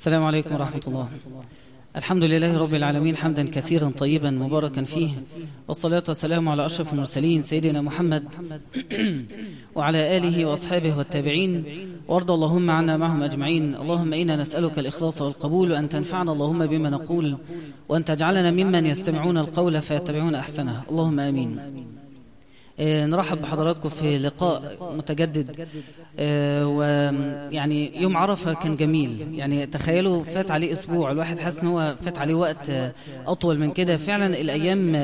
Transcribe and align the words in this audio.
السلام 0.00 0.24
عليكم 0.24 0.54
ورحمة 0.54 0.80
الله 0.86 1.08
الحمد 1.96 2.24
لله 2.24 2.56
رب 2.62 2.74
العالمين 2.74 3.16
حمدا 3.16 3.50
كثيرا 3.50 3.90
طيبا 3.98 4.30
مباركا 4.30 4.82
فيه 4.84 5.08
والصلاة 5.68 6.02
والسلام 6.08 6.48
على 6.48 6.66
أشرف 6.66 6.92
المرسلين 6.92 7.42
سيدنا 7.42 7.80
محمد 7.80 8.24
وعلى 9.76 10.16
آله 10.16 10.44
وأصحابه 10.46 10.98
والتابعين 10.98 11.64
وارض 12.08 12.30
اللهم 12.30 12.70
عنا 12.70 12.96
معهم 12.96 13.22
أجمعين 13.22 13.74
اللهم 13.74 14.12
إنا 14.14 14.36
نسألك 14.36 14.78
الإخلاص 14.78 15.22
والقبول 15.22 15.72
وأن 15.72 15.88
تنفعنا 15.88 16.32
اللهم 16.32 16.66
بما 16.66 16.90
نقول 16.90 17.36
وأن 17.88 18.04
تجعلنا 18.04 18.50
ممن 18.50 18.86
يستمعون 18.86 19.38
القول 19.38 19.80
فيتبعون 19.80 20.34
أحسنه 20.34 20.82
اللهم 20.90 21.20
آمين 21.20 21.58
آه، 22.82 23.06
نرحب 23.06 23.42
بحضراتكم 23.42 23.88
في 23.88 24.18
لقاء 24.18 24.76
متجدد 24.96 25.54
آه، 26.18 26.66
ويعني 26.66 28.02
يوم 28.02 28.16
عرفة 28.16 28.52
كان 28.54 28.76
جميل 28.76 29.26
يعني 29.34 29.66
تخيلوا 29.66 30.24
فات 30.24 30.50
عليه 30.50 30.72
أسبوع 30.72 31.10
الواحد 31.10 31.38
حاسس 31.38 31.58
إن 31.58 31.66
هو 31.68 31.94
فات 32.04 32.18
عليه 32.18 32.34
وقت 32.34 32.70
أطول 33.26 33.58
من 33.58 33.70
كده 33.72 33.96
فعلا 33.96 34.26
الأيام 34.40 34.94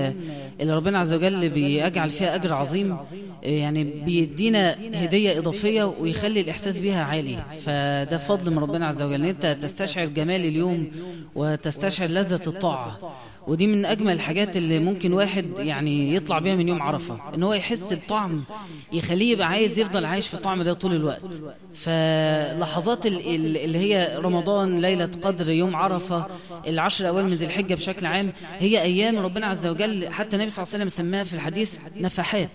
اللي 0.60 0.72
ربنا 0.74 0.98
عز 0.98 1.12
وجل 1.12 1.48
بيجعل 1.48 2.10
فيها 2.10 2.34
أجر 2.34 2.54
عظيم 2.54 2.90
آه، 2.92 3.06
يعني 3.42 3.84
بيدينا 3.84 4.76
هدية 5.04 5.38
إضافية 5.38 5.84
ويخلي 6.00 6.40
الإحساس 6.40 6.78
بيها 6.78 7.04
عالي 7.04 7.38
فده 7.64 8.18
فضل 8.18 8.50
من 8.52 8.58
ربنا 8.58 8.86
عز 8.86 9.02
وجل 9.02 9.24
أنت 9.24 9.46
تستشعر 9.60 10.06
جمال 10.06 10.40
اليوم 10.44 10.90
وتستشعر 11.34 12.08
لذة 12.08 12.40
الطاعة 12.46 12.98
ودي 13.46 13.66
من 13.66 13.84
اجمل 13.84 14.12
الحاجات 14.12 14.56
اللي 14.56 14.78
ممكن 14.78 15.12
واحد 15.12 15.46
يعني 15.58 16.14
يطلع 16.14 16.38
بيها 16.38 16.54
من 16.54 16.68
يوم 16.68 16.82
عرفه 16.82 17.18
ان 17.34 17.42
هو 17.42 17.54
يحس 17.54 17.92
بطعم 17.94 18.44
يخليه 18.92 19.32
يبقى 19.32 19.48
عايز 19.48 19.78
يفضل 19.78 20.04
عايش 20.04 20.28
في 20.28 20.34
الطعم 20.34 20.62
ده 20.62 20.72
طول 20.72 20.92
الوقت 20.92 21.40
فلحظات 21.74 23.06
اللي 23.06 23.78
هي 23.78 24.18
رمضان 24.18 24.80
ليله 24.80 25.10
قدر 25.22 25.50
يوم 25.50 25.76
عرفه 25.76 26.26
العشر 26.66 27.04
الاول 27.04 27.22
من 27.24 27.28
ذي 27.30 27.44
الحجه 27.46 27.74
بشكل 27.74 28.06
عام 28.06 28.32
هي 28.58 28.82
ايام 28.82 29.18
ربنا 29.18 29.46
عز 29.46 29.66
وجل 29.66 30.08
حتى 30.08 30.36
النبي 30.36 30.50
صلى 30.50 30.62
الله 30.62 30.74
عليه 30.74 30.84
وسلم 30.84 30.88
سماها 31.08 31.24
في 31.24 31.34
الحديث 31.34 31.78
نفحات 31.96 32.50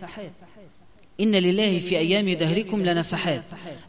إن 1.21 1.31
لله 1.35 1.79
في 1.79 1.97
أيام 1.97 2.29
دهركم 2.39 2.83
لنفحات 2.85 3.43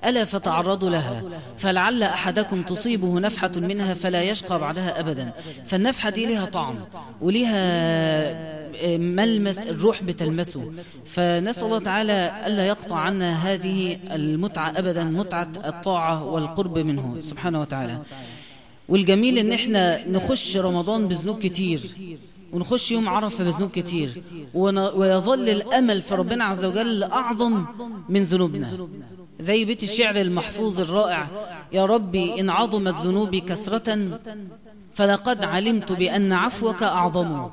ألا 0.05 0.25
فتعرضوا 0.25 0.91
لها 0.91 1.23
فلعل 1.59 2.03
أحدكم 2.03 2.63
تصيبه 2.63 3.21
نفحة 3.21 3.53
منها 3.57 3.95
فلا 3.95 4.23
يشقى 4.23 4.59
بعدها 4.59 5.01
أبدا 5.01 5.33
فالنفحة 5.65 6.11
دي 6.11 6.27
لها 6.27 6.45
طعم 6.45 6.75
ولها 7.21 7.63
آه، 8.85 8.97
ملمس 8.99 9.59
الروح 9.67 10.03
بتلمسه 10.03 10.73
فنسأل 11.05 11.65
الله 11.65 11.79
تعالى 11.79 12.33
ألا 12.47 12.67
يقطع 12.67 12.97
عنا 12.97 13.37
هذه 13.53 13.99
المتعة 14.11 14.71
أبدا 14.77 15.05
متعة 15.05 15.49
الطاعة 15.65 16.25
والقرب 16.25 16.79
منه 16.79 17.17
سبحانه 17.21 17.61
وتعالى 17.61 17.99
والجميل 18.89 19.39
ان 19.39 19.53
احنا 19.53 20.09
نخش 20.09 20.57
رمضان 20.57 21.09
بذنوب 21.09 21.39
كتير 21.39 21.81
ونخش 22.53 22.93
يوم 22.93 23.09
عرفة 23.09 23.45
بذنوب 23.45 23.71
كتير 23.71 24.23
ويظل 24.55 25.49
الأمل 25.49 26.03
في 26.03 26.15
ربنا 26.15 26.45
عز 26.45 26.65
وجل 26.65 27.05
أعظم 27.05 27.65
من 28.09 28.25
ذنوبنا 28.25 28.89
زي 29.41 29.65
بيت 29.65 29.83
الشعر 29.83 30.17
المحفوظ 30.17 30.81
الرائع 30.81 31.29
يا 31.73 31.85
ربي 31.87 32.41
إن 32.41 32.51
عظمت 32.51 32.95
ذنوبي 33.07 33.41
كثرة 33.41 34.21
فلقد 34.95 35.45
علمت 35.45 35.93
بأن 35.93 36.33
عفوك 36.33 36.83
أعظم 36.83 37.49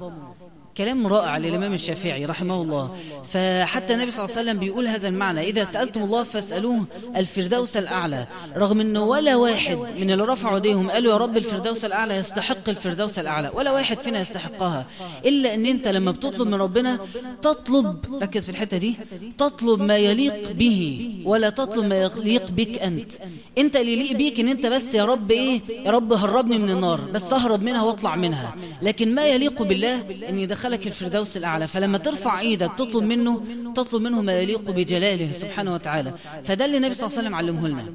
كلام 0.77 1.07
رائع 1.07 1.37
للإمام 1.37 1.73
الشافعي 1.73 2.25
رحمه 2.25 2.61
الله 2.61 2.91
فحتى 3.23 3.93
النبي 3.93 4.11
صلى 4.11 4.25
الله 4.25 4.35
عليه 4.37 4.47
وسلم 4.49 4.59
بيقول 4.59 4.87
هذا 4.87 5.07
المعنى 5.07 5.41
إذا 5.49 5.63
سألتم 5.63 6.03
الله 6.03 6.23
فاسألوه 6.23 6.85
الفردوس 7.15 7.77
الأعلى 7.77 8.27
رغم 8.57 8.79
أنه 8.79 9.03
ولا 9.03 9.35
واحد 9.35 9.75
من 9.77 10.11
اللي 10.11 10.23
رفعوا 10.23 10.55
ايديهم 10.55 10.91
قالوا 10.91 11.11
يا 11.13 11.17
رب 11.17 11.37
الفردوس 11.37 11.85
الأعلى 11.85 12.15
يستحق 12.15 12.69
الفردوس 12.69 13.19
الأعلى 13.19 13.51
ولا 13.53 13.71
واحد 13.71 13.97
فينا 13.97 14.19
يستحقها 14.19 14.85
إلا 15.25 15.53
أن 15.53 15.65
أنت 15.65 15.87
لما 15.87 16.11
بتطلب 16.11 16.47
من 16.47 16.53
ربنا 16.53 16.99
تطلب 17.41 17.97
ركز 18.21 18.43
في 18.45 18.49
الحتة 18.49 18.77
دي 18.77 18.95
تطلب 19.37 19.81
ما 19.81 19.97
يليق 19.97 20.51
به 20.51 21.05
ولا 21.25 21.49
تطلب 21.49 21.85
ما 21.85 21.97
يليق 21.97 22.51
بك 22.51 22.79
أنت 22.79 23.11
أنت 23.57 23.75
اللي 23.75 23.93
يليق 23.97 24.11
بيك 24.17 24.39
أن 24.39 24.47
أنت 24.47 24.65
بس 24.65 24.93
يا 24.95 25.05
رب 25.05 25.31
إيه 25.31 25.61
يا 25.85 25.91
رب 25.91 26.13
هربني 26.13 26.57
من 26.57 26.69
النار 26.69 27.01
بس 27.13 27.33
أهرب 27.33 27.61
منها 27.63 27.83
واطلع 27.83 28.15
منها 28.15 28.55
لكن 28.81 29.15
ما 29.15 29.27
يليق 29.27 29.61
بالله 29.61 30.01
أني 30.29 30.45
دخل 30.45 30.68
دخلك 30.69 30.87
الفردوس 30.87 31.37
الأعلى 31.37 31.67
فلما 31.67 31.97
ترفع 31.97 32.39
إيدك 32.39 32.71
تطلب 32.77 33.03
منه 33.03 33.41
تطلب 33.75 34.01
منه 34.01 34.21
ما 34.21 34.33
يليق 34.33 34.71
بجلاله 34.71 35.31
سبحانه 35.31 35.73
وتعالى 35.73 36.13
فده 36.43 36.65
اللي 36.65 36.77
النبي 36.77 36.93
صلى 36.93 37.07
الله 37.07 37.17
عليه 37.17 37.21
وسلم 37.21 37.35
علمه 37.35 37.67
لنا 37.67 37.85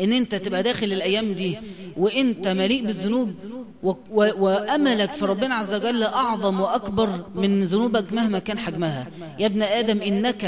ان 0.00 0.12
انت 0.12 0.34
تبقى 0.34 0.62
داخل 0.62 0.92
الايام 0.92 1.32
دي 1.32 1.58
وانت 1.96 2.48
مليء 2.48 2.82
بالذنوب 2.86 3.34
واملك 4.14 5.12
في 5.12 5.24
ربنا 5.24 5.54
عز 5.54 5.74
وجل 5.74 6.02
اعظم 6.02 6.60
واكبر 6.60 7.26
من 7.34 7.64
ذنوبك 7.64 8.12
مهما 8.12 8.38
كان 8.38 8.58
حجمها 8.58 9.06
يا 9.38 9.46
ابن 9.46 9.62
ادم 9.62 10.02
انك 10.02 10.42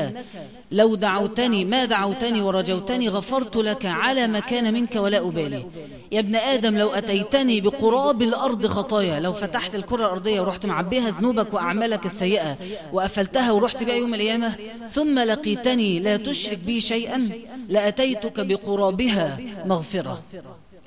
لو 0.73 0.95
دعوتني 0.95 1.65
ما 1.65 1.85
دعوتني 1.85 2.43
ورجوتني 2.43 3.09
غفرت 3.09 3.57
لك 3.57 3.87
على 3.87 4.27
ما 4.27 4.41
كان 4.41 4.75
منك 4.75 4.95
ولا 4.97 5.19
أبالي 5.29 5.67
يا 6.13 6.21
ابن 6.21 6.37
آدم 6.37 6.79
لو 6.79 6.91
أتيتني 6.91 7.61
بقراب 7.61 8.23
الأرض 8.23 8.67
خطايا 8.67 9.21
لو 9.21 9.33
فتحت 9.33 9.75
الكرة 9.75 9.97
الأرضية 10.05 10.41
ورحت 10.41 10.67
معبيها 10.67 11.11
ذنوبك 11.11 11.55
وأعمالك 11.55 12.07
السيئة 12.07 12.57
وأفلتها 12.93 13.53
ورحت 13.53 13.83
بها 13.85 13.95
يوم 13.95 14.15
القيامة 14.15 14.55
ثم 14.89 15.19
لقيتني 15.19 16.01
لا 16.01 16.17
تشرك 16.17 16.59
بي 16.59 16.81
شيئا 16.81 17.31
لأتيتك 17.69 18.47
بقرابها 18.47 19.39
مغفرة 19.67 20.23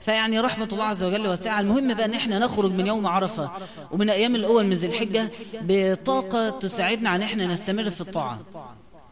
فيعني 0.05 0.39
رحمة 0.39 0.67
الله 0.73 0.83
عز 0.83 1.03
وجل 1.03 1.27
واسعة 1.27 1.59
المهم 1.59 1.93
بقى 1.93 2.05
ان 2.05 2.13
احنا 2.13 2.39
نخرج 2.39 2.71
من 2.71 2.87
يوم 2.87 3.07
عرفة 3.07 3.51
ومن 3.91 4.09
ايام 4.09 4.35
الاول 4.35 4.65
من 4.65 4.73
ذي 4.73 4.87
الحجة 4.87 5.29
بطاقة 5.61 6.49
تساعدنا 6.49 7.09
على 7.09 7.17
ان 7.17 7.21
احنا 7.29 7.45
نستمر 7.47 7.89
في 7.89 8.01
الطاعة 8.01 8.39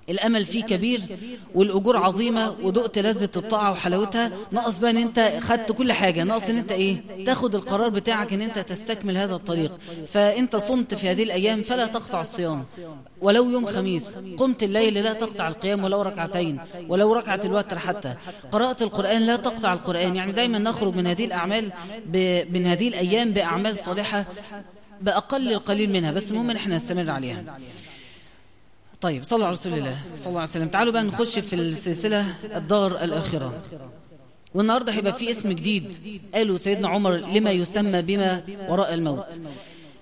الامل 0.09 0.45
فيه 0.45 0.63
كبير 0.63 1.01
والاجور 1.56 1.97
عظيمه 1.97 2.56
ودقت 2.63 3.00
لذه 3.00 3.29
الطاعه 3.38 3.72
وحلاوتها 3.72 4.31
ناقص 4.51 4.78
بقى 4.78 4.91
ان 4.91 4.97
انت 4.97 5.39
خدت 5.41 5.72
كل 5.72 5.91
حاجه 5.94 6.23
ناقص 6.23 6.50
ان 6.50 6.57
انت 6.57 6.72
ايه 6.72 7.01
تاخد 7.25 7.56
القرار 7.56 7.89
بتاعك 7.89 8.34
ان 8.34 8.41
انت 8.41 8.59
تستكمل 8.59 9.17
هذا 9.17 9.35
الطريق 9.35 9.72
فانت 10.07 10.56
صمت 10.56 10.94
في 10.94 11.09
هذه 11.09 11.23
الايام 11.23 11.62
فلا 11.62 11.85
تقطع 11.85 12.22
الصيام 12.22 12.66
ولو 13.22 13.50
يوم 13.50 13.66
خميس 13.66 14.16
قمت 14.38 14.63
الليل 14.63 14.94
لا 14.94 15.13
تقطع 15.13 15.47
القيام 15.47 15.84
ولو 15.84 16.01
ركعتين 16.01 16.59
ولو 16.89 17.13
ركعه 17.13 17.41
الوتر 17.45 17.79
حتى 17.79 18.16
قرات 18.51 18.81
القران 18.81 19.22
لا 19.22 19.35
تقطع 19.35 19.73
القران 19.73 20.16
يعني 20.16 20.31
دايما 20.31 20.59
نخرج 20.59 20.95
من 20.95 21.07
هذه 21.07 21.25
الاعمال 21.25 21.72
من 22.53 22.66
هذه 22.66 22.88
الايام 22.88 23.31
باعمال 23.31 23.78
صالحه 23.78 24.25
باقل 25.01 25.51
القليل 25.53 25.89
منها 25.94 26.12
بس 26.12 26.31
المهم 26.31 26.50
احنا 26.51 26.75
نستمر 26.75 27.09
عليها 27.12 27.45
طيب 29.01 29.23
صلوا 29.25 29.45
على 29.45 29.53
رسول 29.56 29.73
الله 29.73 29.97
صلى 30.16 30.28
الله 30.28 30.39
عليه 30.39 30.50
وسلم 30.50 30.67
تعالوا 30.67 30.94
بقى 30.94 31.03
نخش 31.03 31.39
في 31.39 31.53
السلسلة 31.56 32.25
الدار 32.56 33.03
الآخرة 33.03 33.53
والنهاردة 34.53 34.94
هيبقى 34.94 35.13
في 35.13 35.31
اسم 35.31 35.50
جديد 35.50 35.95
قالوا 36.35 36.57
سيدنا 36.57 36.88
عمر 36.88 37.12
لما 37.12 37.51
يسمى 37.51 38.01
بما 38.01 38.41
وراء 38.69 38.94
الموت 38.94 39.39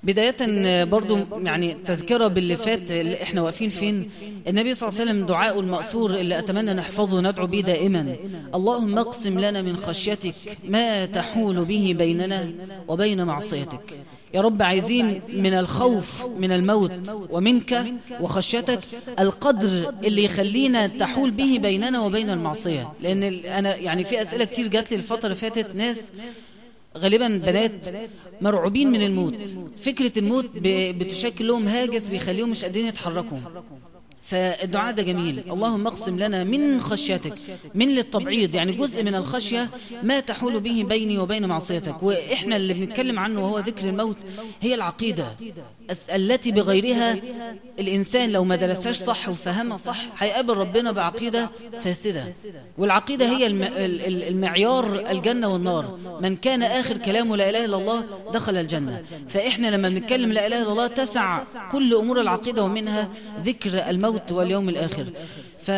بداية 0.03 0.83
برضو 0.83 1.17
يعني 1.43 1.73
تذكرة 1.73 2.27
باللي 2.27 2.57
فات 2.57 2.91
اللي 2.91 3.23
احنا 3.23 3.41
واقفين 3.41 3.69
فين 3.69 4.11
النبي 4.47 4.73
صلى 4.75 4.89
الله 4.89 5.01
عليه 5.01 5.11
وسلم 5.11 5.25
دعاء 5.25 5.59
المأثور 5.59 6.13
اللي 6.15 6.39
أتمنى 6.39 6.73
نحفظه 6.73 7.19
ندعو 7.21 7.47
به 7.47 7.59
دائما 7.61 8.15
اللهم 8.55 8.97
اقسم 8.97 9.39
لنا 9.39 9.61
من 9.61 9.75
خشيتك 9.77 10.35
ما 10.69 11.05
تحول 11.05 11.65
به 11.65 11.95
بيننا 11.97 12.51
وبين 12.87 13.23
معصيتك 13.23 13.99
يا 14.33 14.41
رب 14.41 14.61
عايزين 14.61 15.21
من 15.29 15.53
الخوف 15.53 16.25
من 16.39 16.51
الموت 16.51 16.91
ومنك 17.29 17.85
وخشيتك 18.21 18.79
القدر 19.19 19.93
اللي 20.03 20.23
يخلينا 20.23 20.87
تحول 20.87 21.31
به 21.31 21.59
بيننا 21.61 22.01
وبين 22.01 22.29
المعصية 22.29 22.91
لأن 23.03 23.23
أنا 23.45 23.75
يعني 23.75 24.03
في 24.03 24.21
أسئلة 24.21 24.45
كتير 24.45 24.67
جات 24.67 24.91
لي 24.91 24.97
الفترة 24.97 25.25
اللي 25.25 25.35
فاتت 25.35 25.75
ناس 25.75 26.11
غالبا 26.97 27.27
بنات 27.27 27.85
مرعوبين 28.41 28.91
من 28.91 29.01
الموت 29.01 29.33
فكرة 29.81 30.19
الموت 30.19 30.49
بتشكل 30.57 31.47
لهم 31.47 31.67
هاجس 31.67 32.07
بيخليهم 32.07 32.49
مش 32.49 32.61
قادرين 32.63 32.87
يتحركوا 32.87 33.37
فالدعاء 34.29 34.93
ده 34.93 35.03
جميل 35.03 35.39
اللهم 35.39 35.87
اقسم 35.87 36.19
لنا 36.19 36.43
من 36.43 36.79
خشيتك 36.79 37.33
من 37.75 37.87
للتبعيض 37.87 38.55
يعني 38.55 38.71
جزء 38.71 39.03
من 39.03 39.15
الخشية 39.15 39.69
ما 40.03 40.19
تحول 40.19 40.59
به 40.59 40.85
بيني 40.89 41.17
وبين 41.17 41.45
معصيتك 41.45 42.03
وإحنا 42.03 42.55
اللي 42.55 42.73
بنتكلم 42.73 43.19
عنه 43.19 43.41
وهو 43.43 43.59
ذكر 43.59 43.89
الموت 43.89 44.17
هي 44.61 44.75
العقيدة 44.75 45.35
التي 46.15 46.51
بغيرها 46.51 47.15
الإنسان 47.79 48.29
لو 48.29 48.43
ما 48.43 48.55
درسهاش 48.55 48.95
صح 48.95 49.29
وفهمها 49.29 49.77
صح 49.77 49.97
هيقابل 50.19 50.57
ربنا 50.57 50.91
بعقيدة 50.91 51.49
فاسدة 51.79 52.23
والعقيدة 52.77 53.29
هي 53.37 53.47
المعيار 54.27 55.09
الجنة 55.11 55.47
والنار 55.53 55.97
من 56.21 56.35
كان 56.35 56.63
آخر 56.63 56.97
كلامه 56.97 57.35
لا 57.35 57.49
إله 57.49 57.65
إلا 57.65 57.77
الله 57.77 58.03
دخل 58.33 58.57
الجنة 58.57 59.03
فإحنا 59.29 59.67
لما 59.67 59.89
بنتكلم 59.89 60.31
لا 60.31 60.47
إله 60.47 60.61
إلا 60.61 60.71
الله 60.71 60.87
تسع 60.87 61.43
كل 61.71 61.93
أمور 61.95 62.21
العقيدة 62.21 62.63
ومنها 62.63 63.09
ذكر 63.45 63.89
الموت 63.89 64.31
واليوم 64.31 64.69
الآخر 64.69 65.05
ف 65.59 65.71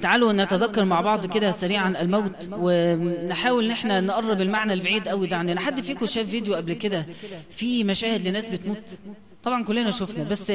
تعالوا 0.00 0.32
نتذكر 0.32 0.84
مع 0.84 1.00
بعض 1.00 1.26
كده 1.26 1.50
سريعا 1.50 1.94
الموت 2.00 2.32
ونحاول 2.52 3.64
ان 3.64 3.70
احنا 3.70 4.00
نقرب 4.00 4.40
المعنى 4.40 4.72
البعيد 4.72 5.08
قوي 5.08 5.26
ده 5.26 5.36
عننا 5.36 5.60
حد 5.60 5.80
فيكم 5.80 6.06
شاف 6.06 6.26
فيديو 6.26 6.54
قبل 6.54 6.72
كده 6.72 7.06
في 7.50 7.84
مشاهد 7.84 8.26
لناس 8.28 8.48
بتموت 8.48 8.76
طبعا 9.44 9.64
كلنا 9.64 9.90
شفنا 9.90 10.24
بس 10.24 10.52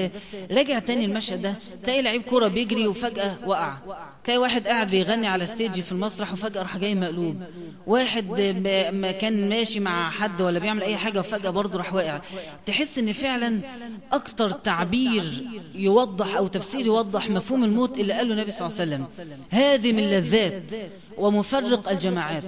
راجع 0.52 0.80
تاني 0.80 1.06
المشهد 1.06 1.42
ده 1.42 1.56
تلاقي 1.84 2.02
لعيب 2.02 2.22
كوره 2.22 2.48
بيجري 2.48 2.88
وفجاه 2.88 3.36
وقع 3.46 3.78
تلاقي 4.24 4.38
واحد 4.38 4.68
قاعد 4.68 4.90
بيغني 4.90 5.28
على 5.28 5.46
ستيج 5.46 5.80
في 5.80 5.92
المسرح 5.92 6.34
وفجاه 6.34 6.62
راح 6.62 6.78
جاي 6.78 6.96
مقلوب 6.96 7.42
واحد 7.88 8.26
ما 8.94 9.12
كان 9.12 9.50
ماشي 9.50 9.80
مع 9.80 10.10
حد 10.10 10.42
ولا 10.42 10.60
بيعمل 10.60 10.84
اي 10.84 10.98
حاجه 10.98 11.20
وفجاه 11.20 11.50
برضه 11.50 11.78
راح 11.78 11.94
واقع 11.94 12.22
تحس 12.66 12.98
ان 12.98 13.14
فعلا 13.14 13.60
اكتر 14.14 14.50
تعبير 14.50 15.46
يوضح 15.76 16.36
او 16.36 16.48
تفسير 16.48 16.86
يوضح 16.86 17.30
مفهوم 17.30 17.64
الموت 17.64 17.98
اللي 18.00 18.14
قاله 18.14 18.34
النبي 18.34 18.52
صلى 18.52 18.68
الله 18.68 18.80
عليه 18.82 18.92
وسلم 18.96 19.06
هادم 19.52 20.00
اللذات 20.00 20.72
ومفرق 21.18 21.90
الجماعات 21.92 22.44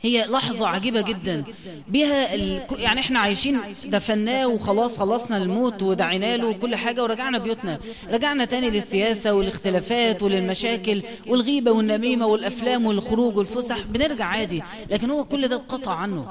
هي 0.00 0.24
لحظة 0.26 0.68
عجيبة 0.68 1.00
جدا 1.00 1.44
بها 1.88 2.34
ال... 2.34 2.60
يعني 2.78 3.00
احنا 3.00 3.18
عايشين 3.20 3.60
دفناه 3.84 4.46
وخلاص 4.46 4.98
خلصنا 4.98 5.36
الموت 5.36 5.82
ودعينا 5.82 6.36
له 6.36 6.48
وكل 6.48 6.76
حاجة 6.76 7.02
ورجعنا 7.02 7.38
بيوتنا 7.38 7.78
رجعنا 8.10 8.44
تاني 8.44 8.70
للسياسة 8.70 9.32
والاختلافات 9.34 10.22
وللمشاكل 10.22 11.02
والغيبة 11.26 11.70
والنميمة 11.70 12.26
والأفلام 12.26 12.86
والخروج 12.86 13.36
والفسح 13.36 13.80
بنرجع 13.80 14.24
عادي 14.24 14.62
لكن 14.90 15.10
هو 15.10 15.24
كل 15.24 15.48
ده 15.48 15.56
انقطع 15.56 15.94
عنه 15.94 16.28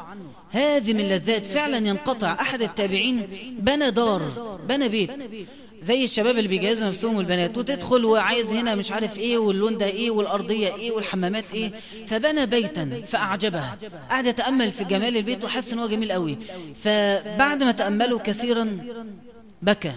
هذه 0.51 0.93
من 0.93 0.99
اللذات 0.99 1.45
فعلا 1.45 1.77
ينقطع 1.87 2.33
أحد 2.41 2.61
التابعين 2.61 3.27
بنى 3.59 3.91
دار 3.91 4.21
بنى 4.69 4.89
بيت 4.89 5.27
زي 5.81 6.03
الشباب 6.03 6.37
اللي 6.37 6.47
بيجهزوا 6.49 6.87
نفسهم 6.87 7.15
والبنات 7.17 7.57
وتدخل 7.57 8.05
وعايز 8.05 8.51
هنا 8.53 8.75
مش 8.75 8.91
عارف 8.91 9.17
ايه 9.17 9.37
واللون 9.37 9.77
ده 9.77 9.85
ايه 9.85 10.11
والارضيه 10.11 10.75
ايه 10.75 10.91
والحمامات 10.91 11.53
ايه 11.53 11.71
فبنى 12.07 12.45
بيتا 12.45 13.01
فاعجبها 13.07 13.77
قعد 14.09 14.25
يتامل 14.25 14.71
في 14.71 14.83
جمال 14.83 15.17
البيت 15.17 15.43
وحس 15.43 15.73
ان 15.73 15.79
هو 15.79 15.87
جميل 15.87 16.11
قوي 16.11 16.37
فبعد 16.75 17.63
ما 17.63 17.71
تامله 17.71 18.19
كثيرا 18.19 18.79
بكى 19.61 19.91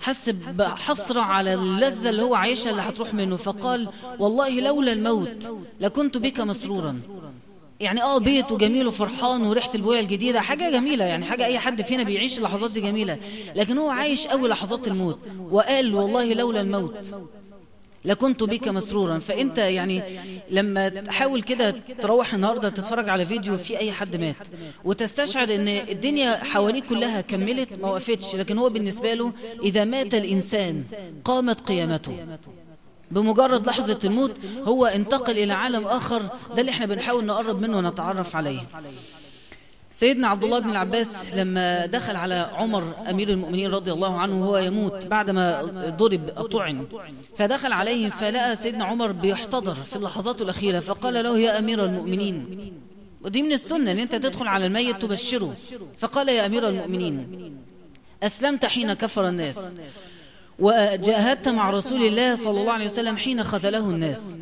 حس 0.00 0.28
بحسرة 0.28 1.20
على 1.20 1.54
اللذة 1.54 2.10
اللي 2.10 2.22
هو 2.22 2.34
عايشها 2.34 2.70
اللي 2.70 2.82
هتروح 2.82 3.14
منه 3.14 3.36
فقال 3.36 3.88
والله 4.18 4.60
لولا 4.60 4.92
الموت 4.92 5.54
لكنت 5.80 6.16
بك 6.16 6.40
مسرورا 6.40 7.00
يعني 7.80 8.02
اه 8.02 8.18
بيت 8.18 8.52
وجميل 8.52 8.86
وفرحان 8.86 9.42
وريحه 9.42 9.70
البويه 9.74 10.00
الجديده 10.00 10.40
حاجه 10.40 10.70
جميله 10.70 11.04
يعني 11.04 11.24
حاجه 11.24 11.44
اي 11.44 11.58
حد 11.58 11.82
فينا 11.82 12.02
بيعيش 12.02 12.38
اللحظات 12.38 12.70
دي 12.70 12.80
جميله 12.80 13.18
لكن 13.56 13.78
هو 13.78 13.90
عايش 13.90 14.26
قوي 14.26 14.48
لحظات 14.48 14.88
الموت 14.88 15.18
وقال 15.50 15.94
والله 15.94 16.32
لولا 16.34 16.60
الموت 16.60 16.98
لكنت 18.04 18.42
بك 18.42 18.68
مسرورا 18.68 19.18
فانت 19.18 19.58
يعني 19.58 20.02
لما 20.50 20.88
تحاول 20.88 21.42
كده 21.42 21.74
تروح 22.00 22.34
النهارده 22.34 22.68
تتفرج 22.68 23.08
على 23.08 23.26
فيديو 23.26 23.58
في 23.58 23.78
اي 23.78 23.92
حد 23.92 24.16
مات 24.16 24.36
وتستشعر 24.84 25.44
ان 25.54 25.68
الدنيا 25.68 26.36
حواليه 26.44 26.80
كلها 26.82 27.20
كملت 27.20 27.68
ما 27.82 27.88
وقفتش 27.90 28.34
لكن 28.36 28.58
هو 28.58 28.68
بالنسبه 28.68 29.14
له 29.14 29.32
اذا 29.62 29.84
مات 29.84 30.14
الانسان 30.14 30.84
قامت 31.24 31.60
قيامته 31.60 32.16
بمجرد 33.10 33.66
لحظة 33.66 33.98
الموت 34.04 34.32
هو 34.64 34.86
انتقل 34.86 35.32
إلى 35.38 35.52
عالم 35.52 35.86
آخر 35.86 36.22
ده 36.54 36.60
اللي 36.60 36.70
احنا 36.70 36.86
بنحاول 36.86 37.26
نقرب 37.26 37.60
منه 37.62 37.76
ونتعرف 37.78 38.36
عليه 38.36 38.62
سيدنا 39.92 40.28
عبد 40.28 40.44
الله 40.44 40.58
بن 40.58 40.70
العباس 40.70 41.24
لما 41.36 41.86
دخل 41.86 42.16
على 42.16 42.50
عمر 42.54 42.94
أمير 43.10 43.28
المؤمنين 43.28 43.70
رضي 43.70 43.92
الله 43.92 44.18
عنه 44.18 44.42
وهو 44.42 44.56
يموت 44.58 45.06
بعدما 45.06 45.62
ضرب 45.98 46.46
طعن 46.52 46.86
فدخل 47.36 47.72
عليه 47.72 48.08
فلقى 48.10 48.56
سيدنا 48.56 48.84
عمر 48.84 49.12
بيحتضر 49.12 49.74
في 49.74 49.96
اللحظات 49.96 50.42
الأخيرة 50.42 50.80
فقال 50.80 51.14
له 51.14 51.38
يا 51.38 51.58
أمير 51.58 51.84
المؤمنين 51.84 52.72
ودي 53.22 53.42
من 53.42 53.52
السنة 53.52 53.92
أن 53.92 53.98
أنت 53.98 54.14
تدخل 54.14 54.46
على 54.48 54.66
الميت 54.66 55.02
تبشره 55.02 55.54
فقال 55.98 56.28
يا 56.28 56.46
أمير 56.46 56.68
المؤمنين 56.68 57.56
أسلمت 58.22 58.66
حين 58.66 58.92
كفر 58.94 59.28
الناس 59.28 59.74
وجاهدت 60.58 61.48
مع 61.48 61.70
رسول 61.70 62.02
الله 62.02 62.36
صلى 62.36 62.60
الله 62.60 62.72
عليه 62.72 62.84
وسلم 62.86 63.16
حين 63.16 63.44
خذله 63.44 63.90
الناس 63.90 64.38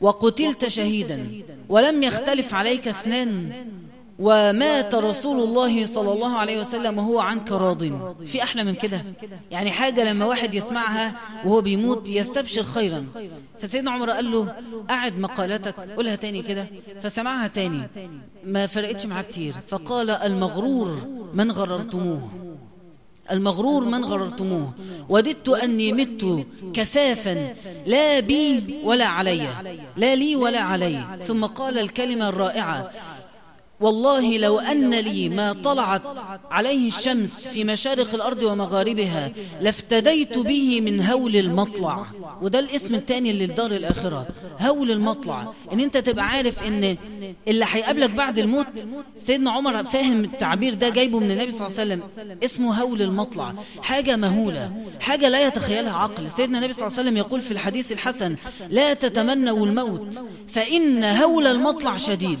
وقتلت 0.00 0.68
شهيدا 0.68 1.32
ولم 1.68 2.02
يختلف 2.02 2.54
عليك 2.54 2.88
اثنان 2.88 3.52
ومات 4.18 4.94
رسول 4.94 5.42
الله 5.42 5.86
صلى 5.86 6.12
الله 6.12 6.32
عليه 6.36 6.60
وسلم 6.60 6.98
وهو 6.98 7.18
عنك 7.20 7.52
راض 7.52 7.82
في 8.26 8.42
أحلى 8.42 8.64
من 8.64 8.74
كده 8.74 9.04
يعني 9.50 9.70
حاجة 9.70 10.04
لما 10.04 10.24
واحد 10.26 10.54
يسمعها 10.54 11.16
وهو 11.44 11.60
بيموت 11.60 12.08
يستبشر 12.08 12.62
خيرا 12.62 13.06
فسيدنا 13.58 13.90
عمر 13.90 14.10
قال 14.10 14.30
له 14.32 14.54
أعد 14.90 15.18
مقالتك 15.18 15.74
قولها 15.96 16.14
تاني 16.14 16.42
كده 16.42 16.66
فسمعها 17.02 17.46
تاني 17.48 17.82
ما 18.44 18.66
فرقتش 18.66 19.06
معاه 19.06 19.22
كتير 19.22 19.54
فقال 19.68 20.10
المغرور 20.10 20.98
من 21.34 21.52
غررتموه 21.52 22.30
المغرور 23.32 23.84
من 23.84 24.04
غررتموه 24.04 24.72
وددت 25.08 25.48
أني 25.48 25.92
مت 25.92 26.46
كفافا 26.74 27.54
لا 27.86 28.20
بي 28.20 28.62
ولا 28.84 29.04
علي 29.06 29.46
لا 29.96 30.14
لي 30.14 30.36
ولا 30.36 30.58
علي 30.60 31.18
ثم 31.26 31.44
قال 31.44 31.78
الكلمة 31.78 32.28
الرائعة 32.28 32.90
والله 33.80 34.36
لو 34.38 34.58
أن 34.58 34.94
لي 34.94 35.28
ما 35.28 35.52
طلعت 35.52 36.02
عليه 36.50 36.86
الشمس 36.88 37.30
في 37.48 37.64
مشارق 37.64 38.14
الأرض 38.14 38.42
ومغاربها 38.42 39.32
لافتديت 39.60 40.38
به 40.38 40.80
من 40.80 41.00
هول 41.00 41.36
المطلع 41.36 42.06
وده 42.42 42.58
الاسم 42.58 42.94
الثاني 42.94 43.32
للدار 43.32 43.70
الآخرة 43.72 44.26
هول 44.60 44.90
المطلع 44.90 45.52
ان 45.72 45.80
انت 45.80 45.96
تبقى 45.96 46.26
عارف 46.28 46.62
ان 46.62 46.96
اللي 47.48 47.64
هيقابلك 47.72 48.10
بعد 48.10 48.38
الموت 48.38 48.66
سيدنا 49.18 49.50
عمر 49.50 49.84
فاهم 49.84 50.24
التعبير 50.24 50.74
ده 50.74 50.88
جايبه 50.88 51.18
من 51.20 51.30
النبي 51.30 51.50
صلى 51.50 51.66
الله 51.66 51.80
عليه 51.80 51.94
وسلم 52.04 52.36
اسمه 52.44 52.82
هول 52.82 53.02
المطلع 53.02 53.54
حاجة 53.82 54.16
مهولة 54.16 54.72
حاجة 55.00 55.28
لا 55.28 55.46
يتخيلها 55.46 55.92
عقل 55.92 56.30
سيدنا 56.30 56.58
النبي 56.58 56.72
صلى 56.72 56.86
الله 56.86 56.92
عليه 56.98 57.04
وسلم 57.08 57.16
يقول 57.16 57.40
في 57.40 57.50
الحديث 57.50 57.92
الحسن 57.92 58.36
لا 58.68 58.94
تتمنوا 58.94 59.66
الموت 59.66 60.22
فإن 60.48 61.04
هول 61.04 61.46
المطلع 61.46 61.96
شديد 61.96 62.38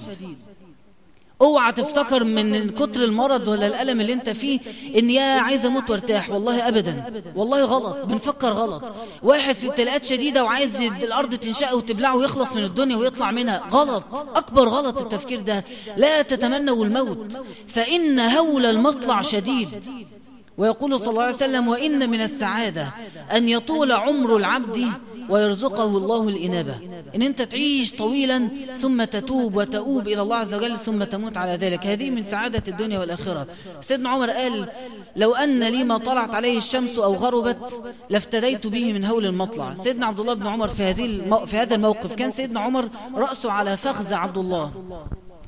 اوعى 1.42 1.72
تفتكر 1.72 2.24
من 2.24 2.68
كتر 2.70 3.04
المرض 3.04 3.48
ولا 3.48 3.66
الألم 3.66 4.00
اللي 4.00 4.12
انت 4.12 4.30
فيه 4.30 4.60
ان 4.98 5.10
يا 5.10 5.22
عايز 5.22 5.66
اموت 5.66 5.90
وارتاح 5.90 6.30
والله 6.30 6.68
ابدا 6.68 7.22
والله 7.36 7.64
غلط 7.64 7.96
بنفكر 8.06 8.48
غلط 8.50 8.82
واحد 9.22 9.54
في 9.54 9.68
ابتلاءات 9.68 10.04
شديدة 10.04 10.44
وعايز 10.44 10.76
الارض 11.02 11.34
تنشق 11.34 11.74
وتبلعه 11.74 12.16
ويخلص 12.16 12.52
من 12.52 12.64
الدنيا 12.64 12.96
ويطلع 12.96 13.30
منها 13.30 13.62
غلط 13.70 14.04
اكبر 14.34 14.68
غلط 14.68 15.00
التفكير 15.00 15.40
ده 15.40 15.64
لا 15.96 16.22
تتمنوا 16.22 16.84
الموت 16.84 17.32
فان 17.66 18.20
هول 18.20 18.66
المطلع 18.66 19.22
شديد 19.22 19.68
ويقول 20.58 20.98
صلى 20.98 21.10
الله 21.10 21.22
عليه 21.22 21.34
وسلم 21.34 21.68
وإن 21.68 22.10
من 22.10 22.20
السعادة 22.22 22.94
أن 23.34 23.48
يطول 23.48 23.92
عمر 23.92 24.36
العبد 24.36 24.88
ويرزقه 25.30 25.84
الله 25.84 26.28
الإنابة 26.28 26.74
إن 27.14 27.22
أنت 27.22 27.42
تعيش 27.42 27.92
طويلا 27.92 28.48
ثم 28.76 29.04
تتوب 29.04 29.56
وتؤوب 29.56 30.08
إلى 30.08 30.22
الله 30.22 30.36
عز 30.36 30.54
وجل 30.54 30.78
ثم 30.78 31.04
تموت 31.04 31.36
على 31.36 31.52
ذلك 31.52 31.86
هذه 31.86 32.10
من 32.10 32.22
سعادة 32.22 32.62
الدنيا 32.68 32.98
والآخرة 32.98 33.46
سيدنا 33.80 34.08
عمر 34.08 34.30
قال 34.30 34.68
لو 35.16 35.34
أن 35.34 35.64
لي 35.64 35.84
ما 35.84 35.98
طلعت 35.98 36.34
عليه 36.34 36.56
الشمس 36.58 36.98
أو 36.98 37.14
غربت 37.14 37.82
لافتديت 38.10 38.66
به 38.66 38.92
من 38.92 39.04
هول 39.04 39.26
المطلع 39.26 39.74
سيدنا 39.74 40.06
عبد 40.06 40.20
الله 40.20 40.34
بن 40.34 40.46
عمر 40.46 40.68
في, 40.68 40.82
هذه 40.82 41.44
في 41.46 41.56
هذا 41.56 41.74
الموقف 41.74 42.14
كان 42.14 42.30
سيدنا 42.30 42.60
عمر 42.60 42.88
رأسه 43.14 43.50
على 43.52 43.76
فخذ 43.76 44.14
عبد 44.14 44.38
الله 44.38 44.72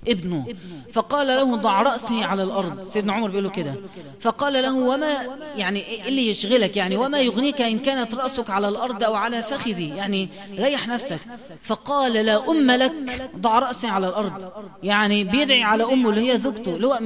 ابنه 0.09 0.47
فقال 0.93 1.27
له 1.27 1.57
ضع 1.57 1.83
رأسي 1.83 2.25
على 2.25 2.43
الأرض 2.43 2.89
سيدنا 2.89 3.13
عمر 3.13 3.29
بيقول 3.29 3.45
له 3.45 3.51
كده 3.51 3.75
فقال 4.21 4.53
له 4.53 4.75
وما 4.79 5.15
يعني 5.57 5.81
ايه 5.87 6.05
اللي 6.09 6.31
يشغلك 6.31 6.77
يعني 6.77 6.97
وما 6.97 7.21
يغنيك 7.21 7.61
إن 7.61 7.79
كانت 7.79 8.15
رأسك 8.15 8.51
على 8.51 8.69
الأرض 8.69 9.03
أو 9.03 9.15
على 9.15 9.43
فخذي 9.43 9.89
يعني 9.89 10.29
ريح 10.59 10.89
نفسك 10.89 11.19
فقال 11.63 12.13
لا 12.13 12.51
أم 12.51 12.71
لك 12.71 12.93
ضع 13.37 13.59
رأسي 13.59 13.87
على 13.87 14.09
الأرض 14.09 14.51
يعني 14.83 15.25
بيدعي 15.25 15.63
على 15.63 15.85
أمه 15.85 16.11
اللي 16.11 16.33
هي 16.33 16.39
زوجته 16.39 16.77
اللي 16.77 16.87
هو 16.87 16.99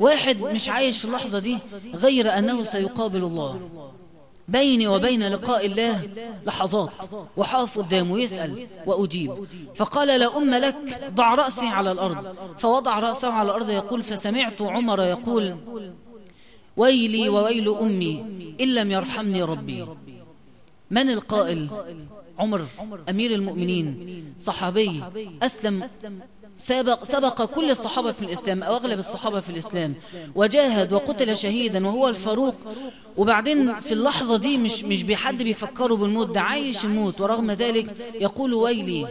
واحد 0.00 0.40
مش 0.40 0.68
عايش 0.68 0.98
في 0.98 1.04
اللحظة 1.04 1.38
دي 1.38 1.58
غير 1.94 2.38
أنه 2.38 2.62
سيقابل 2.64 3.18
الله 3.22 3.60
بيني 4.48 4.88
وبين 4.88 5.28
لقاء 5.28 5.66
الله 5.66 6.10
لحظات 6.46 6.90
وحاف 7.36 7.78
قدامه 7.78 8.18
يسأل 8.20 8.66
وأجيب 8.86 9.46
فقال 9.74 10.20
لا 10.20 10.36
أم 10.36 10.50
لك 10.50 11.10
ضع 11.14 11.34
رأسي 11.34 11.66
على 11.66 11.92
الأرض 11.92 12.34
فوضع 12.58 12.98
رأسه 12.98 13.32
على 13.32 13.46
الأرض 13.48 13.70
يقول 13.70 14.02
فسمعت 14.02 14.62
عمر 14.62 15.02
يقول 15.02 15.56
ويلي 16.76 17.28
وويل 17.28 17.68
أمي 17.74 18.24
إن 18.60 18.74
لم 18.74 18.90
يرحمني 18.90 19.42
ربي 19.42 19.86
من 20.90 21.10
القائل 21.10 21.68
عمر 22.38 22.60
أمير 23.08 23.30
المؤمنين 23.30 24.24
صحابي 24.40 25.02
أسلم 25.42 25.88
سبق, 26.56 27.04
سبق 27.04 27.44
كل 27.44 27.70
الصحابة 27.70 28.12
في 28.12 28.22
الإسلام 28.22 28.62
أو 28.62 28.74
أغلب 28.76 28.98
الصحابة 28.98 29.40
في 29.40 29.50
الإسلام 29.50 29.94
وجاهد 30.34 30.92
وقتل 30.92 31.36
شهيدا 31.36 31.86
وهو 31.86 32.08
الفاروق 32.08 32.54
وبعدين 33.16 33.80
في 33.80 33.92
اللحظة 33.92 34.36
دي 34.36 34.56
مش, 34.58 34.84
مش 34.84 35.02
بحد 35.02 35.42
بيفكره 35.42 35.94
بالموت 35.94 36.28
ده 36.34 36.40
عايش 36.40 36.84
الموت 36.84 37.20
ورغم 37.20 37.50
ذلك 37.50 37.96
يقول 38.20 38.54
ويلي 38.54 39.06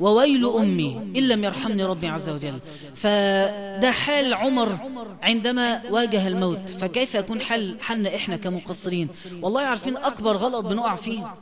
وويل 0.00 0.46
أمي 0.50 1.00
إن 1.16 1.28
لم 1.28 1.44
يرحمني 1.44 1.84
ربي 1.84 2.06
عز 2.08 2.28
وجل 2.28 2.54
فده 2.94 3.90
حال 3.90 4.34
عمر 4.34 4.78
عندما 5.22 5.82
واجه 5.90 6.26
الموت 6.26 6.70
فكيف 6.70 7.14
يكون 7.14 7.40
حال 7.40 7.76
حالنا 7.80 8.14
إحنا 8.16 8.36
كمقصرين 8.36 9.08
والله 9.42 9.60
عارفين 9.60 9.96
أكبر 9.96 10.36
غلط 10.36 10.64
بنقع 10.66 10.94
فيه 10.94 11.34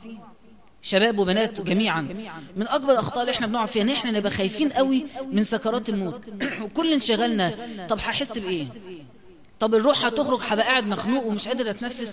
شباب 0.85 1.19
وبنات 1.19 1.61
جميعا 1.61 2.01
من 2.57 2.67
أكبر 2.67 2.93
الأخطاء 2.93 3.21
اللي 3.21 3.31
احنا 3.31 3.47
بنقع 3.47 3.65
فيها 3.65 3.83
ان 3.83 3.89
احنا 3.89 4.11
نبقى 4.11 4.31
خايفين 4.31 4.69
قوي 4.69 5.05
من 5.31 5.43
سكرات 5.43 5.89
الموت 5.89 6.21
وكل 6.63 6.93
انشغالنا 6.93 7.53
طب 7.89 7.97
هحس 7.97 8.37
بإيه 8.37 8.65
طب 9.59 9.75
الروح 9.75 10.05
هتخرج 10.05 10.39
هبقى 10.43 10.65
قاعد 10.65 10.87
مخنوق 10.87 11.25
ومش 11.25 11.47
قادر 11.47 11.69
اتنفس 11.69 12.11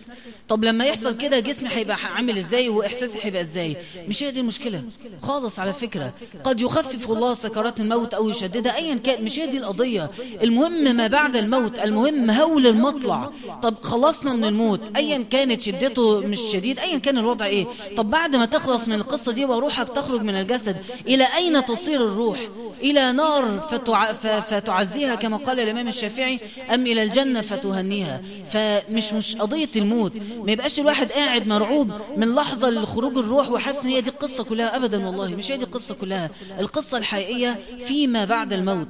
طب 0.49 0.65
لما 0.65 0.85
يحصل 0.85 1.17
كده 1.17 1.41
جسمي 1.41 1.69
هيبقى 1.71 1.97
عامل 2.15 2.39
ازاي 2.39 2.69
واحساسي 2.69 3.19
هيبقى 3.23 3.41
ازاي 3.41 3.77
مش 4.09 4.23
هي 4.23 4.31
دي 4.31 4.41
المشكله 4.41 4.83
خالص 5.23 5.59
على 5.59 5.73
فكره 5.73 6.13
قد 6.45 6.61
يخفف 6.61 7.11
الله 7.11 7.35
سكرات 7.35 7.81
الموت 7.81 8.15
او 8.15 8.29
يشددها 8.29 8.77
ايا 8.77 8.95
كان 8.95 9.25
مش 9.25 9.39
هي 9.39 9.47
دي 9.47 9.59
القضيه 9.59 10.11
المهم 10.43 10.97
ما 10.97 11.07
بعد 11.07 11.37
الموت 11.37 11.79
المهم 11.79 12.31
هول 12.31 12.67
المطلع 12.67 13.33
طب 13.63 13.83
خلصنا 13.83 14.33
من 14.33 14.45
الموت 14.45 14.81
ايا 14.97 15.25
كانت 15.31 15.61
شدته 15.63 16.21
مش 16.21 16.41
شديد 16.41 16.79
ايا 16.79 16.99
كان 16.99 17.19
الوضع 17.19 17.47
ايه 17.47 17.67
طب 17.97 18.11
بعد 18.11 18.37
ما 18.37 18.45
تخلص 18.47 18.89
من 18.89 18.95
القصه 18.95 19.33
دي 19.33 19.45
وروحك 19.45 19.89
تخرج 19.89 20.21
من 20.23 20.35
الجسد 20.35 20.77
الى 21.07 21.25
اين 21.37 21.65
تصير 21.65 22.05
الروح 22.07 22.39
الى 22.81 23.13
نار 23.13 23.69
فتع... 23.71 24.13
فتعزيها 24.41 25.15
كما 25.15 25.37
قال 25.37 25.61
الامام 25.61 25.89
الشافعي 25.89 26.41
ام 26.75 26.87
الى 26.87 27.03
الجنه 27.03 27.32
الجنة 27.37 27.41
فتهنيها 27.41 28.21
فمش 28.51 29.13
مش 29.13 29.37
قضية 29.37 29.69
الموت 29.77 30.13
ما 30.45 30.53
يبقاش 30.53 30.81
الواحد 30.81 31.13
قاعد 31.13 31.49
مرعوب 31.49 31.93
من 32.17 32.35
لحظة 32.35 32.71
لخروج 32.71 33.19
الروح 33.19 33.51
وحاسس 33.51 33.85
ان 33.85 33.91
هي 33.91 34.01
دي 34.01 34.11
القصة 34.11 34.45
كلها 34.45 34.77
أبدا 34.77 35.07
والله 35.07 35.29
مش 35.37 35.51
هي 35.53 35.57
دي 35.57 35.65
القصة 35.65 35.95
كلها 35.95 36.31
القصة 36.61 36.99
الحقيقية 36.99 37.59
فيما 37.87 38.25
بعد 38.25 38.53
الموت 38.53 38.89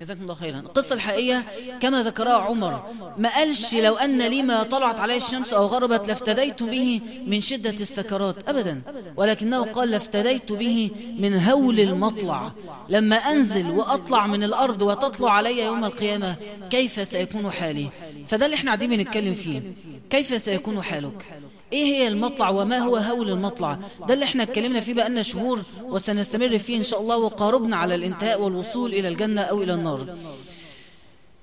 جزاكم 0.00 0.22
الله 0.22 0.34
خيرا 0.34 0.58
القصة 0.58 0.94
الحقيقية 0.94 1.44
كما 1.80 2.02
ذكرها 2.02 2.32
عمر 2.36 2.82
ما 3.18 3.34
قالش 3.34 3.74
لو 3.74 3.96
أن 3.96 4.22
لي 4.26 4.42
ما 4.42 4.62
طلعت 4.62 5.00
عليه 5.00 5.16
الشمس 5.16 5.52
أو 5.52 5.66
غربت 5.66 6.08
لافتديت 6.08 6.62
به 6.62 7.00
من 7.26 7.40
شدة 7.40 7.70
السكرات 7.70 8.48
أبدا 8.48 8.82
ولكنه 9.16 9.64
قال 9.64 9.90
لافتديت 9.90 10.52
به 10.52 10.90
من 11.18 11.38
هول 11.44 11.80
المطلع 11.80 12.52
لما 12.88 13.16
أنزل 13.16 13.70
وأطلع 13.70 14.26
من 14.26 14.42
الأرض 14.42 14.82
وتطلع 14.82 15.32
علي 15.32 15.62
يوم 15.64 15.84
القيامة 15.84 16.36
كيف 16.70 17.08
سيكون 17.08 17.50
حالي 17.50 17.88
فده 18.28 18.46
اللي 18.46 18.54
احنا 18.54 18.70
قاعدين 18.70 18.90
بنتكلم 18.90 19.34
فيه 19.34 19.62
كيف 20.10 20.42
سيكون 20.42 20.82
حالك 20.82 21.40
ايه 21.72 21.84
هي 21.84 22.08
المطلع 22.08 22.48
وما 22.48 22.78
هو 22.78 22.96
هول 22.96 23.30
المطلع 23.30 23.78
ده 24.08 24.14
اللي 24.14 24.24
احنا 24.24 24.42
اتكلمنا 24.42 24.80
فيه 24.80 24.94
بقالنا 24.94 25.22
شهور 25.22 25.60
وسنستمر 25.82 26.58
فيه 26.58 26.76
ان 26.76 26.82
شاء 26.82 27.00
الله 27.00 27.16
وقاربنا 27.16 27.76
على 27.76 27.94
الانتهاء 27.94 28.42
والوصول 28.42 28.94
الى 28.94 29.08
الجنة 29.08 29.40
او 29.42 29.62
الى 29.62 29.74
النار 29.74 30.06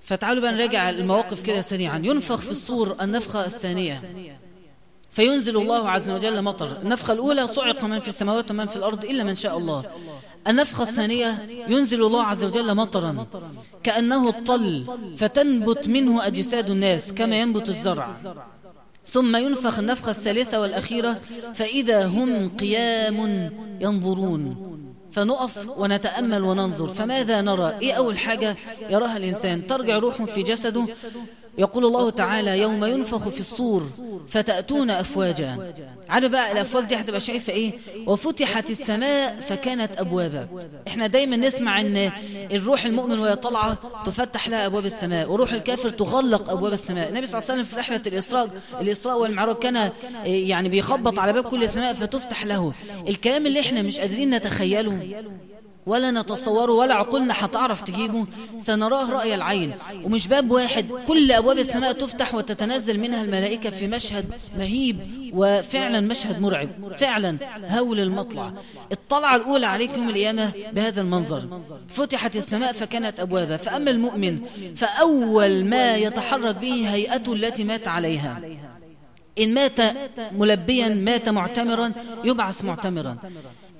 فتعالوا 0.03 0.41
بقى 0.41 0.51
نراجع 0.51 0.89
المواقف 0.89 1.41
كده 1.43 1.61
سريعا 1.61 2.01
ينفخ 2.05 2.39
في 2.39 2.51
الصور 2.51 2.95
النفخة 3.01 3.45
الثانية 3.45 4.01
فينزل 5.11 5.57
الله 5.57 5.89
عز 5.89 6.09
وجل 6.09 6.41
مطر 6.41 6.77
النفخة 6.83 7.13
الأولى 7.13 7.47
صعق 7.47 7.83
من 7.83 7.99
في 7.99 8.07
السماوات 8.07 8.51
ومن 8.51 8.65
في 8.65 8.75
الأرض 8.75 9.05
إلا 9.05 9.23
من 9.23 9.35
شاء 9.35 9.57
الله 9.57 9.83
النفخة 10.47 10.81
الثانية 10.81 11.47
ينزل 11.67 12.03
الله 12.05 12.23
عز 12.23 12.43
وجل 12.43 12.73
مطرا 12.75 13.27
كأنه 13.83 14.29
الطل 14.29 14.85
فتنبت 15.17 15.87
منه 15.87 16.27
أجساد 16.27 16.69
الناس 16.69 17.13
كما 17.13 17.39
ينبت 17.39 17.69
الزرع 17.69 18.15
ثم 19.13 19.35
ينفخ 19.35 19.79
النفخة 19.79 20.09
الثالثة 20.09 20.59
والأخيرة 20.61 21.21
فإذا 21.53 22.05
هم 22.05 22.49
قيام 22.49 23.51
ينظرون 23.81 24.55
فنقف 25.11 25.69
ونتأمل 25.77 26.43
وننظر 26.43 26.87
فماذا 26.87 27.41
نرى 27.41 27.73
إيه 27.81 27.93
أول 27.93 28.17
حاجة 28.17 28.55
يراها 28.89 29.17
الإنسان 29.17 29.67
ترجع 29.67 29.97
روحه 29.97 30.25
في 30.25 30.43
جسده 30.43 30.85
يقول 31.57 31.85
الله 31.85 32.09
تعالى 32.09 32.59
يوم 32.59 32.85
ينفخ 32.85 33.27
في 33.29 33.39
الصور 33.39 33.83
فتأتون 34.27 34.89
أفواجا 34.89 35.73
على 36.09 36.29
بقى 36.29 36.51
الأفواج 36.51 36.83
دي 36.85 36.93
إيه؟ 36.95 37.01
هتبقى 37.01 37.19
شايفة 37.19 37.53
إيه 37.53 37.71
وفتحت 38.07 38.69
السماء 38.71 39.35
فكانت 39.41 39.91
أبوابا 39.99 40.47
إحنا 40.87 41.07
دايما 41.07 41.35
نسمع 41.37 41.79
أن 41.81 42.11
الروح 42.51 42.85
المؤمن 42.85 43.19
وهي 43.19 43.35
طالعة 43.35 43.77
تفتح 44.05 44.49
لها 44.49 44.65
أبواب 44.65 44.85
السماء 44.85 45.29
وروح 45.31 45.53
الكافر 45.53 45.89
تغلق 45.89 46.49
أبواب 46.49 46.73
السماء 46.73 47.09
النبي 47.09 47.25
صلى 47.25 47.39
الله 47.39 47.51
عليه 47.51 47.61
وسلم 47.61 47.73
في 47.73 47.79
رحلة 47.79 48.01
الإسراء 48.07 48.47
الإسراء 48.81 49.19
والمعراج 49.21 49.55
كان 49.55 49.77
إيه، 50.25 50.49
يعني 50.49 50.69
بيخبط 50.69 51.19
على 51.19 51.33
باب 51.33 51.43
كل 51.43 51.63
السماء 51.63 51.93
فتفتح 51.93 52.45
له 52.45 52.73
الكلام 53.07 53.45
اللي 53.45 53.59
إحنا 53.59 53.81
مش 53.81 53.99
قادرين 53.99 54.29
نتخيله 54.35 55.23
ولا 55.87 56.11
نتصوره 56.11 56.71
ولا 56.71 56.93
عقولنا 56.93 57.33
هتعرف 57.45 57.81
تجيبه 57.81 58.25
سنراه 58.57 59.11
رأي 59.11 59.35
العين 59.35 59.73
ومش 60.03 60.27
باب 60.27 60.51
واحد 60.51 60.87
كل 61.07 61.31
أبواب 61.31 61.57
السماء 61.59 61.91
تفتح 61.91 62.35
وتتنزل 62.35 62.99
منها 62.99 63.23
الملائكة 63.23 63.69
في 63.69 63.87
مشهد 63.87 64.25
مهيب 64.59 64.99
وفعلا 65.33 66.01
مشهد 66.01 66.41
مرعب 66.41 66.69
فعلا 66.97 67.37
هول 67.79 67.99
المطلع 67.99 68.53
الطلعة 68.91 69.35
الأولى 69.35 69.65
عليك 69.65 69.97
يوم 69.97 70.09
القيامة 70.09 70.51
بهذا 70.73 71.01
المنظر 71.01 71.61
فتحت 71.87 72.35
السماء 72.35 72.71
فكانت 72.73 73.19
أبوابها 73.19 73.57
فأما 73.57 73.91
المؤمن 73.91 74.39
فأول 74.75 75.65
ما 75.65 75.95
يتحرك 75.95 76.55
به 76.55 76.93
هيئته 76.93 77.33
التي 77.33 77.63
مات 77.63 77.87
عليها 77.87 78.41
إن 79.39 79.53
مات 79.53 79.79
ملبيا 80.31 80.89
مات 80.89 81.29
معتمرا 81.29 81.91
يبعث 82.23 82.63
معتمرا 82.63 83.17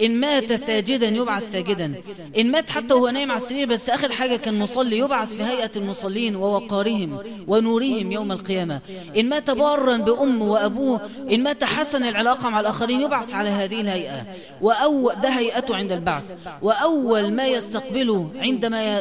إن 0.02 0.20
مات 0.20 0.54
ساجدا 0.54 1.08
يبعث 1.08 1.52
ساجدا 1.52 1.94
إن 2.38 2.52
مات 2.52 2.70
حتى 2.70 2.94
وهو 2.94 3.10
نايم 3.10 3.32
على 3.32 3.42
السرير 3.42 3.68
بس 3.68 3.90
آخر 3.90 4.12
حاجة 4.12 4.36
كان 4.36 4.60
مصلي 4.60 4.98
يبعث 4.98 5.36
في 5.36 5.44
هيئة 5.44 5.72
المصلين 5.76 6.36
ووقارهم 6.36 7.18
ونورهم 7.48 8.12
يوم 8.12 8.32
القيامة 8.32 8.80
إن 9.18 9.30
مات 9.30 9.52
بارا 9.52 9.98
بأمه 9.98 10.52
وأبوه 10.52 11.02
إن 11.32 11.44
مات 11.44 11.64
حسن 11.64 12.04
العلاقة 12.04 12.50
مع 12.50 12.60
الآخرين 12.60 13.02
يبعث 13.02 13.34
على 13.34 13.50
هذه 13.50 13.82
الهيئة 13.82 14.26
وأول 14.62 15.14
ده 15.24 15.30
هيئته 15.30 15.76
عند 15.76 15.92
البعث 15.92 16.36
وأول 16.62 17.34
ما 17.34 17.48
يستقبله 17.48 18.32
عندما 18.38 19.00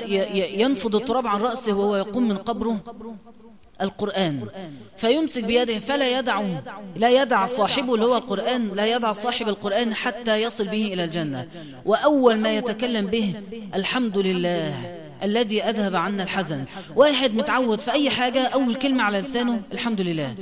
ينفض 0.54 0.94
التراب 0.94 1.26
عن 1.26 1.40
رأسه 1.40 1.72
وهو 1.74 1.96
يقوم 1.96 2.28
من 2.28 2.36
قبره 2.36 2.80
القرآن 3.80 4.46
فيمسك 4.96 5.44
بيده 5.44 5.78
فلا 5.78 6.18
يدع 6.18 6.42
لا 6.96 7.22
يدع 7.22 7.46
صاحبه 7.46 7.94
اللي 7.94 8.06
هو 8.06 8.16
القرآن 8.16 8.68
لا 8.68 8.86
يدع 8.86 9.12
صاحب 9.12 9.48
القرآن 9.48 9.94
حتى 9.94 10.42
يصل 10.42 10.64
به 10.68 10.92
إلى 10.92 11.04
الجنة 11.04 11.46
وأول 11.84 12.36
ما 12.38 12.56
يتكلم 12.56 13.06
به 13.06 13.34
الحمد 13.74 14.18
لله 14.18 15.05
الذي 15.22 15.62
أذهب 15.62 15.96
عنا 15.96 16.22
الحزن 16.22 16.64
واحد 16.96 17.34
متعود 17.34 17.80
في 17.80 17.92
أي 17.92 18.10
حاجة 18.10 18.46
أول 18.46 18.74
كلمة 18.74 19.02
على 19.02 19.18
لسانه 19.20 19.60
الحمد 19.72 20.00
لله 20.00 20.34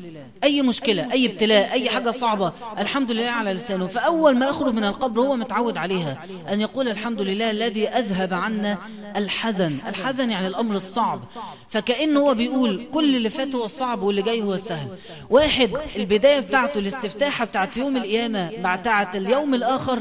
أي 0.45 0.62
مشكلة 0.62 1.12
أي 1.12 1.26
ابتلاء 1.26 1.73
أي 1.73 1.88
حاجة 1.88 2.11
صعبة 2.11 2.52
الحمد 2.78 3.11
لله 3.11 3.31
على 3.31 3.52
لسانه 3.52 3.87
فأول 3.87 4.37
ما 4.37 4.47
يخرج 4.49 4.75
من 4.75 4.85
القبر 4.85 5.21
هو 5.21 5.37
متعود 5.37 5.76
عليها 5.76 6.25
أن 6.52 6.61
يقول 6.61 6.88
الحمد 6.88 7.23
لله 7.23 7.50
الذي 7.50 7.88
أذهب 7.88 8.35
عنا 8.35 8.78
الحزن 9.16 9.76
الحزن 9.88 10.31
يعني 10.31 10.47
الأمر 10.47 10.76
الصعب 10.76 11.21
فكأنه 11.69 12.21
هو 12.21 12.35
بيقول 12.35 12.87
كل 12.95 13.16
اللي 13.16 13.31
فات 13.31 13.54
هو 13.54 13.64
الصعب 13.64 14.02
واللي 14.02 14.23
جاي 14.23 14.43
هو 14.43 14.54
السهل 14.54 14.88
واحد 15.31 15.71
البداية 15.97 16.40
بتاعته 16.40 16.78
الاستفتاحة 16.78 17.45
بتاعت 17.45 17.76
يوم 17.76 17.97
القيامة 17.97 18.75
بتاعت 18.76 19.16
اليوم 19.16 19.54
الآخر 19.54 19.99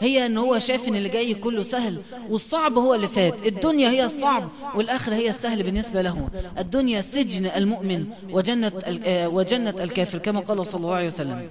هي 0.00 0.26
أن 0.26 0.38
هو 0.38 0.58
شاف 0.58 0.88
إن 0.88 0.96
اللي 0.96 1.08
جاي 1.08 1.34
كله 1.34 1.62
سهل 1.62 2.02
والصعب 2.30 2.78
هو 2.78 2.94
اللي 2.94 3.08
فات 3.08 3.46
الدنيا 3.46 3.90
هي 3.90 4.04
الصعب 4.14 4.48
والآخرة 4.74 5.14
هي 5.14 5.30
السهل 5.30 5.62
بالنسبة 5.62 6.02
له 6.02 6.28
الدنيا 6.58 7.00
سجن 7.00 7.46
المؤمن 7.46 8.04
وجنة, 8.30 8.72
آه، 9.06 9.28
وجنة 9.28 9.74
الكافر 9.80 10.18
كما 10.18 10.40
قال 10.40 10.66
صلى 10.66 10.80
الله 10.84 10.94
عليه 10.94 11.06
وسلم 11.06 11.48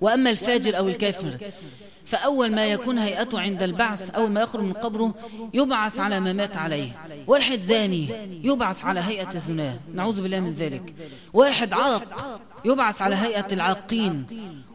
وأما 0.00 0.30
الفاجر 0.30 0.78
أو 0.78 0.88
الكافر 0.88 1.36
فأول 2.04 2.54
ما 2.54 2.66
يكون 2.66 2.98
هيئته 2.98 3.40
عند 3.40 3.62
البعث 3.62 4.10
أول 4.10 4.30
ما 4.30 4.40
يخرج 4.40 4.62
من 4.64 4.72
قبره 4.72 5.14
يبعث 5.54 6.00
على 6.00 6.20
ما 6.20 6.32
مات 6.32 6.56
عليه 6.56 6.92
واحد 7.26 7.60
زاني 7.60 8.08
يبعث 8.44 8.84
على 8.84 9.00
هيئة 9.00 9.28
الزنا 9.34 9.76
نعوذ 9.94 10.22
بالله 10.22 10.40
من 10.40 10.52
ذلك 10.54 10.94
واحد 11.32 11.72
عاق 11.72 12.40
يبعث 12.64 13.02
على 13.02 13.14
هيئة 13.16 13.46
العاقين 13.52 14.26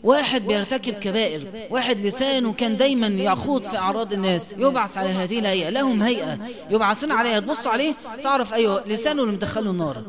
واحد 0.03 0.41
بيرتكب 0.47 0.93
كبائر 0.93 1.43
واحد 1.69 1.99
لسانه 1.99 2.53
كان 2.53 2.77
دايما 2.77 3.07
يخوض 3.07 3.63
في 3.63 3.77
أعراض 3.77 4.13
الناس 4.13 4.55
يبعث 4.57 4.97
على 4.97 5.09
هذه 5.09 5.39
الهيئة 5.39 5.69
لهم 5.69 6.01
هيئة 6.01 6.37
يبعثون 6.69 7.11
عليها 7.11 7.39
تبص 7.39 7.67
عليه 7.67 7.93
تعرف 8.23 8.53
أيوة 8.53 8.83
لسانه 8.87 9.21
اللي 9.23 9.33
مدخله 9.35 9.71
النار 9.71 10.03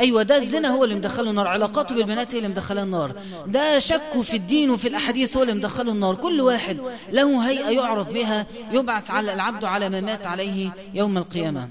أيوة 0.00 0.22
ده 0.22 0.36
الزنا 0.36 0.68
هو 0.68 0.84
اللي 0.84 0.94
مدخله 0.94 1.30
النار 1.30 1.46
علاقاته 1.48 1.94
بالبنات 1.94 2.34
هي 2.34 2.38
اللي 2.38 2.48
مدخلها 2.50 2.82
النار 2.84 3.12
ده 3.46 3.78
شكه 3.78 4.22
في 4.22 4.34
الدين 4.36 4.70
وفي 4.70 4.88
الأحاديث 4.88 5.36
هو 5.36 5.42
اللي 5.42 5.54
مدخله 5.54 5.92
النار 5.92 6.14
كل 6.14 6.40
واحد 6.40 6.78
له 7.10 7.48
هيئة 7.48 7.70
يعرف 7.70 8.08
بها 8.14 8.46
يبعث 8.72 9.10
على 9.10 9.34
العبد 9.34 9.64
على 9.64 9.88
ما 9.88 10.00
مات 10.00 10.26
عليه 10.26 10.70
يوم 10.94 11.16
القيامة 11.18 11.68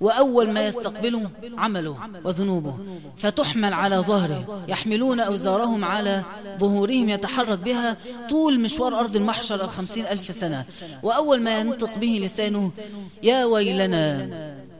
وأول 0.00 0.50
ما 0.50 0.66
يستقبله 0.66 1.30
عمله 1.58 1.96
وذنوبه 2.24 2.78
فتحمل 3.16 3.72
على 3.72 3.96
ظهره 3.96 4.64
يحملون 4.68 5.20
أوزارهم 5.20 5.84
على 5.84 6.22
ظهورهم 6.58 7.08
يتحرك 7.08 7.58
بها 7.58 7.96
طول 8.30 8.60
مشوار 8.60 9.00
أرض 9.00 9.16
المحشر 9.16 9.64
الخمسين 9.64 10.06
ألف 10.06 10.38
سنة 10.40 10.64
وأول 11.02 11.42
ما 11.42 11.58
ينطق 11.58 11.94
به 11.98 12.20
لسانه 12.24 12.70
يا 13.22 13.44
ويلنا 13.44 14.28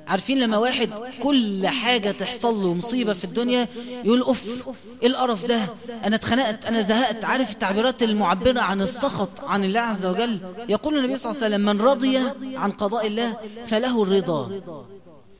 عارفين 0.08 0.38
لما 0.38 0.56
واحد 0.56 0.90
كل 1.22 1.66
حاجة 1.68 2.10
تحصل 2.10 2.62
له 2.62 2.74
مصيبة 2.74 3.12
في 3.12 3.24
الدنيا 3.24 3.68
يقول 4.04 4.22
أف 4.22 4.66
إيه 5.02 5.08
القرف 5.08 5.44
ده 5.46 5.60
أنا 6.04 6.16
اتخنقت 6.16 6.64
أنا 6.66 6.80
زهقت 6.80 7.24
عارف 7.24 7.52
التعبيرات 7.52 8.02
المعبرة 8.02 8.60
عن 8.60 8.82
السخط 8.82 9.44
عن 9.44 9.64
الله 9.64 9.80
عز 9.80 10.06
وجل 10.06 10.38
يقول 10.68 10.98
النبي 10.98 11.16
صلى 11.16 11.32
الله 11.32 11.44
عليه 11.44 11.54
وسلم 11.54 11.66
من 11.66 11.80
رضي 11.80 12.18
عن 12.56 12.70
قضاء 12.70 13.06
الله 13.06 13.36
فله 13.66 14.02
الرضا 14.02 14.60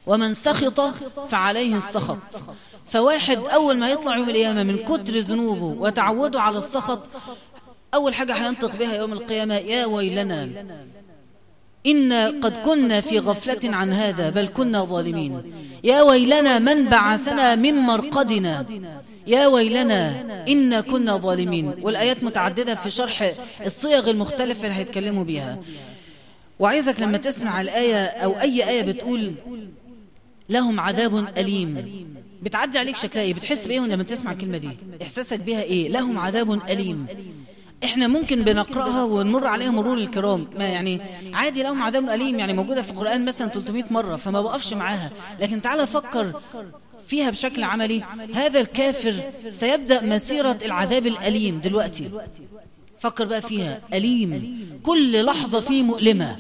ومن 0.09 0.35
سخط 0.35 0.81
فعليه 1.27 1.77
السخط 1.77 2.19
فواحد 2.85 3.37
أول 3.39 3.79
ما 3.79 3.89
يطلع 3.89 4.17
يوم 4.17 4.29
القيامة 4.29 4.63
من 4.63 4.77
كتر 4.77 5.13
ذنوبه 5.19 5.81
وتعوده 5.83 6.41
على 6.41 6.59
السخط 6.59 7.03
أول 7.95 8.15
حاجة 8.15 8.35
هينطق 8.35 8.77
بها 8.79 8.95
يوم 8.97 9.13
القيامة 9.13 9.55
يا 9.55 9.87
ويلنا 9.87 10.49
إنا 11.87 12.27
قد 12.27 12.57
كنا 12.57 13.01
في 13.01 13.19
غفلة 13.19 13.77
عن 13.77 13.93
هذا 13.93 14.31
بل 14.31 14.49
كنا 14.49 14.85
ظالمين 14.85 15.43
يا 15.85 16.03
ويلنا 16.03 16.59
من 16.59 16.85
بعثنا 16.89 17.55
من 17.55 17.75
مرقدنا 17.75 18.67
يا 19.27 19.47
ويلنا 19.47 20.27
إنا 20.49 20.81
كنا 20.81 21.17
ظالمين 21.17 21.75
والآيات 21.83 22.25
متعددة 22.25 22.75
في 22.75 22.91
شرح 22.91 23.33
الصيغ 23.67 24.11
المختلفة 24.11 24.63
اللي 24.65 24.75
هيتكلموا 24.75 25.25
بها 25.25 25.59
وعايزك 26.59 27.01
لما 27.03 27.19
تسمع 27.19 27.61
الآية 27.61 28.05
أو 28.05 28.41
أي 28.41 28.69
آية 28.69 28.83
بتقول 28.83 29.33
لهم 30.49 30.81
عذاب 30.81 31.39
أليم 31.39 31.95
بتعدي 32.43 32.79
عليك 32.79 32.97
شكلها 32.97 33.25
إيه 33.25 33.35
بتحس 33.35 33.67
بإيه 33.67 33.81
لما 33.81 34.03
تسمع 34.03 34.33
الكلمة 34.33 34.59
دي 34.59 34.71
إحساسك 35.03 35.41
بها 35.41 35.63
إيه 35.63 35.89
لهم 35.89 36.19
عذاب 36.19 36.65
أليم 36.71 37.07
احنا 37.85 38.09
ممكن 38.09 38.43
بنقراها 38.45 39.05
ونمر 39.05 39.47
عليها 39.47 39.71
مرور 39.71 39.95
الكرام 39.97 40.47
ما 40.59 40.65
يعني 40.65 41.01
عادي 41.35 41.63
لهم 41.63 41.83
عذاب 41.83 42.09
أليم 42.11 42.39
يعني 42.39 42.53
موجودة 42.53 42.83
في 42.83 42.91
القرآن 42.91 43.25
مثلا 43.25 43.49
300 43.49 43.85
مرة 43.91 44.17
فما 44.17 44.41
بقفش 44.41 44.73
معاها 44.73 45.11
لكن 45.41 45.63
تعالى 45.63 45.87
فكر 45.87 46.41
فيها 47.07 47.31
بشكل 47.31 47.63
عملي 47.65 48.03
هذا 48.35 48.61
الكافر 48.61 49.15
سيبدأ 49.51 50.03
مسيرة 50.03 50.59
العذاب 50.65 51.07
الأليم 51.07 51.61
دلوقتي 51.61 52.11
فكر 52.99 53.25
بقى 53.25 53.43
فيها 53.43 53.81
أليم 53.93 54.55
كل 54.83 55.25
لحظة 55.25 55.61
فيه 55.61 55.83
مؤلمة 55.83 56.37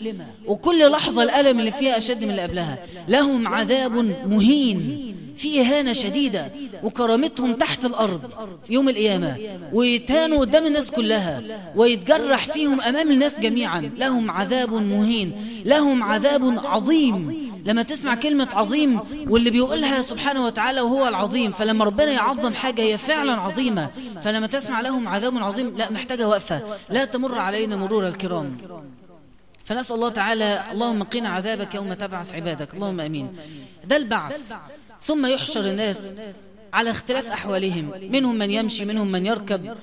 وكل 0.46 0.90
لحظة 0.90 1.22
الألم 1.22 1.60
اللي 1.60 1.70
فيها 1.70 1.98
أشد 1.98 2.24
من 2.24 2.30
اللي 2.30 2.42
قبلها 2.42 2.78
لهم 3.08 3.48
عذاب 3.48 3.92
مهين 4.26 4.98
في 5.36 5.60
إهانة 5.60 5.92
شديدة 5.92 6.50
وكرامتهم 6.84 7.52
تحت 7.52 7.84
الأرض 7.84 8.30
في 8.64 8.72
يوم 8.72 8.88
القيامة 8.88 9.36
ويتهانوا 9.72 10.38
قدام 10.38 10.66
الناس 10.66 10.90
كلها 10.90 11.42
ويتجرح 11.76 12.46
فيهم 12.46 12.80
أمام 12.80 13.10
الناس 13.12 13.40
جميعا 13.40 13.90
لهم 13.96 14.30
عذاب 14.30 14.74
مهين 14.74 15.32
لهم 15.64 16.02
عذاب 16.02 16.54
عظيم 16.66 17.47
لما 17.64 17.82
تسمع 17.82 18.14
كلمة 18.14 18.48
عظيم 18.52 19.00
واللي 19.30 19.50
بيقولها 19.50 20.02
سبحانه 20.02 20.44
وتعالى 20.46 20.80
وهو 20.80 21.08
العظيم 21.08 21.52
فلما 21.52 21.84
ربنا 21.84 22.12
يعظم 22.12 22.54
حاجة 22.54 22.82
هي 22.82 22.98
فعلا 22.98 23.34
عظيمة 23.36 23.90
فلما 24.22 24.46
تسمع 24.46 24.80
لهم 24.80 25.08
عذاب 25.08 25.36
عظيم 25.38 25.76
لا 25.76 25.90
محتاجة 25.92 26.28
وقفة 26.28 26.60
لا 26.88 27.04
تمر 27.04 27.38
علينا 27.38 27.76
مرور 27.76 28.08
الكرام 28.08 28.58
فنسأل 29.64 29.96
الله 29.96 30.08
تعالى 30.08 30.62
اللهم 30.72 31.02
قنا 31.02 31.28
عذابك 31.28 31.74
يوم 31.74 31.92
تبعث 31.92 32.34
عبادك 32.34 32.74
اللهم 32.74 33.00
أمين 33.00 33.28
ده 33.84 33.96
البعث 33.96 34.52
ثم 35.02 35.26
يحشر 35.26 35.64
الناس 35.66 36.14
على 36.72 36.90
اختلاف 36.90 37.30
أحوالهم 37.30 37.90
منهم 38.12 38.38
من 38.38 38.50
يمشي 38.50 38.84
منهم 38.84 39.12
من 39.12 39.26
يركب 39.26 39.74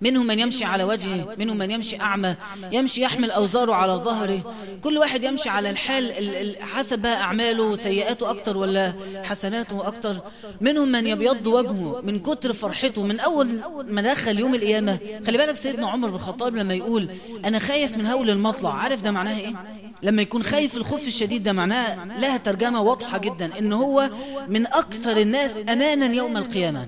منهم 0.00 0.26
من 0.26 0.38
يمشي 0.38 0.64
على 0.64 0.84
وجهه 0.84 1.34
منهم 1.38 1.56
من 1.58 1.70
يمشي 1.70 2.00
أعمى 2.00 2.34
يمشي 2.72 3.00
يحمل 3.02 3.30
أوزاره 3.30 3.74
على 3.74 3.92
ظهره 3.92 4.54
كل 4.84 4.98
واحد 4.98 5.22
يمشي 5.22 5.48
على 5.48 5.70
الحال 5.70 6.54
حسب 6.60 7.06
أعماله 7.06 7.76
سيئاته 7.76 8.30
أكتر 8.30 8.58
ولا 8.58 8.94
حسناته 9.24 9.86
أكتر 9.88 10.16
منهم 10.60 10.88
من 10.92 11.06
يبيض 11.06 11.46
وجهه 11.46 12.00
من 12.04 12.18
كتر 12.18 12.52
فرحته 12.52 13.02
من 13.02 13.20
أول 13.20 13.48
ما 13.88 14.02
دخل 14.02 14.38
يوم 14.38 14.54
القيامة 14.54 14.98
خلي 15.26 15.38
بالك 15.38 15.56
سيدنا 15.56 15.88
عمر 15.90 16.08
بن 16.08 16.14
الخطاب 16.14 16.56
لما 16.56 16.74
يقول 16.74 17.08
أنا 17.44 17.58
خايف 17.58 17.96
من 17.96 18.06
هول 18.06 18.30
المطلع 18.30 18.74
عارف 18.74 19.00
ده 19.02 19.10
معناه 19.10 19.38
إيه 19.40 19.52
لما 20.02 20.22
يكون 20.22 20.42
خايف 20.42 20.76
الخوف 20.76 21.06
الشديد 21.06 21.42
ده 21.42 21.52
معناه 21.52 22.04
لها 22.20 22.36
ترجمة 22.36 22.82
واضحة 22.82 23.18
جدا 23.18 23.50
ان 23.58 23.72
هو 23.72 24.10
من 24.48 24.66
اكثر 24.66 25.16
الناس 25.16 25.50
امانا 25.72 26.06
يوم 26.06 26.36
القيامة 26.36 26.86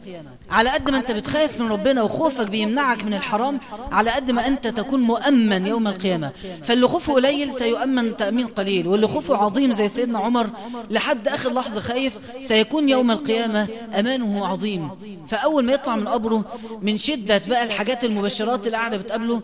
على 0.50 0.70
قد 0.70 0.90
ما 0.90 0.98
انت 0.98 1.12
بتخاف 1.12 1.60
من 1.60 1.68
ربنا 1.72 2.02
وخوفك 2.02 2.46
بيمنعك 2.50 3.04
من 3.04 3.14
الحرام 3.14 3.60
على 3.92 4.10
قد 4.10 4.30
ما 4.30 4.46
انت 4.46 4.66
تكون 4.66 5.00
مؤمن 5.00 5.66
يوم 5.66 5.88
القيامة 5.88 6.30
فاللي 6.62 6.88
خوفه 6.88 7.12
قليل 7.14 7.52
سيؤمن 7.52 8.16
تأمين 8.16 8.46
قليل 8.46 8.88
واللي 8.88 9.08
خوفه 9.08 9.36
عظيم 9.36 9.72
زي 9.74 9.88
سيدنا 9.88 10.18
عمر 10.18 10.50
لحد 10.90 11.28
اخر 11.28 11.52
لحظة 11.52 11.80
خايف 11.80 12.18
سيكون 12.40 12.88
يوم 12.88 13.10
القيامة 13.10 13.68
امانه 13.98 14.46
عظيم 14.46 14.88
فاول 15.28 15.64
ما 15.64 15.72
يطلع 15.72 15.96
من 15.96 16.08
قبره 16.08 16.44
من 16.82 16.96
شدة 16.98 17.40
بقى 17.48 17.64
الحاجات 17.64 18.04
المبشرات 18.04 18.66
اللي 18.66 18.76
قاعدة 18.78 18.96
بتقابله 18.96 19.42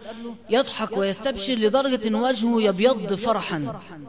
يضحك 0.51 0.97
ويستبشر 0.97 1.55
لدرجة 1.55 2.09
ان 2.09 2.15
وجهه 2.15 2.63
يبيض 2.63 3.13
فرحا 3.15 3.54
فرحا 3.63 4.01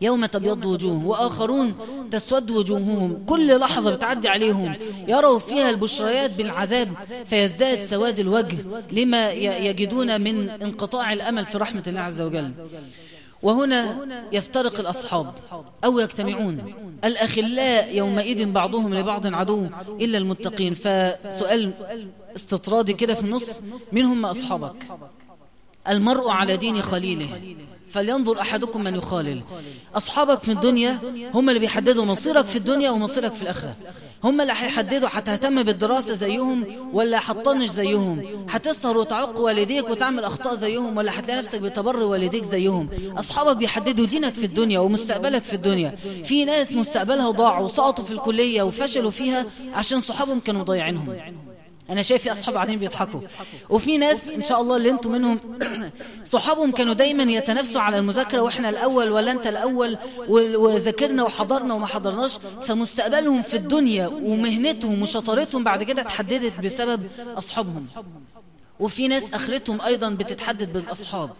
يوم 0.00 0.26
تبيض 0.26 0.64
وجوه 0.64 1.04
وآخرون 1.06 1.74
تسود 2.10 2.50
وجوههم 2.50 3.22
كل 3.26 3.58
لحظة 3.60 3.90
بتعدي 3.94 4.28
عليهم 4.28 4.76
يروا 5.08 5.38
فيها 5.38 5.70
البشريات 5.70 6.30
بالعذاب 6.30 6.92
فيزداد 7.26 7.82
سواد 7.82 8.18
الوجه 8.18 8.58
لما 8.92 9.32
يجدون 9.32 10.20
من 10.20 10.48
انقطاع 10.50 11.12
الأمل 11.12 11.46
في 11.46 11.58
رحمة 11.58 11.82
الله 11.86 12.00
عز 12.00 12.20
وجل 12.20 12.50
وهنا 13.42 14.04
يفترق 14.32 14.80
الأصحاب 14.80 15.34
أو 15.84 15.98
يجتمعون 15.98 16.74
الأخلاء 17.04 17.96
يومئذ 17.96 18.52
بعضهم 18.52 18.94
لبعض 18.94 19.34
عدو 19.34 19.66
إلا 20.00 20.18
المتقين 20.18 20.74
فسؤال 20.74 21.72
استطرادي 22.36 22.92
كده 22.92 23.14
في 23.14 23.20
النص 23.24 23.46
من 23.92 24.02
هم 24.02 24.26
أصحابك 24.26 24.84
المرء 25.88 26.28
على 26.30 26.56
دين 26.56 26.82
خليله 26.82 27.28
فلينظر 27.88 28.40
أحدكم 28.40 28.84
من 28.84 28.94
يخالل 28.94 29.40
أصحابك 29.94 30.42
في 30.42 30.52
الدنيا 30.52 30.98
هم 31.34 31.48
اللي 31.48 31.60
بيحددوا 31.60 32.04
مصيرك 32.04 32.46
في 32.46 32.56
الدنيا 32.56 32.90
ومصيرك 32.90 33.32
في 33.34 33.42
الآخرة 33.42 33.76
هم 34.24 34.40
اللي 34.40 34.52
هيحددوا 34.52 35.08
هتهتم 35.12 35.62
بالدراسة 35.62 36.14
زيهم 36.14 36.64
ولا 36.92 37.18
هتطنش 37.30 37.70
زيهم 37.70 38.46
هتسهر 38.50 38.96
وتعق 38.96 39.40
والديك 39.40 39.90
وتعمل 39.90 40.24
أخطاء 40.24 40.54
زيهم 40.54 40.96
ولا 40.96 41.18
هتلاقي 41.18 41.38
نفسك 41.38 41.60
بتبر 41.60 41.96
والديك 42.02 42.44
زيهم 42.44 42.88
أصحابك 43.18 43.56
بيحددوا 43.56 44.06
دينك 44.06 44.34
في 44.34 44.44
الدنيا 44.46 44.78
ومستقبلك 44.78 45.44
في 45.44 45.52
الدنيا 45.54 45.94
في 46.24 46.44
ناس 46.44 46.72
مستقبلها 46.74 47.30
ضاع 47.30 47.60
وسقطوا 47.60 48.04
في 48.04 48.10
الكلية 48.10 48.62
وفشلوا 48.62 49.10
فيها 49.10 49.46
عشان 49.74 50.00
صحابهم 50.00 50.40
كانوا 50.40 50.62
ضايعينهم 50.64 51.16
انا 51.90 52.02
شايف 52.02 52.22
في 52.22 52.32
اصحاب 52.32 52.54
قاعدين 52.54 52.78
بيضحكوا 52.78 53.20
وفي 53.70 53.98
ناس 53.98 54.28
ان 54.28 54.42
شاء 54.42 54.60
الله 54.60 54.76
اللي 54.76 54.90
انتم 54.90 55.12
منهم 55.12 55.40
صحابهم 56.24 56.70
كانوا 56.72 56.94
دايما 56.94 57.22
يتنافسوا 57.22 57.80
على 57.80 57.98
المذاكره 57.98 58.40
واحنا 58.40 58.68
الاول 58.68 59.08
ولا 59.10 59.32
انت 59.32 59.46
الاول 59.46 59.96
وذاكرنا 60.56 61.22
وحضرنا 61.22 61.74
وما 61.74 61.86
حضرناش 61.86 62.38
فمستقبلهم 62.62 63.42
في 63.42 63.54
الدنيا 63.56 64.06
ومهنتهم 64.08 65.02
وشطارتهم 65.02 65.64
بعد 65.64 65.82
كده 65.82 66.02
اتحددت 66.02 66.60
بسبب 66.60 67.02
اصحابهم 67.38 67.86
وفي 68.80 69.08
ناس 69.08 69.34
اخرتهم 69.34 69.80
ايضا 69.80 70.10
بتتحدد 70.10 70.72
بالاصحاب 70.72 71.30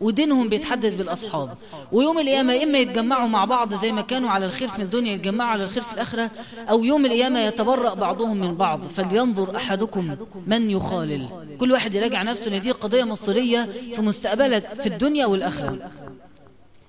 ودينهم 0.00 0.48
بيتحدد 0.48 0.96
بالاصحاب 0.98 1.54
ويوم 1.92 2.18
القيامه 2.18 2.62
اما 2.62 2.78
يتجمعوا 2.78 3.28
مع 3.28 3.44
بعض 3.44 3.74
زي 3.74 3.92
ما 3.92 4.00
كانوا 4.02 4.30
على 4.30 4.46
الخير 4.46 4.68
في 4.68 4.82
الدنيا 4.82 5.12
يتجمعوا 5.12 5.50
على 5.50 5.64
الخير 5.64 5.82
في 5.82 5.92
الاخره 5.94 6.30
او 6.70 6.84
يوم 6.84 7.06
القيامه 7.06 7.40
يتبرأ 7.40 7.94
بعضهم 7.94 8.36
من 8.36 8.54
بعض 8.54 8.86
فلينظر 8.86 9.56
احدكم 9.56 10.16
من 10.46 10.70
يخالل 10.70 11.26
كل 11.60 11.72
واحد 11.72 11.94
يراجع 11.94 12.22
نفسه 12.22 12.56
ان 12.56 12.60
دي 12.60 12.70
قضيه 12.70 13.04
مصيريه 13.04 13.68
في 13.96 14.02
مستقبلك 14.02 14.66
في 14.68 14.86
الدنيا 14.86 15.26
والاخره 15.26 15.90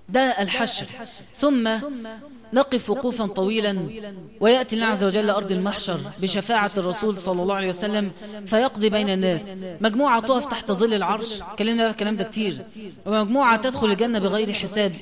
داء 0.10 0.42
الحشر 0.42 0.86
ثم 1.34 1.70
نقف 2.54 2.90
وقوفا 2.90 3.26
طويلا 3.26 3.88
ويأتي 4.42 4.76
الله 4.76 4.88
عز 4.88 5.04
وجل 5.04 5.30
أرض 5.30 5.52
المحشر 5.52 6.00
بشفاعة 6.22 6.72
الرسول 6.78 7.18
صلى 7.18 7.42
الله 7.42 7.56
عليه 7.56 7.70
وسلم 7.70 8.12
فيقضي 8.46 8.90
بين 8.90 9.10
الناس 9.10 9.54
مجموعة 9.82 10.20
تقف 10.22 10.46
تحت 10.46 10.72
ظل 10.72 10.94
العرش 10.94 11.40
كلمنا 11.60 11.90
الكلام 11.90 12.18
ده 12.18 12.24
كتير 12.24 12.58
ومجموعة 13.06 13.58
تدخل 13.62 13.92
الجنة 13.92 14.20
بغير 14.20 14.54
حساب 14.54 14.94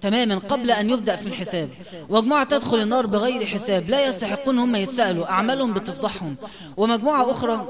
تماما 0.00 0.38
قبل 0.38 0.70
أن 0.70 0.90
يبدأ 0.90 1.16
في 1.16 1.26
الحساب 1.26 1.68
ومجموعة 2.08 2.44
تدخل 2.44 2.80
النار 2.80 3.06
بغير 3.06 3.46
حساب 3.46 3.90
لا 3.90 4.08
يستحقون 4.08 4.58
هم 4.58 4.76
يتسألوا 4.76 5.30
أعمالهم 5.30 5.72
بتفضحهم 5.72 6.36
ومجموعة 6.76 7.30
أخرى 7.32 7.66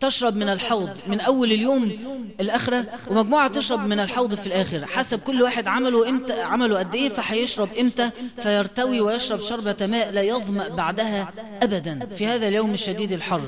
تشرب 0.00 0.36
من 0.36 0.48
الحوض 0.48 0.88
من 1.06 1.20
أول 1.20 1.52
اليوم 1.52 1.92
الآخرة 2.40 2.86
ومجموعة 3.10 3.48
تشرب 3.48 3.86
من 3.86 4.00
الحوض 4.00 4.34
في 4.34 4.46
الآخرة 4.46 4.84
حسب 4.86 5.18
كل 5.20 5.42
واحد 5.42 5.68
عمله 5.68 6.08
إمتى 6.08 6.40
عمله 6.42 6.78
قد 6.78 6.94
إيه 6.94 7.08
فهيشرب 7.08 7.68
إمتى 7.80 8.10
فيرتوي 8.42 9.00
ويشرب 9.00 9.40
شربة 9.40 9.86
ماء 9.86 10.10
لا 10.10 10.22
يظمأ 10.22 10.68
بعدها 10.68 11.32
أبدا 11.62 12.06
في 12.16 12.26
هذا 12.26 12.48
اليوم 12.48 12.72
الشديد 12.72 13.12
الحر 13.12 13.40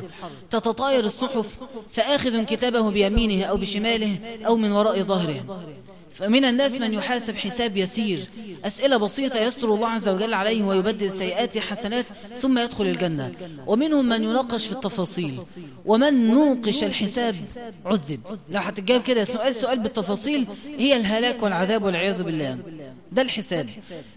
تتطاير 0.50 1.04
الصحف 1.04 1.56
فآخذ 1.92 2.44
كتابه 2.44 2.90
بيمينه 2.90 3.44
أو 3.44 3.56
بشماله 3.56 4.16
أو 4.46 4.56
من 4.56 4.72
وراء 4.72 5.02
ظهره 5.02 5.44
فمن 6.10 6.44
الناس 6.44 6.80
من 6.80 6.94
يحاسب 6.94 7.36
حساب 7.36 7.76
يسير 7.76 8.20
أسئلة 8.64 8.96
بسيطة 8.96 9.38
يستر 9.40 9.74
الله 9.74 9.88
عز 9.88 10.08
وجل 10.08 10.34
عليه 10.34 10.62
ويبدل 10.64 11.10
سيئات 11.10 11.58
حسنات 11.58 12.06
ثم 12.36 12.58
يدخل 12.58 12.86
الجنة 12.86 13.32
ومنهم 13.66 14.04
من 14.08 14.22
يناقش 14.22 14.66
في 14.66 14.72
التفاصيل 14.72 15.38
ومن 15.84 16.26
نوقش 16.28 16.84
الحساب 16.84 17.36
عذب 17.86 18.20
لو 18.50 18.60
هتجاوب 18.60 19.02
كده 19.02 19.24
سؤال 19.24 19.56
سؤال 19.56 19.78
بالتفاصيل 19.78 20.46
هي 20.78 20.96
الهلاك 20.96 21.42
والعذاب 21.42 21.82
والعياذ 21.84 22.22
بالله 22.22 22.58
ده 23.12 23.22
الحساب 23.22 23.68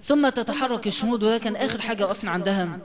ثم 0.04 0.30
تتحرك 0.30 0.88
الشهود 0.88 1.24
وده 1.24 1.38
كان 1.38 1.56
آخر 1.56 1.82
حاجة 1.82 2.04
وقفنا 2.06 2.32
عندها 2.32 2.80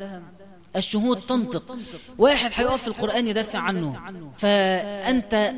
الشهود 0.76 1.20
تنطق 1.20 1.76
واحد 2.18 2.50
هيقف 2.54 2.82
في 2.82 2.88
القرآن 2.88 3.28
يدافع 3.28 3.58
عنه 3.58 3.96
فأنت 4.38 5.52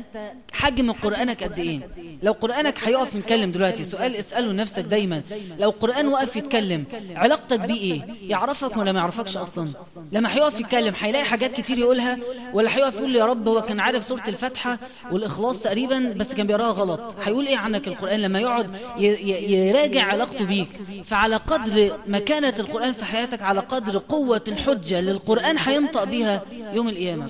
حجم 0.53 0.91
قرآنك 0.91 1.43
قد 1.43 1.59
إيه 1.59 1.79
لو 2.23 2.31
قرآنك 2.31 2.87
هيقف 2.87 3.15
يتكلم 3.15 3.51
دلوقتي 3.51 3.83
سؤال 3.85 4.15
اسأله 4.15 4.51
لنفسك 4.51 4.81
دايما 4.83 5.21
لو 5.59 5.69
قرآن 5.69 6.07
وقف 6.07 6.35
يتكلم 6.35 6.83
علاقتك 7.15 7.59
بيه 7.59 7.75
إيه 7.93 8.03
يعرفك 8.29 8.77
ولا 8.77 8.91
ما 8.91 8.99
يعرفكش 8.99 9.37
أصلا 9.37 9.67
لما 10.11 10.33
هيقف 10.33 10.59
يتكلم 10.59 10.93
هيلاقي 10.99 11.25
حاجات 11.25 11.53
كتير 11.53 11.77
يقولها 11.77 12.17
ولا 12.53 12.77
هيقف 12.77 12.97
يقول 12.99 13.15
يا 13.15 13.25
رب 13.25 13.47
هو 13.47 13.61
كان 13.61 13.79
عارف 13.79 14.03
سورة 14.03 14.23
الفاتحة 14.27 14.79
والإخلاص 15.11 15.59
تقريبا 15.59 16.13
بس 16.17 16.33
كان 16.33 16.47
بيقراها 16.47 16.71
غلط 16.71 17.17
هيقول 17.23 17.47
إيه 17.47 17.57
عنك 17.57 17.87
القرآن 17.87 18.19
لما 18.19 18.39
يقعد 18.39 18.71
يراجع 18.99 20.03
علاقته 20.03 20.45
بيك 20.45 20.69
فعلى 21.03 21.35
قدر 21.35 21.99
مكانة 22.07 22.53
القرآن 22.59 22.93
في 22.93 23.05
حياتك 23.05 23.41
على 23.41 23.59
قدر 23.59 23.97
قوة 24.09 24.41
الحجة 24.47 24.99
القرآن 25.09 25.55
هينطق 25.59 26.03
بها 26.03 26.41
يوم 26.73 26.89
القيامة 26.89 27.29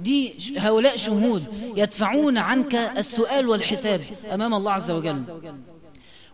دي 0.00 0.34
هؤلاء 0.58 0.96
شهود 0.96 1.42
يدفعون 1.76 2.38
عنك 2.38 2.74
السؤال 2.74 3.48
والحساب 3.48 4.00
أمام 4.34 4.54
الله 4.54 4.72
عز 4.72 4.90
وجل 4.90 5.22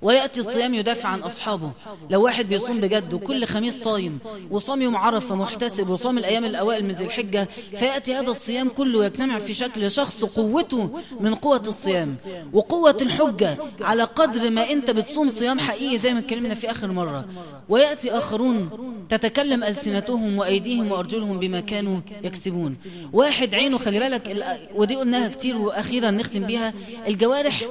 ويأتي 0.02 0.40
الصيام 0.40 0.74
يدافع 0.74 1.08
عن 1.08 1.20
أصحابه 1.20 1.70
لو 2.10 2.22
واحد 2.24 2.48
بيصوم 2.48 2.80
بجد 2.80 3.14
وكل 3.14 3.44
خميس 3.44 3.82
صايم 3.82 4.18
وصام 4.50 4.82
يوم 4.82 4.96
عرفة 4.96 5.34
محتسب 5.34 5.88
وصام 5.90 6.18
الأيام 6.18 6.44
الأوائل 6.44 6.84
من 6.84 6.90
ذي 6.90 7.04
الحجة 7.04 7.48
فيأتي 7.76 8.14
هذا 8.14 8.30
الصيام 8.30 8.68
كله 8.68 9.04
يجتمع 9.04 9.38
في 9.38 9.54
شكل 9.54 9.90
شخص 9.90 10.24
قوته 10.24 10.90
من 11.20 11.34
قوة 11.34 11.62
الصيام 11.66 12.16
وقوة 12.52 12.96
الحجة 13.02 13.56
على 13.80 14.02
قدر 14.02 14.50
ما 14.50 14.70
أنت 14.70 14.90
بتصوم 14.90 15.30
صيام 15.30 15.58
حقيقي 15.60 15.98
زي 15.98 16.14
ما 16.14 16.18
اتكلمنا 16.18 16.54
في 16.54 16.70
آخر 16.70 16.86
مرة 16.88 17.24
ويأتي 17.68 18.10
آخرون 18.12 18.70
تتكلم 19.08 19.64
ألسنتهم 19.64 20.38
وأيديهم 20.38 20.92
وأرجلهم 20.92 21.38
بما 21.40 21.60
كانوا 21.60 22.00
يكسبون 22.24 22.76
واحد 23.12 23.54
عينه 23.54 23.78
خلي 23.78 23.98
بالك 23.98 24.56
ودي 24.74 24.94
قلناها 24.96 25.28
كتير 25.28 25.56
وأخيرا 25.56 26.10
نختم 26.10 26.46
بيها 26.46 26.72
الجوارح 27.08 27.64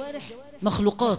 مخلوقات 0.62 1.18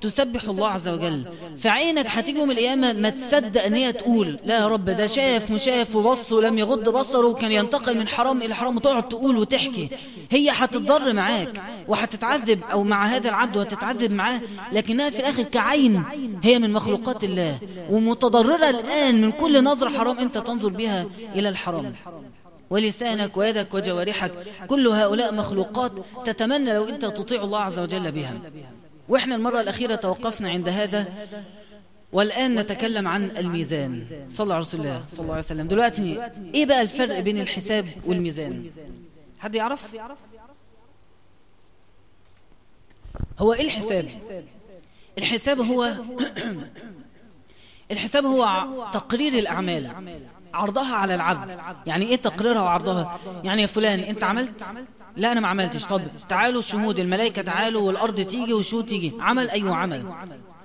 تسبح 0.00 0.42
الله 0.44 0.68
عز 0.68 0.88
وجل 0.88 1.24
فعينك 1.58 2.06
هتيجي 2.06 2.38
يوم 2.38 2.50
القيامة 2.50 2.92
ما 2.92 3.10
تصدق 3.10 3.62
ان 3.64 3.74
هي 3.74 3.92
تقول 3.92 4.38
لا 4.44 4.58
يا 4.58 4.68
رب 4.68 4.84
ده 4.84 5.06
شاف 5.06 5.50
مشاف 5.50 5.96
وبص 5.96 6.32
ولم 6.32 6.58
يغض 6.58 6.88
بصره 6.88 7.32
كان 7.32 7.52
ينتقل 7.52 7.96
من 7.98 8.08
حرام 8.08 8.42
الى 8.42 8.54
حرام 8.54 8.76
وتقعد 8.76 9.08
تقول 9.08 9.38
وتحكي 9.38 9.88
هي 10.30 10.50
هتتضر 10.50 11.12
معاك 11.12 11.62
وهتتعذب 11.88 12.60
او 12.72 12.82
مع 12.84 13.06
هذا 13.06 13.28
العبد 13.28 13.56
وهتتعذب 13.56 14.12
معاه 14.12 14.40
لكنها 14.72 15.10
في 15.10 15.18
الاخر 15.20 15.42
كعين 15.42 16.02
هي 16.44 16.58
من 16.58 16.72
مخلوقات 16.72 17.24
الله 17.24 17.58
ومتضررة 17.90 18.70
الان 18.70 19.20
من 19.20 19.30
كل 19.32 19.64
نظرة 19.64 19.88
حرام 19.88 20.18
انت 20.18 20.38
تنظر 20.38 20.68
بها 20.68 21.06
الى 21.34 21.48
الحرام 21.48 21.94
ولسانك 22.70 23.36
ويدك 23.36 23.74
وجوارحك 23.74 24.32
كل 24.66 24.86
هؤلاء 24.86 25.34
مخلوقات 25.34 25.92
تتمنى 26.24 26.74
لو 26.74 26.88
أنت 26.88 27.04
تطيع 27.04 27.42
الله 27.42 27.60
عز 27.60 27.78
وجل 27.78 28.12
بها 28.12 28.34
وإحنا 29.08 29.34
المرة 29.34 29.60
الأخيرة 29.60 29.94
توقفنا 29.94 30.48
عند 30.50 30.68
هذا 30.68 31.08
والآن 32.12 32.54
نتكلم 32.60 33.08
عن 33.08 33.30
الميزان 33.30 34.06
صلى 34.30 34.54
على 34.54 34.60
رسول 34.60 34.80
الله 34.80 35.04
صلى 35.08 35.20
الله 35.20 35.32
عليه 35.34 35.42
وسلم 35.44 35.68
دلوقتي 35.68 36.28
إيه 36.54 36.66
بقى 36.66 36.80
الفرق 36.80 37.18
بين 37.20 37.40
الحساب 37.40 37.86
والميزان 38.06 38.70
حد 39.38 39.54
يعرف 39.54 39.94
هو 43.38 43.52
إيه 43.52 43.62
الحساب 43.62 44.08
الحساب 45.18 45.60
هو 45.60 45.90
الحساب 47.90 48.24
هو 48.24 48.66
تقرير 48.92 49.32
الأعمال 49.32 49.90
عرضها 50.54 50.94
على 50.94 51.14
العبد 51.14 51.50
يعني 51.50 51.60
ايه, 51.60 51.76
يعني 51.86 52.06
إيه 52.06 52.16
تقريرها 52.16 52.60
وعرضها 52.60 53.02
يعني 53.26 53.38
يا 53.38 53.44
يعني 53.44 53.66
فلان 53.66 53.98
انت 54.00 54.24
عملت 54.24 54.64
لا 55.16 55.32
انا 55.32 55.40
ما 55.40 55.48
عملتش 55.48 55.84
طب 55.84 56.02
تعالوا 56.28 56.58
الشهود 56.58 56.98
الملائكه 56.98 57.42
تعالوا 57.42 57.82
والارض 57.82 58.20
تيجي 58.20 58.52
والشهود 58.52 58.86
تيجي 58.86 59.12
عمل 59.20 59.50
اي 59.50 59.54
أيوة 59.54 59.66
أيوة 59.68 59.76
عمل 59.78 60.04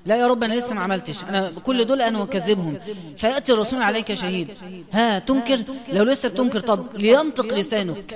لا 0.05 0.17
يا 0.17 0.27
رب 0.27 0.43
أنا 0.43 0.53
لسه 0.55 0.75
ما 0.75 0.81
عملتش 0.81 1.23
أنا 1.23 1.51
كل 1.65 1.85
دول 1.85 2.01
أنا 2.01 2.19
مكذبهم 2.19 2.79
فيأتي 3.17 3.51
الرسول 3.53 3.81
عليك 3.81 4.13
شهيد 4.13 4.51
ها 4.91 5.19
تنكر 5.19 5.63
لو 5.93 6.03
لسه 6.03 6.29
بتنكر 6.29 6.59
طب 6.59 6.87
لينطق 6.93 7.53
لسانك 7.53 8.13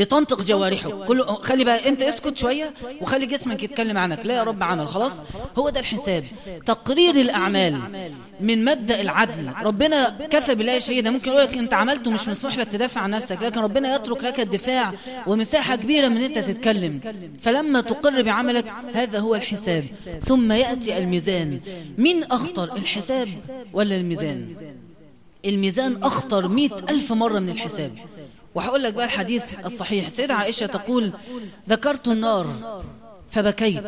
لتنطق 0.00 0.42
جوارحه 0.42 1.04
كل 1.04 1.22
خلي 1.22 1.64
بقى 1.64 1.88
انت 1.88 2.02
اسكت 2.02 2.36
شويه 2.36 2.74
وخلي 3.00 3.26
جسمك 3.26 3.62
يتكلم 3.64 3.98
عنك 3.98 4.26
لا 4.26 4.34
يا 4.34 4.42
رب 4.42 4.62
عمل 4.62 4.88
خلاص 4.88 5.12
هو 5.58 5.68
ده 5.68 5.80
الحساب 5.80 6.24
تقرير 6.66 7.14
الاعمال 7.20 7.78
من 8.40 8.64
مبدا 8.64 9.00
العدل 9.00 9.50
ربنا 9.62 10.10
كفى 10.30 10.54
بالله 10.54 11.00
ده 11.00 11.10
ممكن 11.10 11.30
يقول 11.30 11.42
لك 11.42 11.54
انت 11.56 11.74
عملته 11.74 12.10
مش 12.10 12.28
مسموح 12.28 12.58
لك 12.58 12.68
تدافع 12.68 13.00
عن 13.00 13.10
نفسك 13.10 13.42
لكن 13.42 13.60
ربنا 13.60 13.94
يترك 13.94 14.24
لك 14.24 14.40
الدفاع 14.40 14.92
ومساحه 15.26 15.76
كبيره 15.76 16.08
من 16.08 16.16
انت 16.22 16.38
تتكلم 16.38 17.00
فلما 17.42 17.80
تقر 17.80 18.22
بعملك 18.22 18.64
هذا 18.94 19.18
هو 19.18 19.34
الحساب 19.34 19.84
ثم 20.20 20.52
ياتي 20.52 20.98
الميزان 20.98 21.60
مين 21.98 22.22
اخطر 22.24 22.76
الحساب 22.76 23.28
ولا 23.72 23.96
الميزان 23.96 24.48
الميزان 25.44 26.02
أخطر 26.02 26.48
مئة 26.48 26.76
ألف 26.90 27.12
مرة 27.12 27.38
من 27.38 27.48
الحساب 27.48 27.92
وهقول 28.54 28.82
لك 28.82 28.94
بقى 28.94 29.04
الحديث 29.04 29.60
الصحيح 29.66 30.08
سيدة 30.08 30.34
عائشة 30.34 30.66
تقول 30.66 31.12
ذكرت 31.68 32.08
النار 32.08 32.46
فبكيت 33.30 33.84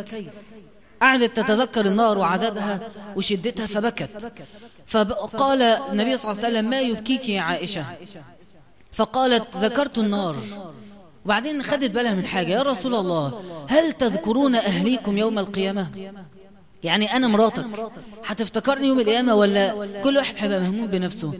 قعدت 1.01 1.37
تتذكر 1.40 1.87
النار 1.87 2.18
وعذابها 2.18 2.81
وشدتها 3.16 3.66
فبكت 3.66 4.33
فقال 4.87 5.62
النبي 5.62 6.16
صلى 6.16 6.31
الله 6.33 6.44
عليه 6.44 6.53
وسلم 6.55 6.70
ما 6.70 6.81
يبكيك 6.81 7.29
يا 7.29 7.40
عائشة 7.40 7.85
فقالت 8.92 9.57
ذكرت 9.57 9.98
النار 9.98 10.37
وبعدين 11.25 11.62
خدت 11.62 11.90
بالها 11.90 12.14
من 12.14 12.25
حاجة 12.27 12.48
يا 12.53 12.62
رسول 12.62 12.94
الله 12.94 13.42
هل 13.68 13.92
تذكرون 13.92 14.55
أهليكم 14.55 15.18
يوم 15.18 15.38
القيامة 15.38 15.90
يعني, 16.85 17.05
يعني 17.05 17.16
أنا 17.16 17.29
مراتك 17.29 17.66
هتفتكرني 18.27 18.87
يوم 18.87 19.01
القيامة 19.01 19.35
ولا 19.35 19.87
كل 20.01 20.16
واحد 20.16 20.35
هيبقى 20.38 20.61
مهموم 20.61 20.87
بنفسه 20.87 21.33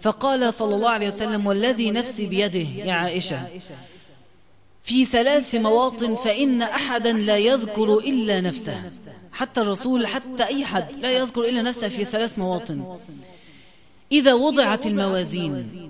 فقال 0.00 0.52
صلى 0.54 0.74
الله 0.74 0.90
عليه 0.90 1.08
وسلم 1.08 1.46
والذي 1.46 1.90
نفسي 1.90 2.26
بيده 2.26 2.58
يا 2.76 2.92
عائشة 2.92 3.42
في 4.82 5.04
ثلاث 5.04 5.54
مواطن 5.54 6.14
فإن 6.14 6.62
أحدا 6.62 7.12
لا 7.12 7.36
يذكر 7.38 7.98
إلا 7.98 8.40
نفسه 8.40 8.90
حتى 9.32 9.60
الرسول 9.60 10.06
حتى 10.06 10.44
أي 10.44 10.64
حد 10.64 10.84
لا 11.02 11.10
يذكر 11.10 11.40
إلا 11.48 11.62
نفسه 11.62 11.88
في 11.88 12.04
ثلاث 12.04 12.38
مواطن 12.38 12.98
إذا 14.12 14.34
وضعت 14.34 14.86
الموازين 14.86 15.84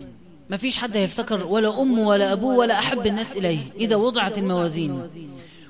ما 0.51 0.57
فيش 0.57 0.77
حد 0.77 0.97
هيفتكر 0.97 1.47
ولا 1.47 1.83
أم 1.83 1.99
ولا 1.99 2.33
أبوه 2.33 2.55
ولا 2.55 2.79
أحب 2.79 3.07
الناس 3.07 3.37
إليه 3.37 3.61
إذا 3.81 3.97
وضعت 3.97 4.39
الموازين 4.39 5.09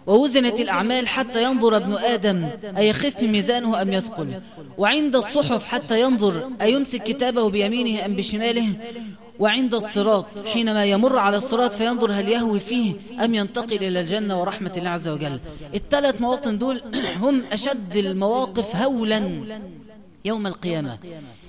ووزنت 0.08 0.60
الأعمال 0.60 1.08
حتى 1.08 1.42
ينظر 1.42 1.76
ابن 1.76 1.92
آدم 1.92 2.48
أيخف 2.78 3.22
ميزانه 3.22 3.82
أم 3.82 3.92
يثقل 3.92 4.28
وعند 4.78 5.16
الصحف 5.16 5.64
حتى 5.66 6.00
ينظر 6.00 6.48
أيمسك 6.62 7.02
كتابه 7.02 7.50
بيمينه 7.50 8.04
أم 8.04 8.12
بشماله 8.12 8.72
وعند 9.38 9.74
الصراط 9.74 10.26
حينما 10.52 10.84
يمر 10.84 11.18
على 11.18 11.36
الصراط 11.36 11.72
فينظر 11.72 12.12
هل 12.12 12.28
يهوي 12.28 12.60
فيه 12.60 12.92
أم 13.24 13.34
ينتقل 13.34 13.72
إلى 13.76 14.00
الجنة 14.00 14.40
ورحمة 14.40 14.72
الله 14.76 14.90
عز 14.90 15.08
وجل 15.08 15.40
الثلاث 15.74 16.20
مواطن 16.20 16.58
دول 16.58 16.82
هم 17.22 17.42
أشد 17.52 17.96
المواقف 17.96 18.76
هولا 18.76 19.32
يوم 20.24 20.46
القيامة 20.46 20.98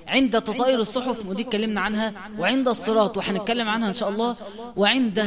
عند 0.08 0.42
تطاير 0.42 0.80
الصحف 0.80 1.26
ودي 1.26 1.44
اتكلمنا 1.44 1.82
عنها 1.82 2.14
وعند 2.40 2.68
الصراط 2.68 3.18
وهنتكلم 3.18 3.70
عنها 3.70 3.90
إن 3.90 3.94
شاء 3.94 4.10
الله 4.10 4.36
وعند 4.78 5.26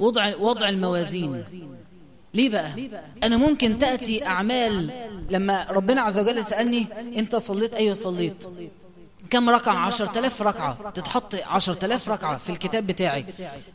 وضع 0.00 0.32
وضع 0.40 0.68
الموازين 0.68 1.44
ليه 2.36 2.48
بقى 2.48 2.70
أنا 3.22 3.36
ممكن 3.36 3.78
تأتي 3.78 4.26
أعمال 4.26 4.90
لما 5.30 5.66
ربنا 5.70 6.00
عز 6.02 6.18
وجل 6.18 6.44
سألني 6.44 6.86
أنت 7.16 7.36
صليت 7.36 7.74
أيوة 7.74 7.94
صليت 7.94 8.44
كم 9.30 9.50
ركعة 9.50 9.74
عشر 9.78 10.06
تلاف 10.06 10.42
ركعة 10.42 10.90
تتحط 10.94 11.34
عشر 11.34 11.72
تلاف 11.74 12.08
ركعة 12.08 12.38
في 12.38 12.50
الكتاب 12.50 12.86
بتاعي 12.86 13.24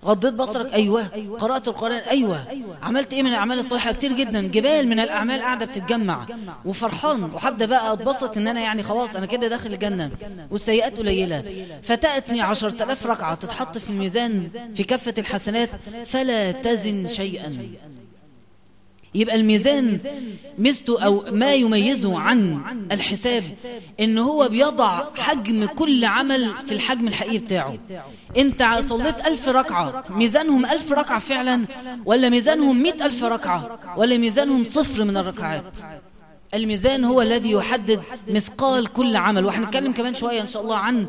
غضيت 0.05 0.33
بصرك 0.33 0.73
أيوة 0.73 1.05
قرأت 1.39 1.67
القرآن 1.67 1.91
أيوة 2.09 2.39
عملت 2.83 3.13
إيه 3.13 3.23
من 3.23 3.29
الأعمال 3.29 3.59
الصالحة 3.59 3.91
كتير 3.91 4.11
جدا 4.13 4.41
جبال 4.47 4.87
من 4.87 4.99
الأعمال 4.99 5.41
قاعدة 5.41 5.65
بتتجمع 5.65 6.27
وفرحان 6.65 7.23
وحبدا 7.23 7.65
بقى 7.65 7.93
أتبسط 7.93 8.37
إن 8.37 8.47
أنا 8.47 8.61
يعني 8.61 8.83
خلاص 8.83 9.15
أنا 9.15 9.25
كده 9.25 9.47
داخل 9.47 9.73
الجنة 9.73 10.11
والسيئات 10.51 10.97
قليلة 10.97 11.67
فتأتي 11.83 12.41
عشر 12.41 12.69
تلاف 12.69 13.07
ركعة 13.07 13.35
تتحط 13.35 13.77
في 13.77 13.89
الميزان 13.89 14.49
في 14.75 14.83
كفة 14.83 15.13
الحسنات 15.17 15.69
فلا 16.05 16.51
تزن 16.51 17.07
شيئا 17.07 17.69
يبقى 19.15 19.35
الميزان 19.35 19.99
ميزته 20.57 21.01
أو 21.03 21.23
ما 21.31 21.53
يميزه 21.53 22.19
عن 22.19 22.61
الحساب 22.91 23.43
إن 23.99 24.17
هو 24.17 24.47
بيضع 24.49 25.05
حجم 25.17 25.65
كل 25.65 26.05
عمل 26.05 26.49
في 26.67 26.71
الحجم 26.71 27.07
الحقيقي 27.07 27.37
بتاعه 27.37 27.77
أنت 28.37 28.63
صليت 28.83 29.27
ألف 29.27 29.47
ركعة 29.49 30.03
ميزانهم 30.09 30.65
ألف 30.65 30.91
ركعة 30.91 31.19
فعلا 31.19 31.65
ولا 32.05 32.29
ميزانهم 32.29 32.83
مئة 32.83 33.05
ألف 33.05 33.23
ركعة 33.23 33.79
ولا 33.97 34.17
ميزانهم 34.17 34.63
صفر 34.63 35.03
من 35.03 35.17
الركعات 35.17 35.77
الميزان 36.53 37.03
هو 37.05 37.21
الذي 37.21 37.51
يحدد 37.51 38.01
مثقال 38.29 38.87
كل 38.93 39.15
عمل 39.15 39.45
وهنتكلم 39.45 39.91
كمان 39.91 40.13
شوية 40.13 40.41
إن 40.41 40.47
شاء 40.47 40.63
الله 40.63 40.75
عن 40.75 41.05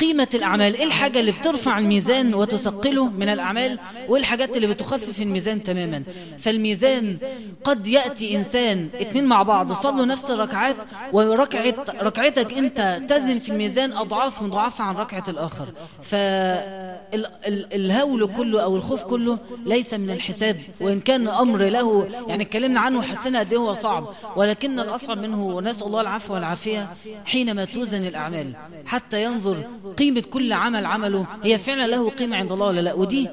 قيمة 0.00 0.28
الأعمال 0.34 0.74
إيه 0.74 0.84
الحاجة 0.84 1.20
اللي 1.20 1.32
بترفع 1.32 1.78
الميزان 1.78 2.34
وتثقله 2.34 3.08
من 3.08 3.28
الأعمال 3.28 3.78
وإيه 4.08 4.20
الحاجات 4.20 4.56
اللي 4.56 4.66
بتخفف 4.66 5.22
الميزان 5.22 5.62
تماما 5.62 6.02
فالميزان 6.38 7.16
قد 7.64 7.86
يأتي 7.86 8.36
إنسان 8.36 8.88
اتنين 8.94 9.24
مع 9.24 9.42
بعض 9.42 9.72
صلوا 9.72 10.04
نفس 10.06 10.30
الركعات 10.30 10.76
وركعة 11.12 11.74
ركعتك 12.02 12.52
أنت 12.58 13.00
تزن 13.08 13.38
في 13.38 13.52
الميزان 13.52 13.92
أضعاف 13.92 14.42
مضاعفة 14.42 14.84
عن 14.84 14.96
ركعة 14.96 15.24
الآخر 15.28 15.68
فالهول 16.02 18.26
كله 18.36 18.62
أو 18.62 18.76
الخوف 18.76 19.04
كله 19.04 19.38
ليس 19.66 19.94
من 19.94 20.10
الحساب 20.10 20.56
وإن 20.80 21.00
كان 21.00 21.28
أمر 21.28 21.58
له 21.64 22.08
يعني 22.28 22.42
اتكلمنا 22.42 22.80
عنه 22.80 23.02
حسنا 23.02 23.38
قد 23.38 23.52
إيه 23.52 23.58
هو 23.58 23.74
صعب 23.74 24.08
ولكن 24.36 24.83
أصعب 24.88 25.18
منه 25.18 25.44
ونسأل 25.46 25.86
الله 25.86 26.00
العفو 26.00 26.34
والعافية 26.34 26.90
حينما 27.24 27.64
توزن 27.64 28.06
الأعمال 28.06 28.52
حتى 28.86 29.24
ينظر 29.24 29.62
قيمة 29.98 30.20
كل 30.20 30.52
عمل 30.52 30.86
عمله 30.86 31.26
هي 31.42 31.58
فعلا 31.58 31.86
له 31.86 32.10
قيمة 32.10 32.36
عند 32.36 32.52
الله 32.52 32.66
ولا 32.66 32.80
لا 32.80 32.94
ودي 32.94 33.28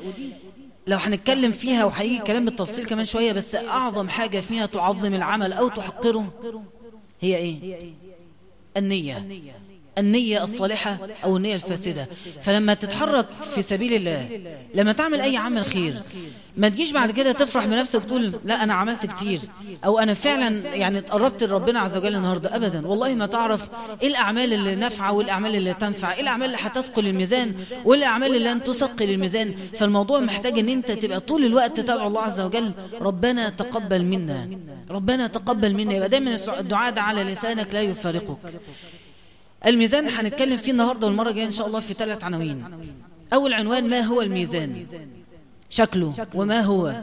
لو 0.88 0.98
هنتكلم 0.98 1.52
فيها 1.52 1.86
وهيجي 1.86 2.18
كلام 2.18 2.46
بالتفصيل 2.46 2.86
كمان 2.86 3.06
شوية 3.06 3.32
بس 3.34 3.56
أعظم 3.56 4.10
حاجة 4.10 4.40
فيها 4.40 4.66
تعظم 4.66 5.14
العمل 5.14 5.54
أو 5.54 5.68
تحقره 5.68 6.26
هي 7.22 7.36
إيه؟ 7.38 7.84
النية 8.78 9.28
النية 10.02 10.44
الصالحة 10.44 10.98
أو 11.24 11.38
النية 11.38 11.56
الفاسدة 11.56 12.08
فلما 12.42 12.74
تتحرك 12.74 13.28
في 13.56 13.62
سبيل 13.62 13.94
الله 13.94 14.30
لما 14.76 14.92
تعمل 14.92 15.22
أي 15.22 15.38
عمل 15.38 15.66
خير 15.66 16.02
ما 16.58 16.70
تجيش 16.70 16.92
بعد 16.92 17.12
كده 17.12 17.32
تفرح 17.32 17.66
بنفسك 17.66 17.96
وتقول 18.00 18.34
لا 18.46 18.64
أنا 18.64 18.74
عملت 18.74 19.06
كتير 19.06 19.40
أو 19.86 20.00
أنا 20.00 20.14
فعلا 20.14 20.76
يعني 20.76 20.98
اتقربت 20.98 21.44
لربنا 21.44 21.80
عز 21.80 21.98
وجل 21.98 22.16
النهاردة 22.16 22.56
أبدا 22.56 22.88
والله 22.88 23.16
ما 23.16 23.26
تعرف 23.26 23.68
إيه 24.02 24.08
الأعمال 24.08 24.54
اللي 24.54 24.76
نافعة 24.76 25.12
والأعمال 25.12 25.56
اللي 25.56 25.74
تنفع 25.74 26.14
إيه 26.14 26.22
الأعمال 26.22 26.46
اللي 26.46 26.58
هتثقل 26.62 27.08
الميزان 27.08 27.56
والأعمال 27.86 28.36
اللي 28.36 28.52
لن 28.54 28.64
تثقل 28.64 29.10
الميزان 29.10 29.54
فالموضوع 29.78 30.20
محتاج 30.20 30.60
أن 30.60 30.70
أنت 30.70 30.92
تبقى 30.92 31.20
طول 31.20 31.46
الوقت 31.46 31.80
تدعو 31.80 32.08
الله 32.08 32.22
عز 32.22 32.40
وجل 32.40 32.72
ربنا 33.02 33.50
تقبل 33.50 34.06
منا 34.06 34.50
ربنا 34.90 35.28
تقبل 35.28 35.74
منا 35.74 35.94
يبقى 35.94 36.10
دايما 36.10 36.60
الدعاء 36.60 36.92
ده 36.94 37.02
على 37.02 37.24
لسانك 37.24 37.74
لا 37.74 37.82
يفارقك 37.82 38.38
الميزان 39.66 40.10
هنتكلم 40.10 40.58
فيه 40.58 40.72
النهاردة 40.72 41.08
والمرة 41.08 41.30
الجاية 41.30 41.46
إن 41.46 41.52
شاء 41.52 41.68
الله 41.68 41.80
في 41.80 41.94
ثلاث 41.94 42.24
عناوين 42.24 42.64
أول 43.34 43.54
عنوان 43.54 43.90
ما 43.90 44.00
هو 44.00 44.22
الميزان 44.22 44.86
شكله 45.70 46.28
وما 46.36 46.60
هو 46.62 47.02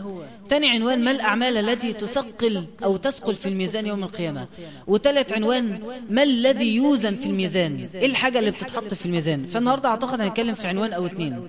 ثاني 0.50 0.68
عنوان 0.70 1.04
ما 1.04 1.10
الأعمال 1.10 1.56
التي 1.56 1.92
تثقل 1.92 2.64
أو 2.84 2.96
تثقل 2.96 3.34
في 3.34 3.48
الميزان 3.48 3.86
يوم 3.86 4.02
القيامة 4.04 4.46
وثالث 4.86 5.32
عنوان 5.32 5.80
ما 6.10 6.22
الذي 6.22 6.74
يوزن 6.76 7.14
في 7.16 7.26
الميزان 7.26 7.88
إيه 7.94 8.06
الحاجة 8.06 8.38
اللي 8.38 8.50
بتتحط 8.50 8.94
في 8.94 9.06
الميزان 9.06 9.44
فالنهاردة 9.46 9.88
أعتقد 9.88 10.20
هنتكلم 10.20 10.54
في 10.54 10.66
عنوان 10.66 10.92
أو 10.92 11.06
اتنين 11.06 11.46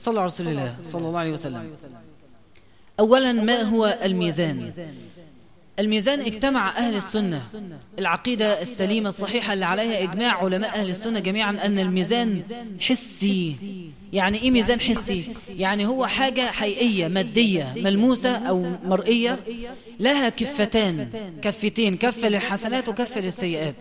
صلى 0.00 0.18
على 0.20 0.26
رسول 0.26 0.48
الله 0.48 0.74
صلى 0.84 1.08
الله 1.08 1.18
عليه 1.18 1.32
وسلم 1.32 1.70
أولا 3.00 3.32
ما 3.32 3.60
هو 3.62 3.98
الميزان 4.04 4.70
الميزان 5.78 6.20
اجتمع 6.20 6.68
أهل 6.68 6.96
السنة 6.96 7.42
العقيدة 7.98 8.62
السليمة 8.62 9.08
الصحيحة 9.08 9.52
اللي 9.52 9.64
عليها 9.64 10.02
إجماع 10.02 10.44
علماء 10.44 10.80
أهل 10.80 10.90
السنة 10.90 11.18
جميعا 11.18 11.50
أن 11.50 11.78
الميزان 11.78 12.42
حسي 12.80 13.56
يعني 14.12 14.42
إيه 14.42 14.50
ميزان 14.50 14.80
حسي؟ 14.80 15.24
يعني 15.48 15.86
هو 15.86 16.06
حاجة 16.06 16.40
حقيقية 16.40 17.08
مادية 17.08 17.72
ملموسة 17.76 18.36
أو 18.48 18.66
مرئية 18.84 19.38
لها 20.00 20.28
كفتان 20.28 21.08
كفتين 21.42 21.96
كفة 21.96 22.28
للحسنات 22.28 22.88
وكفة 22.88 23.20
للسيئات 23.20 23.74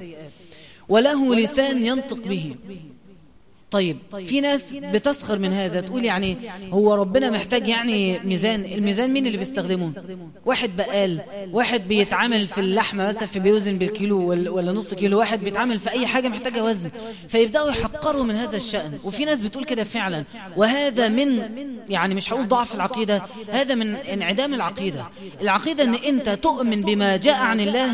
وله 0.90 1.36
لسان 1.36 1.86
ينطق 1.86 2.26
به 2.28 2.56
طيب 3.72 3.98
في 4.24 4.42
ناس 4.42 4.74
بتسخر 4.74 5.38
من 5.38 5.54
هذا 5.54 5.82
تقول 5.82 6.06
يعني 6.06 6.38
هو 6.74 6.94
ربنا 6.94 7.30
محتاج 7.30 7.68
يعني 7.68 8.20
ميزان 8.20 8.66
الميزان 8.66 9.14
مين 9.14 9.28
اللي 9.28 9.38
بيستخدمه 9.38 9.92
واحد 10.46 10.78
بقال 10.78 11.22
واحد 11.52 11.88
بيتعامل 11.88 12.48
في 12.48 12.58
اللحمة 12.62 13.08
مثلا 13.08 13.28
في 13.28 13.40
بيوزن 13.40 13.78
بالكيلو 13.78 14.30
ولا 14.54 14.72
نص 14.72 14.94
كيلو 14.94 15.20
واحد 15.20 15.40
بيتعامل 15.44 15.80
في 15.80 15.92
أي 15.92 16.08
حاجة 16.08 16.28
محتاجة 16.28 16.64
وزن 16.64 16.90
فيبدأوا 17.28 17.70
يحقروا 17.70 18.24
من 18.24 18.36
هذا 18.36 18.58
الشأن 18.58 18.98
وفي 19.04 19.26
ناس 19.26 19.42
بتقول 19.42 19.64
كده 19.64 19.84
فعلا 19.84 20.24
وهذا 20.58 21.08
من 21.10 21.40
يعني 21.90 22.16
مش 22.16 22.34
هقول 22.34 22.48
ضعف 22.48 22.76
العقيدة 22.76 23.24
هذا 23.52 23.76
من 23.76 23.96
انعدام 23.96 24.54
العقيدة 24.54 25.08
العقيدة 25.42 25.84
ان 25.84 25.96
انت 25.96 26.30
تؤمن 26.30 26.82
بما 26.82 27.18
جاء 27.18 27.36
عن 27.42 27.60
الله 27.60 27.90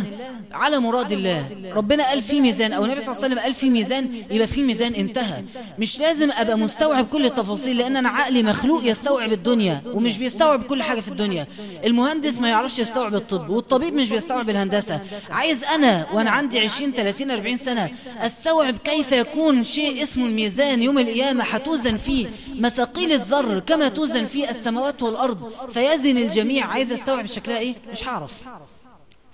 على 0.52 0.80
مراد 0.80 1.12
الله 1.12 1.50
ربنا 1.76 2.04
قال 2.08 2.22
في 2.22 2.40
ميزان 2.42 2.74
او 2.74 2.86
النبي 2.86 3.02
صلى 3.02 3.12
الله 3.14 3.24
عليه 3.24 3.34
وسلم 3.34 3.44
قال 3.46 3.54
في 3.54 3.70
ميزان 3.70 4.10
يبقى 4.32 4.48
في 4.48 4.62
ميزان 4.62 4.94
انتهى 4.94 5.44
مش 5.80 6.00
لازم 6.00 6.32
ابقى 6.32 6.58
مستوعب 6.58 7.06
كل 7.10 7.26
التفاصيل 7.26 7.78
لان 7.78 7.98
انا 7.98 8.10
عقلي 8.10 8.44
مخلوق 8.44 8.84
يستوعب 8.86 9.32
الدنيا 9.34 9.82
ومش 9.86 10.18
بيستوعب 10.18 10.64
كل 10.64 10.84
حاجه 10.84 11.00
في 11.00 11.08
الدنيا 11.08 11.48
المهندس 11.86 12.40
ما 12.40 12.50
يعرفش 12.50 12.80
يستوعب 12.80 13.16
الطب 13.16 13.50
والطبيب 13.50 13.94
مش 13.94 14.10
بيستوعب 14.10 14.50
الهندسه 14.50 15.02
عايز 15.32 15.64
انا 15.64 16.06
وانا 16.14 16.32
عندي 16.32 16.60
20 16.60 16.92
30 16.92 17.32
40 17.32 17.58
سنه 17.58 17.90
استوعب 18.20 18.78
كيف 18.78 19.12
يكون 19.12 19.64
شيء 19.64 20.04
اسمه 20.04 20.26
الميزان 20.26 20.82
يوم 20.84 21.00
القيامه 21.00 21.44
هتوزن 21.44 21.98
فيه 21.98 22.28
مثاقيل 22.56 23.12
الذر 23.12 23.60
كما 23.60 23.88
توزن 23.90 24.26
فيه 24.26 24.50
السماوات 24.50 25.04
والارض 25.04 25.52
فيزن 25.70 26.18
الجميع 26.18 26.66
عايز 26.68 26.92
استوعب 26.94 27.26
شكلها 27.26 27.58
ايه 27.58 27.76
مش 27.92 28.08
هعرف 28.08 28.32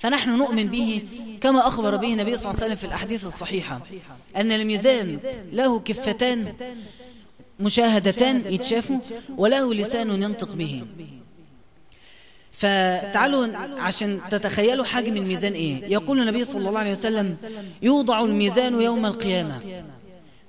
فنحن 0.03 0.29
نؤمن 0.37 0.67
به 0.67 1.01
كما 1.41 1.67
أخبر 1.67 1.95
به 1.95 2.07
النبي 2.13 2.37
صلى 2.37 2.51
الله 2.51 2.55
عليه 2.63 2.73
وسلم 2.73 2.75
في 2.75 2.83
الأحاديث 2.87 3.27
الصحيحة 3.27 3.81
أن 4.35 4.51
الميزان 4.51 5.19
له 5.51 5.79
كفتان 5.79 6.53
مشاهدتان 7.59 8.41
يتشافوا 8.49 8.99
وله 9.37 9.73
لسان 9.73 10.09
ينطق 10.23 10.55
به 10.55 10.83
فتعالوا 12.51 13.57
عشان 13.77 14.19
تتخيلوا 14.31 14.85
حجم 14.85 15.17
الميزان 15.17 15.53
إيه 15.53 15.85
يقول 15.85 16.19
النبي 16.19 16.43
صلى 16.43 16.69
الله 16.69 16.79
عليه 16.79 16.91
وسلم 16.91 17.37
يوضع 17.81 18.19
الميزان 18.25 18.81
يوم 18.81 19.05
القيامة 19.05 19.83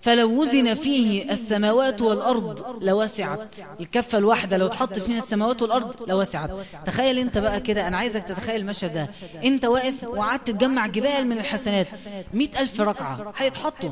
فلو 0.05 0.43
وزن 0.43 0.75
فيه 0.75 1.31
السماوات 1.33 2.03
والأرض 2.03 2.64
لوسعت 2.85 3.57
الكفة 3.81 4.19
الواحدة 4.19 4.57
لو 4.57 4.67
تحط 4.69 4.99
فيها 4.99 5.19
السماوات 5.19 5.62
والأرض 5.62 6.09
لوسعت 6.09 6.51
تخيل 6.87 7.19
انت 7.19 7.38
بقى 7.38 7.61
كده 7.61 7.88
أنا 7.88 7.97
عايزك 7.97 8.23
تتخيل 8.25 8.57
المشهد 8.61 8.93
ده 8.95 9.11
انت 9.45 9.64
واقف 9.64 10.05
وقعدت 10.05 10.51
تجمع 10.51 10.87
جبال 10.87 11.27
من 11.27 11.38
الحسنات 11.38 11.88
مئة 12.35 12.61
ألف 12.61 12.81
ركعة 12.81 13.33
هيتحطوا 13.37 13.90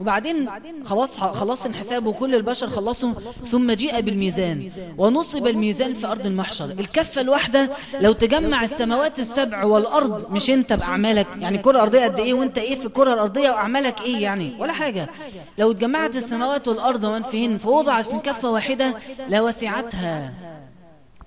وبعدين 0.00 0.46
خلاص 0.84 1.16
خلاص 1.16 1.68
حسابه 1.68 2.10
وكل 2.10 2.34
البشر 2.34 2.66
خلصوا 2.66 3.12
ثم 3.44 3.70
جيء 3.72 4.00
بالميزان 4.00 4.70
ونصب 4.98 5.46
الميزان 5.46 5.94
في 5.94 6.06
أرض 6.06 6.26
المحشر 6.26 6.64
الكفة 6.64 7.20
الواحدة 7.20 7.70
لو 8.00 8.12
تجمع 8.12 8.62
السماوات 8.64 9.18
السبع 9.18 9.64
والأرض 9.64 10.30
مش 10.32 10.50
انت 10.50 10.72
بأعمالك 10.72 11.26
يعني 11.40 11.56
الكرة 11.56 11.72
الأرضية 11.76 12.04
قد 12.04 12.20
ايه 12.20 12.34
وانت 12.34 12.58
ايه 12.58 12.74
في 12.76 12.86
الكرة 12.86 13.12
الأرضية 13.14 13.50
وأعمالك 13.50 14.00
ايه 14.00 14.22
يعني 14.22 14.54
ولا 14.58 14.72
حاجة 14.72 15.08
لو 15.58 15.70
اتجمعت 15.70 16.16
السماوات 16.16 16.68
والأرض 16.68 17.04
ومن 17.04 17.22
فيهن 17.22 17.58
فوضعت 17.58 18.04
في 18.06 18.18
كفة 18.18 18.50
واحدة 18.50 18.94
لوسعتها 19.28 20.34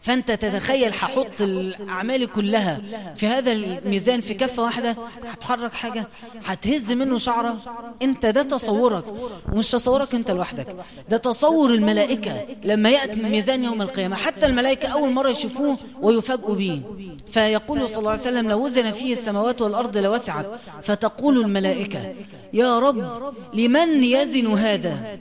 فأنت 0.02 0.32
تتخيل 0.32 0.94
هحط 0.94 1.42
الأعمال 1.42 2.26
كلها 2.32 2.82
في 3.16 3.28
هذا 3.28 3.52
الميزان 3.52 4.22
في 4.22 4.34
كفة 4.34 4.64
واحدة 4.64 4.96
هتحرك 5.28 5.74
حاجة 5.74 6.08
هتهز 6.46 6.92
منه 6.92 7.18
شعرة 7.18 7.58
أنت 8.02 8.26
ده 8.26 8.44
تصورك 8.44 9.04
ومش 9.54 9.72
تصورك 9.72 10.16
أنت 10.16 10.32
لوحدك 10.32 10.76
ده 11.10 11.18
تصور 11.18 11.74
الملائكة 11.74 12.46
لما 12.64 12.90
يأتي 12.90 13.22
الميزان 13.22 13.64
يوم 13.64 13.82
القيامة 13.82 14.16
حتى 14.16 14.46
الملائكة 14.46 14.88
أول 14.88 15.12
مرة 15.12 15.30
يشوفوه 15.30 15.78
ويفاجئوا 16.02 16.56
به 16.56 16.82
فيقول 17.28 17.90
صلى 17.90 17.98
الله 17.98 18.12
عليه 18.12 18.22
وسلم 18.22 18.50
لو 18.50 18.66
وزن 18.66 18.92
فيه 18.92 19.14
السماوات 19.14 19.62
والأرض 19.62 19.98
لوسعت 19.98 20.46
فتقول 20.82 21.42
الملائكة 21.42 22.14
يا 22.54 22.80
رب 22.80 23.22
لمن 23.54 24.04
يزن 24.04 24.48
هذا 24.48 25.18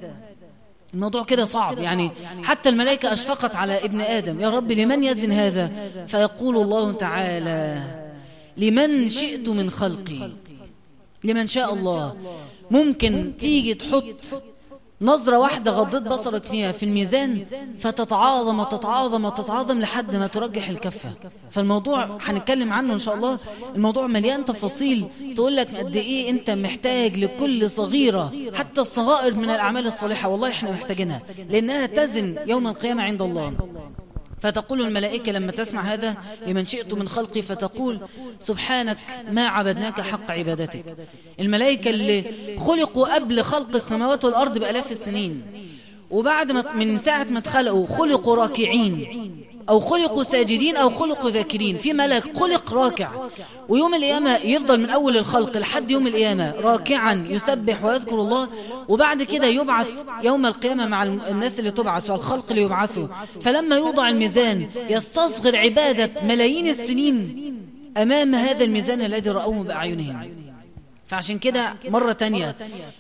الموضوع 0.97 1.23
كده 1.25 1.43
يعني 1.43 1.53
صعب 1.53 1.79
يعني 1.79 2.11
حتى 2.45 2.69
الملائكة 2.69 3.13
أشفقت 3.13 3.57
على 3.57 3.85
ابن 3.85 4.01
آدم 4.01 4.41
يا 4.41 4.51
رب 4.51 4.73
لمن 4.73 5.05
يزن 5.05 5.33
هذا 5.33 5.71
فيقول 6.07 6.57
الله 6.57 6.93
تعالى 6.93 7.83
لمن 8.57 9.09
شئت 9.09 9.49
من 9.49 9.71
خلقي 9.71 10.31
لمن 11.25 11.47
شاء 11.47 11.75
الله 11.75 12.17
ممكن 12.71 13.33
تيجي 13.41 13.75
تحط 13.75 14.15
نظرة 15.01 15.39
واحدة 15.39 15.71
غضت 15.71 16.03
بصرك 16.03 16.45
فيها 16.45 16.73
في 16.73 16.83
الميزان 16.83 17.45
فتتعاظم 17.79 18.61
وتتعاظم 18.61 19.25
وتتعاظم 19.25 19.79
لحد 19.81 20.17
ما 20.17 20.27
ترجح 20.27 20.69
الكفة 20.69 21.11
فالموضوع 21.51 22.19
هنتكلم 22.23 22.73
عنه 22.73 22.95
إن 22.95 22.99
شاء 22.99 23.15
الله 23.15 23.39
الموضوع 23.75 24.07
مليان 24.07 24.45
تفاصيل 24.45 25.05
تقول 25.37 25.57
لك 25.57 25.75
قد 25.77 25.97
إيه 25.97 26.31
أنت 26.31 26.51
محتاج 26.51 27.17
لكل 27.25 27.71
صغيرة 27.71 28.33
حتى 28.55 28.81
الصغائر 28.81 29.35
من 29.35 29.51
الأعمال 29.51 29.87
الصالحة 29.87 30.29
والله 30.29 30.49
إحنا 30.49 30.73
محتاجينها 30.73 31.23
لأنها 31.51 31.87
تزن 31.87 32.35
يوم 32.47 32.67
القيامة 32.67 33.03
عند 33.03 33.23
الله 33.23 33.53
فتقول 34.41 34.81
الملائكة 34.81 35.33
لما 35.33 35.53
تسمع 35.53 35.83
هذا 35.83 36.15
لمن 36.47 36.67
شئت 36.67 36.95
من 36.95 37.09
خلقي 37.09 37.43
فتقول 37.43 38.01
سبحانك 38.39 38.99
ما 39.31 39.47
عبدناك 39.49 40.01
حق 40.01 40.31
عبادتك 40.31 40.85
الملائكة 41.41 41.91
اللي 41.91 42.25
خلقوا 42.59 43.15
قبل 43.15 43.43
خلق 43.43 43.75
السماوات 43.75 44.25
والأرض 44.25 44.59
بألاف 44.59 44.93
السنين 44.93 45.43
وبعد 46.11 46.53
ما 46.53 46.73
من 46.73 46.99
ساعة 46.99 47.25
ما 47.31 47.39
اتخلقوا 47.39 47.87
خلقوا 47.87 48.37
راكعين 48.37 49.07
أو 49.69 49.81
خلقوا 49.81 50.23
ساجدين 50.23 50.77
أو 50.77 50.91
خلقوا 50.91 51.31
ذاكرين 51.31 51.77
في 51.77 51.93
ملك 51.93 52.39
خلق 52.39 52.73
راكع 52.75 53.09
ويوم 53.69 53.95
القيامة 53.95 54.37
يفضل 54.37 54.81
من 54.81 54.91
أول 54.91 55.17
الخلق 55.17 55.57
لحد 55.57 55.91
يوم 55.91 56.07
القيامة 56.07 56.55
راكعا 56.61 57.27
يسبح 57.31 57.85
ويذكر 57.85 58.15
الله 58.15 58.49
وبعد 58.89 59.23
كده 59.23 59.47
يبعث 59.47 59.91
يوم 60.25 60.47
القيامة 60.47 60.87
مع 60.87 61.03
الناس 61.05 61.59
اللي 61.61 61.71
تبعث 61.71 62.11
والخلق 62.11 62.45
اللي 62.51 62.63
يبعثوا 62.63 63.07
فلما 63.41 63.77
يوضع 63.77 64.09
الميزان 64.09 64.67
يستصغر 64.91 65.57
عبادة 65.57 66.11
ملايين 66.29 66.69
السنين 66.69 67.37
أمام 67.97 68.35
هذا 68.35 68.65
الميزان 68.65 69.01
الذي 69.03 69.31
رأوه 69.31 69.63
بأعينهم 69.63 70.29
فعشان 71.07 71.39
كده 71.39 71.75
مرة 71.85 72.13
تانية 72.13 72.57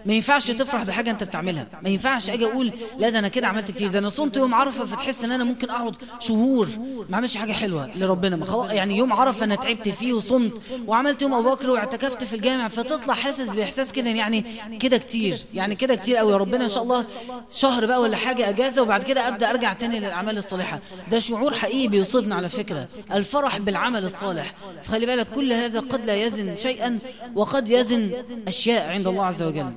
ما 0.06 0.12
ينفعش 0.12 0.50
تفرح 0.50 0.82
بحاجة 0.84 1.10
انت 1.10 1.24
بتعملها 1.24 1.66
ما 1.82 1.88
ينفعش 1.88 2.30
اجي 2.30 2.44
اقول 2.44 2.72
لا 2.98 3.08
ده 3.10 3.18
انا 3.18 3.28
كده 3.28 3.46
عملت 3.46 3.70
كتير 3.70 3.88
ده 3.88 3.98
انا 3.98 4.08
صمت 4.08 4.36
يوم 4.36 4.54
عرفة 4.54 4.84
فتحس 4.84 5.24
ان 5.24 5.32
انا 5.32 5.44
ممكن 5.44 5.70
اقعد 5.70 5.96
شهور 6.20 6.68
ما 7.08 7.14
اعملش 7.14 7.36
حاجة 7.36 7.52
حلوة 7.52 7.90
لربنا 7.96 8.36
ما 8.36 8.44
خلاص 8.44 8.70
يعني 8.70 8.96
يوم 8.96 9.12
عرفة 9.12 9.44
انا 9.44 9.54
تعبت 9.54 9.88
فيه 9.88 10.12
وصمت 10.12 10.52
وعملت 10.86 11.22
يوم 11.22 11.34
ابو 11.34 11.50
بكر 11.54 11.70
واعتكفت 11.70 12.24
في 12.24 12.36
الجامع 12.36 12.68
فتطلع 12.68 13.14
حاسس 13.14 13.50
باحساس 13.50 13.92
كده 13.92 14.10
يعني 14.10 14.44
كده 14.80 14.96
كتير 14.98 15.36
يعني 15.54 15.74
كده 15.74 15.94
كتير 15.94 16.16
قوي 16.16 16.32
يا 16.32 16.36
ربنا 16.36 16.64
ان 16.64 16.70
شاء 16.70 16.82
الله 16.82 17.04
شهر 17.52 17.86
بقى 17.86 18.00
ولا 18.00 18.16
حاجة 18.16 18.48
اجازة 18.48 18.82
وبعد 18.82 19.02
كده 19.02 19.28
ابدا 19.28 19.50
ارجع 19.50 19.72
تاني 19.72 20.00
للاعمال 20.00 20.38
الصالحة 20.38 20.80
ده 21.10 21.18
شعور 21.18 21.54
حقيقي 21.54 21.88
بيصدنا 21.88 22.34
على 22.34 22.48
فكرة 22.48 22.88
الفرح 23.12 23.58
بالعمل 23.58 24.04
الصالح 24.04 24.54
فخلي 24.82 25.06
بالك 25.06 25.26
كل 25.34 25.52
هذا 25.52 25.80
قد 25.80 26.06
لا 26.06 26.14
يزن 26.14 26.56
شيئا 26.56 26.98
وقد 27.34 27.70
يزن 27.70 27.95
يزن 28.00 28.40
أشياء 28.48 28.88
عند 28.90 29.06
الله 29.06 29.24
عز 29.26 29.42
وجل 29.42 29.72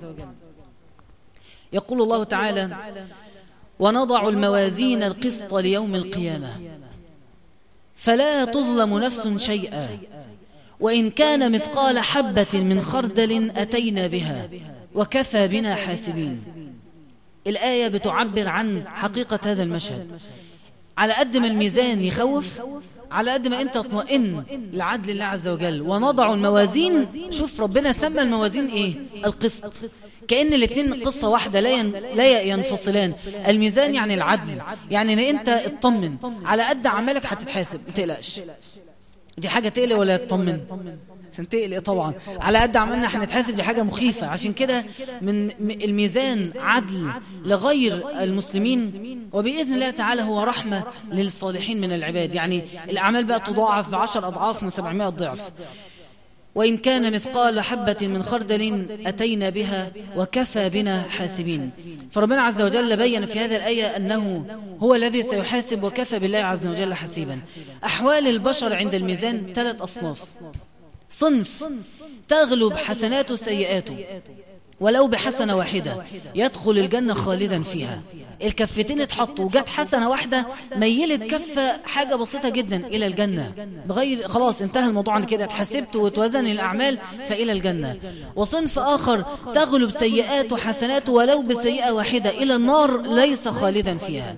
يقول 1.73 2.01
الله 2.01 2.23
تعالى 2.23 2.77
ونضع 3.79 4.27
الموازين 4.27 5.03
القسط 5.03 5.53
ليوم 5.55 5.95
القيامة 5.95 6.53
فلا 7.95 8.45
تظلم 8.45 8.99
نفس 8.99 9.27
شيئا 9.38 9.88
وإن 10.79 11.10
كان 11.10 11.51
مثقال 11.51 11.99
حبة 11.99 12.47
من 12.53 12.82
خردل 12.82 13.51
أتينا 13.55 14.08
بها 14.08 14.49
وكفى 14.95 15.47
بنا 15.47 15.75
حاسبين 15.75 16.41
الآية 17.47 17.88
بتعبر 17.88 18.47
عن 18.47 18.88
حقيقة 18.88 19.39
هذا 19.45 19.63
المشهد 19.63 20.12
على 20.97 21.13
قد 21.13 21.38
ما 21.38 21.47
الميزان 21.47 22.03
يخوف 22.03 22.62
على 23.12 23.32
قد 23.32 23.48
ما 23.48 23.62
انت 23.62 23.78
اطمئن 23.78 24.43
لعدل 24.74 25.10
الله 25.12 25.26
عز 25.26 25.48
وجل 25.48 25.82
ونضع 25.82 26.34
الموازين 26.34 27.06
شوف 27.30 27.62
ربنا 27.62 27.93
سمى 27.93 28.22
الموازين 28.22 28.67
ايه 28.67 28.93
القسط 29.26 29.74
كأن 30.28 30.54
الاثنين 30.54 31.04
قصة 31.04 31.30
واحدة 31.30 31.60
لا 31.60 31.84
لا 32.15 32.41
ينفصلان 32.41 33.13
الميزان 33.48 33.93
يعني 33.95 34.13
العدل 34.13 34.58
يعني 34.91 35.13
ان 35.13 35.19
انت 35.19 35.50
اطمن 35.50 36.15
على 36.45 36.63
قد 36.63 36.88
عملك 36.88 37.26
هتتحاسب 37.26 37.80
ما 37.88 37.93
تقلقش 37.93 38.41
دي 39.38 39.50
حاجة 39.50 39.69
تقلق 39.69 39.98
ولا 39.98 40.17
تطمن 40.17 40.60
إيه, 41.54 41.73
ايه 41.73 41.80
طبعا 41.80 42.13
على 42.28 42.58
قد 42.60 42.78
عملنا 42.78 43.17
هنتحاسب 43.17 43.56
دي 43.56 43.63
حاجة 43.63 43.84
مخيفة 43.84 44.28
عشان 44.28 44.54
كده 44.54 44.86
من 45.21 45.52
الميزان 45.84 46.52
عدل 46.56 47.08
لغير 47.45 48.04
المسلمين 48.19 48.91
وبإذن 49.34 49.73
الله 49.73 49.89
تعالى 49.89 50.21
هو 50.21 50.43
رحمة 50.43 50.84
للصالحين 51.12 51.82
من 51.82 51.91
العباد 51.91 52.36
يعني, 52.36 52.62
يعني 52.73 52.91
الأعمال 52.91 53.23
بقى 53.23 53.39
تضاعف 53.39 53.89
ب 53.89 53.95
10 53.95 54.28
أضعاف 54.28 54.63
من 54.63 54.69
700 54.69 55.10
ضعف 55.10 55.52
وإن 56.56 56.78
كان 56.78 57.13
مثقال 57.13 57.60
حبة 57.62 57.97
من 58.02 58.23
خردل 58.23 58.86
أتينا 59.08 59.49
بها 59.49 59.91
وكفى 60.17 60.69
بنا 60.69 61.02
حاسبين 61.02 61.71
فربنا 62.12 62.41
عز 62.41 62.62
وجل 62.62 62.97
بين 62.97 63.25
في 63.25 63.39
هذه 63.39 63.56
الآية 63.56 63.86
أنه 63.86 64.45
هو 64.80 64.95
الذي 64.95 65.23
سيحاسب 65.23 65.84
وكفى 65.84 66.19
بالله 66.19 66.39
عز 66.39 66.67
وجل 66.67 66.93
حسيبا 66.93 67.39
أحوال 67.86 68.28
البشر 68.28 68.73
عند 68.75 68.95
الميزان 68.95 69.54
ثلاث 69.56 69.82
أصناف 69.82 70.23
صنف 71.10 71.67
تغلب 72.28 72.74
حسناته 72.74 73.36
سيئاته 73.36 73.98
ولو 74.80 75.08
بحسنة 75.08 75.56
واحدة 75.56 76.04
يدخل 76.36 76.72
الجنة 76.72 77.13
خالدا 77.13 77.63
فيها 77.63 78.02
الكفتين 78.43 79.02
اتحطوا 79.02 79.45
وجت 79.45 79.69
حسنة 79.69 80.10
واحدة 80.10 80.45
ميلت 80.76 81.24
كفة 81.24 81.78
حاجة 81.86 82.15
بسيطة 82.15 82.50
جدا 82.50 82.88
إلى 82.88 83.08
الجنة 83.08 83.67
بغير 83.86 84.28
خلاص 84.28 84.62
انتهى 84.62 84.86
الموضوع 84.86 85.13
عن 85.13 85.24
كده 85.24 85.43
اتحسبت 85.43 85.95
وتوزن 85.95 86.48
الأعمال 86.48 86.98
فإلى 87.30 87.52
الجنة 87.52 87.98
وصنف 88.36 88.80
آخر 88.80 89.24
تغلب 89.54 89.89
سيئات 89.89 90.52
وحسنات 90.52 91.10
ولو 91.10 91.41
بسيئة 91.41 91.91
واحدة 91.91 92.30
إلى 92.30 92.56
النار 92.56 93.02
ليس 93.02 93.48
خالدا 93.48 93.98
فيها 93.98 94.36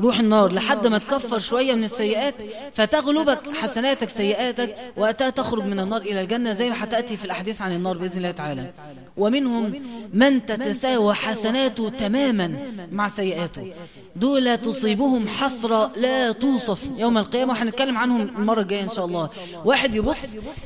روح 0.00 0.20
النار 0.20 0.52
لحد 0.52 0.86
ما 0.86 0.98
تكفر 0.98 1.38
شوية 1.38 1.74
من 1.74 1.84
السيئات 1.84 2.34
فتغلبك 2.74 3.38
حسناتك 3.54 4.08
سيئاتك 4.08 4.76
وقتها 4.96 5.30
تخرج 5.30 5.64
من 5.64 5.80
النار 5.80 6.00
إلى 6.02 6.20
الجنة 6.20 6.52
زي 6.52 6.70
ما 6.70 6.84
هتأتي 6.84 7.16
في 7.16 7.24
الأحاديث 7.24 7.62
عن 7.62 7.72
النار 7.76 7.98
بإذن 7.98 8.16
الله 8.16 8.30
تعالى 8.30 8.72
ومنهم 9.16 9.74
من 10.14 10.46
تتساوى 10.46 11.14
حسناته 11.14 11.88
تماما 11.88 12.56
مع 12.92 13.08
سيئاته 13.08 13.72
دول 14.16 14.56
تصيبهم 14.58 15.28
حسرة 15.28 15.90
لا 15.96 16.32
توصف 16.32 16.88
يوم 16.98 17.18
القيامة 17.18 17.52
وهنتكلم 17.52 17.98
عنهم 17.98 18.22
المرة 18.36 18.60
الجاية 18.60 18.82
إن 18.82 18.88
شاء 18.88 19.04
الله 19.04 19.30
واحد 19.64 19.94
يبص 19.94 20.18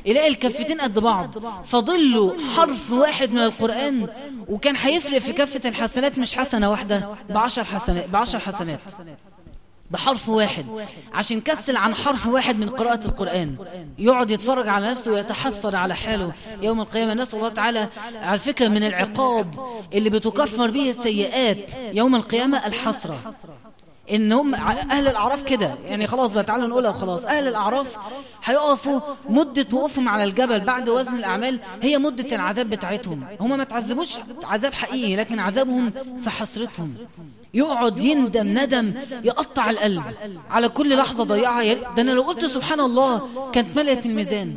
يلاقي 0.05 0.27
الكفتين 0.27 0.81
قد 0.81 0.99
بعض 0.99 1.35
فضلوا 1.63 2.31
حرف 2.55 2.91
واحد 2.91 3.31
من 3.31 3.37
القرآن 3.43 4.07
وكان 4.49 4.75
هيفرق 4.75 5.19
في 5.19 5.33
كفة 5.33 5.69
الحسنات 5.69 6.17
مش 6.19 6.35
حسنة 6.35 6.71
واحدة 6.71 7.09
بعشر 7.29 7.63
حسنات, 7.63 8.09
بعشر 8.09 8.39
حسنات 8.39 8.79
بحرف 9.91 10.29
واحد 10.29 10.65
عشان 11.13 11.41
كسل 11.41 11.75
عن 11.77 11.95
حرف 11.95 12.27
واحد 12.27 12.59
من 12.59 12.69
قراءة 12.69 13.05
القرآن 13.05 13.55
يقعد 13.97 14.31
يتفرج 14.31 14.67
على 14.67 14.89
نفسه 14.91 15.11
ويتحسر 15.11 15.75
على 15.75 15.95
حاله 15.95 16.31
يوم 16.61 16.81
القيامة 16.81 17.13
نسأل 17.13 17.39
الله 17.39 17.49
تعالى 17.49 17.87
على 18.15 18.37
فكرة 18.37 18.67
من 18.67 18.83
العقاب 18.83 19.55
اللي 19.93 20.09
بتكفر 20.09 20.71
به 20.71 20.89
السيئات 20.89 21.71
يوم 21.93 22.15
القيامة 22.15 22.65
الحسرة 22.67 23.33
ان 24.11 24.31
هم 24.31 24.55
اهل 24.55 25.07
الاعراف 25.07 25.43
كده 25.43 25.75
يعني 25.85 26.07
خلاص 26.07 26.31
بقى 26.31 26.43
تعالوا 26.43 26.67
نقولها 26.67 26.89
وخلاص 26.89 27.25
اهل 27.25 27.47
الاعراف 27.47 27.95
هيقفوا 28.43 28.99
مده 29.29 29.65
وقوفهم 29.73 30.09
على 30.09 30.23
الجبل 30.23 30.59
بعد 30.59 30.89
وزن 30.89 31.15
الاعمال 31.17 31.59
هي 31.81 31.97
مده 31.97 32.35
العذاب 32.35 32.69
بتاعتهم 32.69 33.21
هم 33.41 33.57
ما 33.57 33.63
تعذبوش 33.63 34.09
عذاب 34.43 34.73
حقيقي 34.73 35.15
لكن 35.15 35.39
عذابهم 35.39 35.91
في 36.23 36.29
حسرتهم 36.29 36.93
يقعد 37.55 37.99
يندم 37.99 38.47
ندم 38.47 38.93
يقطع 39.23 39.69
القلب 39.69 40.03
على 40.49 40.69
كل 40.69 40.97
لحظة 40.97 41.23
ضيعها 41.23 41.73
ده 41.73 42.01
أنا 42.01 42.11
لو 42.11 42.21
قلت 42.21 42.45
سبحان 42.45 42.79
الله 42.79 43.21
كانت 43.51 43.77
ملأت 43.77 44.05
الميزان 44.05 44.55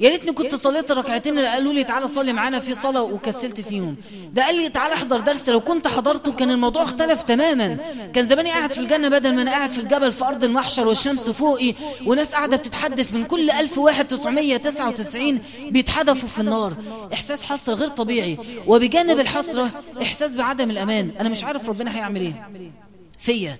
يا 0.00 0.10
ريتني 0.10 0.32
كنت 0.32 0.54
صليت 0.54 0.90
الركعتين 0.90 1.38
اللي 1.38 1.48
قالوا 1.48 1.72
لي 1.72 1.84
تعالى 1.84 2.08
صلي 2.08 2.32
معانا 2.32 2.58
في 2.58 2.74
صلاه 2.74 3.02
وكسلت 3.02 3.60
فيهم 3.60 3.96
ده 4.32 4.44
قال 4.44 4.54
لي 4.54 4.68
تعالى 4.68 4.94
احضر 4.94 5.20
درس 5.20 5.48
لو 5.48 5.60
كنت 5.60 5.88
حضرته 5.88 6.32
كان 6.32 6.50
الموضوع 6.50 6.82
اختلف 6.82 7.22
تماما 7.22 7.76
كان 8.12 8.26
زماني 8.26 8.50
قاعد 8.50 8.72
في 8.72 8.80
الجنه 8.80 9.08
بدل 9.08 9.34
ما 9.34 9.42
انا 9.42 9.50
قاعد 9.50 9.70
في 9.70 9.78
الجبل 9.78 10.12
في 10.12 10.24
ارض 10.24 10.44
المحشر 10.44 10.88
والشمس 10.88 11.28
فوقي 11.30 11.74
وناس 12.06 12.32
قاعده 12.34 12.56
بتتحدف 12.56 13.12
من 13.12 13.24
كل 13.24 13.50
1999 13.50 15.38
بيتحدفوا 15.70 16.28
في 16.28 16.38
النار 16.40 16.72
احساس 17.12 17.42
حسره 17.44 17.74
غير 17.74 17.88
طبيعي 17.88 18.38
وبجانب 18.66 19.20
الحسره 19.20 19.70
احساس 20.02 20.30
بعدم 20.30 20.70
الامان 20.70 21.10
انا 21.20 21.28
مش 21.28 21.44
عارف 21.44 21.68
ربنا 21.68 21.96
هيعمل 21.96 22.20
ايه 22.20 22.46
فيا 23.26 23.58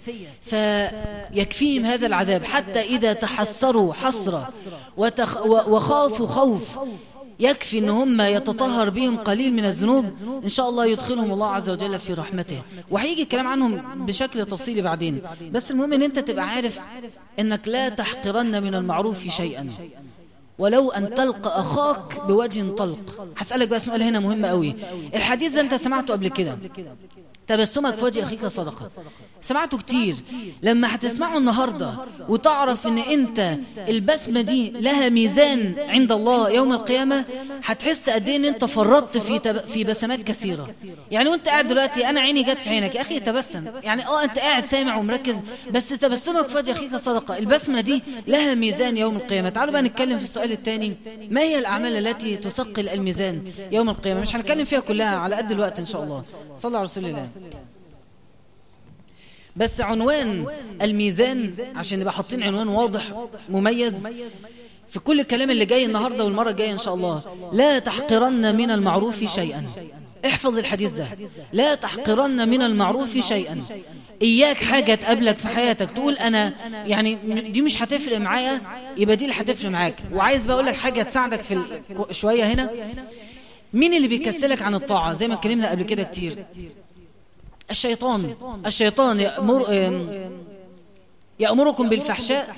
فيكفيهم 1.32 1.84
هذا 1.84 2.06
العذاب 2.06 2.44
حتى 2.44 2.80
إذا 2.80 3.12
تحسروا 3.12 3.94
حسرة 3.94 4.48
وخافوا 5.46 6.26
خوف 6.26 6.78
يكفي 7.40 7.78
ان 7.78 7.88
هم 7.90 8.20
يتطهر 8.20 8.90
بهم 8.90 9.16
قليل 9.16 9.52
من 9.52 9.64
الذنوب 9.64 10.04
ان 10.44 10.48
شاء 10.48 10.68
الله 10.68 10.86
يدخلهم 10.86 11.30
الله 11.32 11.48
عز 11.50 11.70
وجل 11.70 11.98
في 11.98 12.12
رحمته 12.14 12.62
وهيجي 12.90 13.22
الكلام 13.22 13.46
عنهم 13.46 14.06
بشكل 14.06 14.44
تفصيلي 14.46 14.82
بعدين 14.82 15.22
بس 15.52 15.70
المهم 15.70 15.92
ان 15.92 16.02
انت 16.02 16.18
تبقى 16.18 16.48
عارف 16.48 16.78
انك 17.38 17.68
لا 17.68 17.88
تحقرن 17.88 18.62
من 18.62 18.74
المعروف 18.74 19.28
شيئا 19.28 19.70
ولو 20.58 20.90
أن 20.90 21.14
تلقى 21.14 21.60
أخاك 21.60 22.20
بوجه 22.28 22.70
طلق 22.70 23.28
هسألك 23.38 23.68
بقى 23.68 23.80
سؤال 23.80 24.02
هنا 24.02 24.20
مهم 24.20 24.46
قوي 24.46 24.76
الحديث 25.14 25.52
ده 25.54 25.60
أنت 25.60 25.74
سمعته 25.74 26.12
قبل 26.14 26.28
كده 26.28 26.58
تبسمك 27.47 27.97
في 27.97 28.05
وجه 28.05 28.24
أخيك 28.24 28.47
صدقة 28.47 28.90
سمعته 29.40 29.78
كتير 29.78 30.16
لما 30.62 30.94
هتسمعه 30.94 31.38
النهاردة 31.38 31.90
وتعرف 32.28 32.86
ان 32.86 32.99
انت 32.99 33.59
البسمة 33.88 34.40
دي 34.40 34.70
لها 34.70 35.09
ميزان 35.09 35.74
عند 35.88 36.12
الله 36.12 36.51
يوم 36.51 36.72
القيامة 36.72 37.24
هتحس 37.64 38.11
قد 38.11 38.28
ايه 38.28 38.36
ان 38.36 38.42
إيه 38.42 38.51
انت 38.51 38.64
فرطت 38.64 39.18
في 39.18 39.38
تب... 39.38 39.59
في 39.66 39.84
بسمات 39.84 40.24
كثيرة 40.24 40.74
يعني 41.11 41.28
وانت 41.28 41.49
قاعد 41.49 41.66
دلوقتي 41.66 42.07
انا 42.11 42.20
عيني 42.20 42.42
جت 42.42 42.62
في 42.62 42.70
عينك 42.70 42.94
يا 42.94 43.01
اخي 43.01 43.20
تبسم 43.20 43.64
يعني 43.82 44.07
اه 44.07 44.24
انت 44.24 44.38
قاعد 44.38 44.66
سامع 44.66 44.97
ومركز 44.97 45.36
بس 45.70 45.88
تبسمك 45.88 46.49
في 46.49 46.57
وجه 46.57 46.72
اخيك 46.72 46.97
صدقة 46.97 47.38
البسمة 47.38 47.80
دي 47.80 48.03
لها 48.26 48.55
ميزان 48.55 48.97
يوم 48.97 49.16
القيامة 49.16 49.49
تعالوا 49.49 49.72
بقى 49.72 49.82
نتكلم 49.82 50.18
في 50.18 50.24
السؤال 50.24 50.53
الثاني 50.53 50.94
ما 51.30 51.40
هي 51.40 51.59
الاعمال 51.59 52.07
التي 52.07 52.36
تثقل 52.36 52.88
الميزان 52.88 53.53
يوم 53.72 53.88
القيامة 53.90 54.20
مش 54.20 54.36
هنتكلم 54.36 54.64
فيها 54.64 54.80
كلها 54.80 55.16
على 55.16 55.36
قد 55.36 55.51
الوقت 55.53 55.78
ان 55.78 55.86
شاء 55.86 56.03
الله 56.05 56.24
صلى 56.57 56.76
على 56.76 56.84
رسول 56.84 57.07
الله 57.07 57.28
بس 59.57 59.80
عنوان 59.80 60.45
الميزان 60.82 61.53
عشان 61.76 61.99
نبقى 61.99 62.12
حاطين 62.12 62.43
عنوان 62.43 62.68
واضح 62.68 63.12
مميز 63.49 64.07
في 64.89 65.01
كل 65.01 65.20
الكلام 65.20 65.51
اللي 65.51 65.64
جاي 65.64 65.84
النهاردة 65.84 66.24
والمرة 66.24 66.51
الجاية 66.51 66.72
إن 66.72 66.78
شاء 66.78 66.95
الله 66.95 67.20
لا 67.53 67.78
تحقرن 67.78 68.57
من 68.57 68.70
المعروف 68.70 69.24
شيئا 69.24 69.66
احفظ 70.26 70.59
الحديث 70.59 70.93
ده 70.93 71.07
لا 71.53 71.74
تحقرن 71.74 72.49
من 72.49 72.62
المعروف 72.62 73.18
شيئا 73.18 73.62
إياك 74.22 74.57
حاجة 74.57 74.95
تقابلك 74.95 75.39
في 75.39 75.49
حياتك 75.49 75.91
تقول 75.91 76.14
أنا 76.18 76.53
يعني 76.87 77.14
دي 77.51 77.61
مش 77.62 77.82
هتفرق 77.82 78.18
معايا 78.18 78.61
يبقى 78.97 79.16
دي 79.16 79.24
اللي 79.24 79.34
هتفرق 79.37 79.70
معاك 79.70 79.95
وعايز 80.14 80.47
بقول 80.47 80.66
لك 80.66 80.74
حاجة 80.74 81.03
تساعدك 81.03 81.41
في 81.41 81.59
شوية 82.11 82.45
هنا 82.45 82.70
مين 83.72 83.95
اللي 83.95 84.09
بيكسلك 84.09 84.62
عن 84.62 84.74
الطاعة 84.74 85.12
زي 85.14 85.28
ما 85.28 85.34
اتكلمنا 85.34 85.70
قبل 85.70 85.82
كده 85.82 86.03
كتير 86.03 86.39
الشيطان 87.70 88.22
الشيطان 88.66 89.20
يأمر 89.20 89.72
يأمركم 91.40 91.88
بالفحشاء 91.88 92.56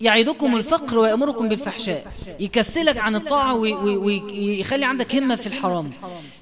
يعيدكم 0.00 0.56
الفقر 0.56 0.98
ويأمركم 0.98 1.48
بالفحشاء 1.48 2.12
يكسلك 2.40 2.96
عن 2.98 3.16
الطاعة 3.16 3.54
ويخلي 3.54 4.84
عندك 4.84 5.14
همة 5.14 5.36
في 5.36 5.46
الحرام 5.46 5.92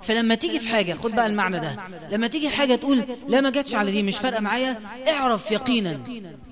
فلما 0.03 0.35
تيجي 0.35 0.61
في 0.61 0.69
حاجة 0.69 0.95
خد 0.95 1.11
بقى 1.15 1.27
المعنى 1.27 1.61
ده 1.61 1.77
لما 2.13 2.27
تيجي 2.27 2.49
في 2.49 2.57
حاجة 2.57 2.75
تقول 2.75 3.05
لا 3.29 3.41
ما 3.41 3.51
جاتش 3.51 3.75
على 3.75 3.91
دي 3.91 4.03
مش 4.03 4.19
فارقة 4.19 4.41
معايا 4.41 4.79
اعرف 5.09 5.51
يقينا 5.51 6.01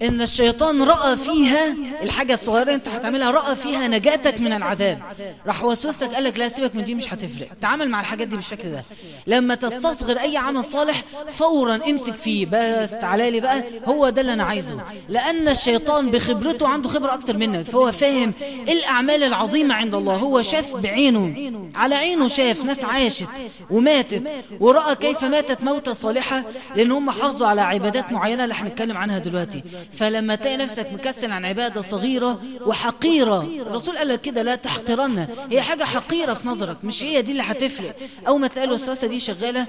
ان 0.02 0.22
الشيطان 0.22 0.82
رأى 0.82 1.16
فيها 1.16 1.74
الحاجة 2.02 2.34
الصغيرة 2.34 2.74
انت 2.74 2.88
هتعملها 2.88 3.30
رأى 3.30 3.56
فيها 3.56 3.88
نجاتك 3.88 4.40
من 4.40 4.52
العذاب 4.52 4.98
راح 5.46 5.64
وسوسك 5.64 6.08
قال 6.14 6.24
لك 6.24 6.38
لا 6.38 6.48
سيبك 6.48 6.74
من 6.76 6.84
دي 6.84 6.94
مش 6.94 7.12
هتفرق 7.14 7.48
تعامل 7.60 7.88
مع 7.88 8.00
الحاجات 8.00 8.28
دي 8.28 8.36
بالشكل 8.36 8.70
ده 8.70 8.82
لما 9.26 9.54
تستصغر 9.54 10.16
اي 10.20 10.36
عمل 10.36 10.64
صالح 10.64 11.02
فورا 11.34 11.76
امسك 11.90 12.16
فيه 12.16 12.46
بس 12.52 12.90
تعالى 12.98 13.30
لي 13.30 13.40
بقى 13.40 13.64
هو 13.84 14.08
ده 14.08 14.20
اللي 14.20 14.32
انا 14.32 14.44
عايزه 14.44 14.80
لان 15.08 15.48
الشيطان 15.48 16.10
بخبرته 16.10 16.68
عنده 16.68 16.88
خبرة 16.92 17.14
أكتر 17.14 17.36
منك 17.36 17.62
فهو 17.62 17.92
فاهم 17.92 18.32
الأعمال 18.68 19.22
العظيمة 19.22 19.74
عند 19.74 19.94
الله 19.94 20.16
هو 20.16 20.42
شاف 20.42 20.76
بعينه 20.76 21.34
على 21.74 21.94
عينه 21.94 22.28
شاف 22.28 22.64
ناس 22.64 22.84
عاشت 22.84 23.26
وماتت 23.70 24.22
ورأى 24.60 24.94
كيف 24.96 25.24
ماتت 25.24 25.64
موتة 25.64 25.92
صالحة 25.92 26.42
لأن 26.76 26.90
هم 26.90 27.10
حافظوا 27.10 27.46
على 27.46 27.60
عبادات 27.60 28.12
معينة 28.12 28.44
اللي 28.44 28.54
هنتكلم 28.54 28.96
عنها 28.96 29.18
دلوقتي 29.18 29.62
فلما 29.92 30.34
تلاقي 30.34 30.56
نفسك 30.56 30.92
مكسل 30.92 31.32
عن 31.32 31.44
عبادة 31.44 31.80
صغيرة 31.82 32.42
وحقيرة 32.66 33.40
الرسول 33.42 33.98
قال 33.98 34.08
لك 34.08 34.20
كده 34.20 34.42
لا 34.42 34.54
تحقرن 34.54 35.28
هي 35.50 35.62
حاجة 35.62 35.84
حقيرة 35.84 36.34
في 36.34 36.48
نظرك 36.48 36.76
مش 36.84 37.02
هي 37.04 37.22
دي 37.22 37.32
اللي 37.32 37.42
هتفرق 37.42 37.96
أو 38.28 38.38
ما 38.38 38.46
تلاقي 38.46 38.66
الوسوسة 38.68 39.06
دي 39.06 39.20
شغالة 39.20 39.66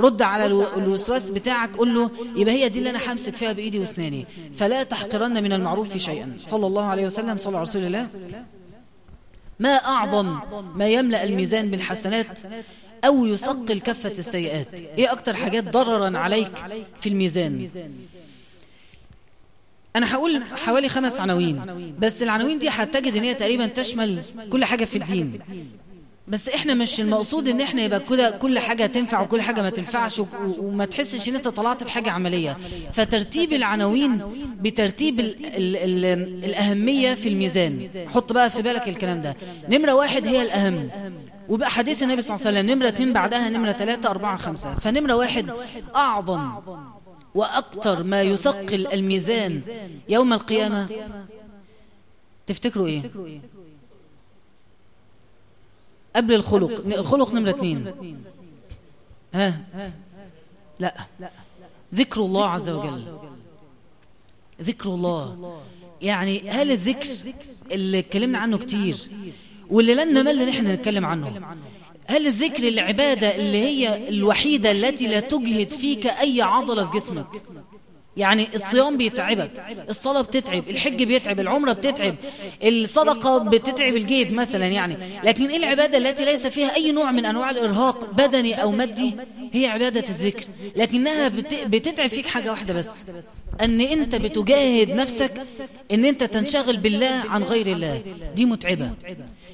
رد 0.00 0.22
على 0.22 0.46
الوسواس 0.76 1.30
بتاعك 1.30 1.76
قل 1.76 1.94
له 1.94 2.10
يبقى 2.36 2.54
هي 2.54 2.68
دي 2.68 2.78
اللي 2.78 2.90
أنا 2.90 3.12
همسك 3.12 3.36
فيها 3.36 3.52
بإيدي 3.52 3.78
واسناني 3.78 4.26
فلا 4.56 4.82
تحقرن 4.82 5.42
من 5.42 5.52
المعروف 5.52 5.96
شيئا 5.96 6.36
صلى 6.46 6.66
الله 6.66 6.84
عليه 6.84 7.06
وسلم 7.06 7.36
صلى 7.36 7.46
الله 7.48 7.60
رسول 7.60 7.82
الله 7.86 8.08
ما 9.60 9.74
أعظم 9.74 10.38
ما 10.74 10.88
يملأ 10.88 11.24
الميزان 11.24 11.70
بالحسنات 11.70 12.38
أو 13.04 13.26
يثقل 13.26 13.80
كفة 13.80 14.10
السيئات 14.10 14.74
إيه 14.98 15.12
أكتر 15.12 15.34
إيه 15.34 15.42
حاجات 15.42 15.64
ضررا 15.64 16.18
عليك 16.18 16.50
في 17.00 17.08
الميزان 17.08 17.68
أنا 19.96 20.14
هقول 20.14 20.44
حوالي 20.44 20.88
خمس 20.88 21.20
عناوين 21.20 21.94
بس 21.98 22.22
العناوين 22.22 22.58
دي 22.58 22.68
هتجد 22.68 23.16
إن 23.16 23.22
هي 23.22 23.34
تقريبا 23.34 23.66
تشمل 23.66 24.22
كل 24.52 24.64
حاجة 24.64 24.84
في 24.84 24.98
الدين 24.98 25.38
بس 26.28 26.48
احنا 26.48 26.74
مش 26.74 27.00
المقصود 27.00 27.48
ان 27.48 27.60
احنا 27.60 27.82
يبقى 27.82 28.00
كده 28.00 28.30
كل 28.30 28.58
حاجه 28.58 28.86
تنفع 28.86 29.20
وكل 29.20 29.42
حاجه 29.42 29.62
ما 29.62 29.70
تنفعش 29.70 30.22
وما 30.58 30.84
تحسش 30.84 31.28
ان 31.28 31.34
انت 31.34 31.48
طلعت 31.48 31.84
بحاجه 31.84 32.10
عمليه 32.10 32.58
فترتيب 32.92 33.52
العناوين 33.52 34.20
بترتيب 34.62 35.20
الـ 35.20 35.36
الـ 35.46 35.74
الـ 35.76 36.04
الاهميه 36.44 37.14
في 37.14 37.28
الميزان 37.28 37.88
حط 38.14 38.32
بقى 38.32 38.50
في 38.50 38.62
بالك 38.62 38.88
الكلام 38.88 39.22
ده 39.22 39.36
نمره 39.68 39.92
واحد 39.92 40.26
هي 40.26 40.42
الاهم 40.42 40.90
وبقى 41.48 41.70
حديث 41.70 42.02
النبي 42.02 42.22
صلى 42.22 42.36
الله 42.36 42.46
عليه 42.46 42.58
وسلم 42.58 42.70
نمره 42.74 42.88
اثنين 42.88 43.12
بعدها 43.12 43.50
نمره 43.50 43.72
ثلاثه 43.72 44.10
اربعه 44.10 44.36
خمسه 44.36 44.74
فنمره 44.74 45.14
واحد 45.14 45.50
اعظم 45.96 46.52
واكثر 47.34 48.02
ما 48.02 48.22
يثقل 48.22 48.86
الميزان 48.86 49.60
يوم 50.08 50.32
القيامه 50.32 50.88
تفتكروا 52.46 52.86
ايه 52.86 53.02
قبل 56.18 56.34
الخلق 56.34 56.98
الخلق 56.98 57.32
نمرة 57.34 57.50
اثنين 57.50 57.86
ها 59.34 59.54
لا 60.80 60.94
ذكر 61.94 62.20
الله 62.20 62.46
عز 62.48 62.68
وجل 62.68 63.02
ذكر 64.62 64.88
الله 64.88 65.36
يعني, 66.02 66.36
يعني 66.36 66.50
هل 66.50 66.70
الذكر 66.70 67.08
اللي 67.72 67.98
اتكلمنا 67.98 68.38
عنه 68.38 68.58
كتير 68.58 68.96
واللي 69.70 69.94
لن 69.94 70.14
نمل 70.14 70.40
ان 70.42 70.48
احنا 70.48 70.74
نتكلم 70.74 71.06
عنه 71.06 71.56
هل 72.06 72.26
الذكر 72.26 72.68
العبادة 72.68 73.34
اللي 73.36 73.58
هي 73.58 74.08
الوحيدة 74.08 74.70
التي 74.70 75.06
لا 75.06 75.20
تجهد 75.20 75.72
فيك 75.72 76.06
أي 76.06 76.42
عضلة 76.42 76.84
في 76.90 76.98
جسمك 76.98 77.26
يعني, 78.18 78.42
يعني 78.42 78.54
الصيام 78.56 78.96
بيتعبك 78.96 79.50
الصلاة 79.90 80.20
بتتعب 80.22 80.64
الحج 80.70 81.02
بيتعب 81.02 81.40
العمرة 81.40 81.72
بتتعب 81.72 82.14
الصدقة 82.64 83.38
بتتعب 83.38 83.96
الجيب 83.96 84.32
مثلا 84.32 84.66
يعني, 84.66 84.94
يعني. 84.94 85.06
لكن 85.24 85.48
ايه 85.50 85.56
العبادة 85.56 85.98
التي 85.98 86.24
ليس 86.24 86.46
فيها 86.46 86.74
اي 86.76 86.92
نوع 86.92 87.10
من 87.12 87.24
انواع 87.24 87.50
الارهاق 87.50 88.04
بدني 88.12 88.62
او 88.62 88.70
مادي 88.72 89.14
هي 89.52 89.66
عبادة 89.66 90.04
الذكر 90.08 90.44
لكنها 90.76 91.28
بتتعب 91.66 92.06
فيك 92.08 92.26
حاجة 92.26 92.50
واحدة 92.50 92.74
بس 92.74 92.90
ان 93.62 93.80
انت 93.80 94.14
بتجاهد 94.16 94.90
نفسك 94.90 95.42
ان 95.92 96.04
انت 96.04 96.24
تنشغل 96.24 96.76
بالله 96.76 97.22
عن 97.28 97.42
غير 97.42 97.66
الله 97.66 98.02
دي 98.34 98.44
متعبة 98.44 98.90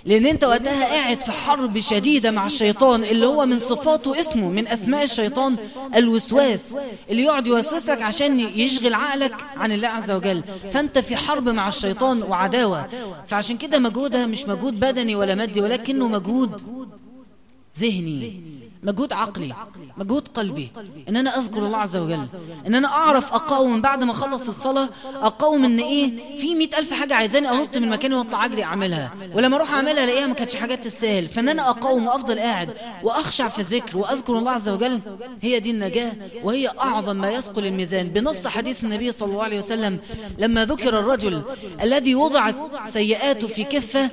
لأن 0.07 0.27
أنت 0.27 0.45
وقتها 0.45 0.85
قاعد 0.85 1.21
في 1.21 1.33
حرب 1.33 1.79
شديدة 1.79 2.31
مع 2.31 2.47
الشيطان 2.47 3.05
اللي 3.05 3.27
هو 3.27 3.47
من 3.47 3.59
صفاته 3.59 4.21
اسمه 4.21 4.51
من 4.51 4.69
أسماء 4.69 5.05
الشيطان 5.05 5.57
الوسواس 5.97 6.77
اللي 7.11 7.23
يقعد 7.23 7.47
يوسوسك 7.47 8.03
عشان 8.03 8.41
يشغل 8.41 8.95
عقلك 8.95 9.35
عن 9.57 9.73
الله 9.73 9.89
عز 9.89 10.11
وجل 10.11 10.43
فأنت 10.73 10.99
في 10.99 11.17
حرب 11.17 11.49
مع 11.49 11.69
الشيطان 11.69 12.23
وعداوة 12.23 12.87
فعشان 13.27 13.57
كده 13.57 13.79
مجهودها 13.79 14.27
مش 14.27 14.49
مجهود 14.49 14.81
بدني 14.81 15.15
ولا 15.17 15.35
مادي 15.35 15.61
ولكنه 15.61 16.09
مجهود 16.09 16.61
ذهني 17.81 18.33
مجهود 18.85 19.13
عقلي 19.13 19.55
مجهود 19.97 20.29
قلبي 20.29 20.71
ان 21.09 21.17
انا 21.17 21.39
اذكر 21.41 21.59
الله 21.59 21.77
عز 21.79 21.97
وجل 21.97 22.27
ان 22.67 22.75
انا 22.75 22.89
اعرف 22.89 23.33
اقاوم 23.35 23.81
بعد 23.81 24.05
ما 24.05 24.13
اخلص 24.13 24.49
الصلاة 24.49 24.89
اقاوم 25.23 25.65
ان 25.65 25.79
ايه 25.81 26.39
في 26.39 26.55
مئة 26.55 26.79
الف 26.79 26.93
حاجة 26.93 27.15
عايزاني 27.15 27.51
انط 27.51 27.77
من 27.77 27.91
مكاني 27.91 28.15
واطلع 28.15 28.45
اجري 28.45 28.63
اعملها 28.65 29.15
ولما 29.35 29.57
اروح 29.57 29.73
اعملها 29.75 30.05
الاقيها 30.05 30.27
ما 30.27 30.35
كانتش 30.35 30.57
حاجات 30.57 30.85
تستاهل 30.85 31.27
فان 31.27 31.49
انا 31.49 31.71
اقاوم 31.71 32.07
وافضل 32.07 32.39
قاعد 32.39 32.69
واخشع 33.03 33.49
في 33.49 33.59
الذكر 33.59 33.99
واذكر 33.99 34.39
الله 34.39 34.51
عز 34.51 34.69
وجل 34.69 35.01
هي 35.43 35.61
دي 35.61 35.71
النجاة 35.71 36.13
وهي 36.45 36.69
اعظم 36.69 37.17
ما 37.17 37.31
يثقل 37.31 37.67
الميزان 37.67 38.09
بنص 38.09 38.47
حديث 38.47 38.85
النبي 38.85 39.13
صلى 39.13 39.31
الله 39.31 39.45
عليه 39.45 39.59
وسلم 39.59 39.99
لما 40.39 40.65
ذكر 40.65 40.99
الرجل 40.99 41.43
الذي 41.83 42.15
وضعت 42.15 42.57
سيئاته 42.89 43.47
في 43.47 43.65
كفة 43.65 44.11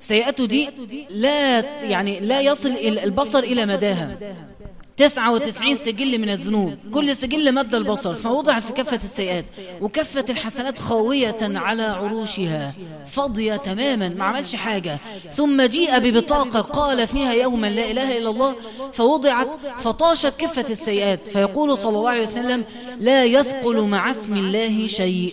سيئاته 0.00 0.46
دي 0.46 0.68
لا 1.10 1.60
يعني 1.80 2.20
لا 2.20 2.40
يصل 2.40 2.68
البصر 3.04 3.38
الى 3.38 3.66
مداها 3.66 4.11
تسعة 4.96 5.32
وتسعين 5.32 5.76
سجل 5.76 6.18
من 6.18 6.28
الذنوب 6.28 6.76
كل 6.94 7.16
سجل 7.16 7.54
مد 7.54 7.74
البصر 7.74 8.14
فوضع 8.14 8.60
في 8.60 8.72
كفة 8.72 8.96
السيئات 8.96 9.44
وكفة 9.80 10.24
الحسنات 10.30 10.78
خاوية 10.78 11.36
على 11.42 11.82
عروشها 11.82 12.74
فاضية 13.06 13.56
تماما 13.56 14.08
ما 14.08 14.24
عملش 14.24 14.54
حاجة 14.54 14.98
ثم 15.30 15.62
جيء 15.62 15.98
ببطاقة 15.98 16.60
قال 16.60 17.06
فيها 17.06 17.32
يوما 17.32 17.66
لا 17.66 17.90
إله 17.90 18.18
إلا 18.18 18.30
الله 18.30 18.56
فوضعت 18.92 19.48
فطاشت 19.76 20.34
كفة 20.38 20.64
السيئات 20.70 21.20
فيقول 21.28 21.78
صلى 21.78 21.98
الله 21.98 22.10
عليه 22.10 22.22
وسلم 22.22 22.64
لا 22.98 23.24
يثقل 23.24 23.80
مع 23.82 24.10
اسم 24.10 24.32
الله 24.38 24.86
شيء 24.86 25.32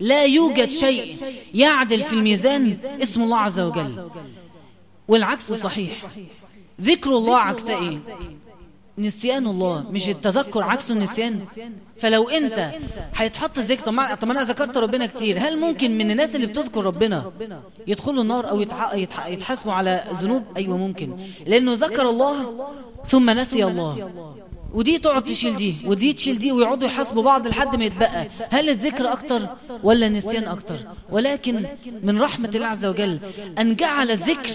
لا 0.00 0.24
يوجد 0.24 0.70
شيء 0.70 1.16
يعدل 1.54 2.02
في 2.02 2.12
الميزان 2.12 2.76
اسم 3.02 3.22
الله 3.22 3.38
عز 3.38 3.60
وجل 3.60 4.08
والعكس 5.08 5.52
صحيح 5.52 5.90
ذكر 6.80 7.10
الله 7.16 7.36
إيه؟ 7.42 7.48
عكس 7.48 7.70
ايه 7.70 7.98
نسيان 8.98 9.46
الله 9.46 9.84
مش 9.90 10.08
التذكر 10.08 10.62
عكسه 10.62 10.94
النسيان 10.94 11.40
فلو 11.96 12.28
انت 12.28 12.70
هيتحط 13.16 13.58
ذكر 13.58 13.84
طب 14.16 14.30
انا 14.30 14.42
ذكرت 14.44 14.76
ربنا 14.78 15.06
كتير 15.06 15.38
هل 15.38 15.60
ممكن 15.60 15.98
من 15.98 16.10
الناس 16.10 16.34
اللي 16.36 16.46
بتذكر 16.46 16.84
ربنا 16.84 17.32
يدخلوا 17.86 18.22
النار 18.22 18.50
او 18.50 18.60
يتحاسبوا 19.28 19.72
على 19.72 20.04
ذنوب 20.14 20.42
ايوه 20.56 20.76
ممكن 20.76 21.16
لانه 21.46 21.72
ذكر 21.74 22.10
الله 22.10 22.66
ثم 23.04 23.30
نسي 23.30 23.64
الله 23.64 24.10
ودي 24.74 24.98
تقعد 24.98 25.24
تشيل 25.24 25.56
دي 25.56 25.74
ودي 25.86 26.12
تشيل 26.12 26.38
دي 26.38 26.52
ويقعدوا 26.52 26.88
يحاسبوا 26.88 27.22
بعض 27.22 27.46
لحد 27.46 27.76
ما 27.76 27.84
يتبقى 27.84 28.28
هل 28.50 28.70
الذكر 28.70 29.12
أكتر 29.12 29.40
ولا 29.82 30.06
النسيان 30.06 30.44
أكتر 30.48 30.76
ولكن 31.10 31.64
من 32.02 32.20
رحمة 32.20 32.50
الله 32.54 32.66
عز 32.66 32.86
وجل 32.86 33.18
أن 33.58 33.76
جعل 33.76 34.10
الذكر 34.10 34.50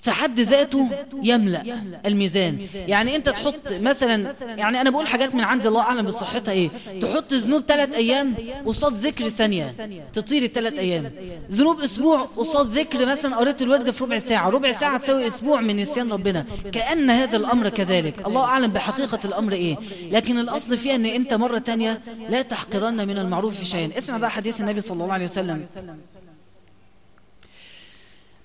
في 0.00 0.10
حد 0.10 0.40
ذاته 0.40 0.88
يملأ 1.22 1.62
الميزان 2.06 2.66
يعني 2.74 3.16
انت 3.16 3.26
يعني 3.26 3.40
تحط 3.50 3.72
مثلا 3.72 4.34
يعني 4.40 4.80
انا 4.80 4.90
بقول 4.90 5.06
حاجات 5.06 5.34
من 5.34 5.44
عند 5.44 5.66
الله 5.66 5.80
اعلم 5.80 6.06
بصحتها 6.06 6.52
ايه 6.52 6.70
تحط 7.02 7.32
ذنوب 7.32 7.62
ثلاث 7.62 7.94
ايام 7.94 8.34
قصاد 8.66 8.92
ذكر 8.94 9.28
ثانية 9.28 9.74
تطير 10.12 10.42
الثلاث 10.42 10.78
ايام 10.78 11.10
ذنوب 11.50 11.80
اسبوع 11.80 12.20
قصاد 12.22 12.66
ذكر 12.66 13.06
مثلا 13.06 13.36
قريت 13.36 13.62
الورد 13.62 13.90
في 13.90 14.04
ربع 14.04 14.18
ساعة 14.18 14.48
ربع 14.50 14.72
ساعة 14.72 14.98
تساوي 14.98 15.26
اسبوع 15.26 15.60
من 15.60 15.76
نسيان 15.76 16.12
ربنا 16.12 16.46
كأن 16.72 17.10
هذا 17.10 17.36
الامر 17.36 17.68
كذلك 17.68 18.26
الله 18.26 18.44
اعلم 18.44 18.72
بحقيقة 18.72 19.20
الامر 19.24 19.52
ايه 19.52 19.76
لكن 20.10 20.38
الاصل 20.38 20.76
فيها 20.76 20.94
ان 20.94 21.06
انت 21.06 21.34
مرة 21.34 21.58
ثانيه 21.58 22.00
لا 22.28 22.42
تحقرن 22.42 23.08
من 23.08 23.18
المعروف 23.18 23.64
شيئا 23.64 23.98
اسمع 23.98 24.16
بقى 24.18 24.30
حديث 24.30 24.60
النبي 24.60 24.80
صلى 24.80 25.02
الله 25.02 25.14
عليه 25.14 25.24
وسلم 25.24 25.66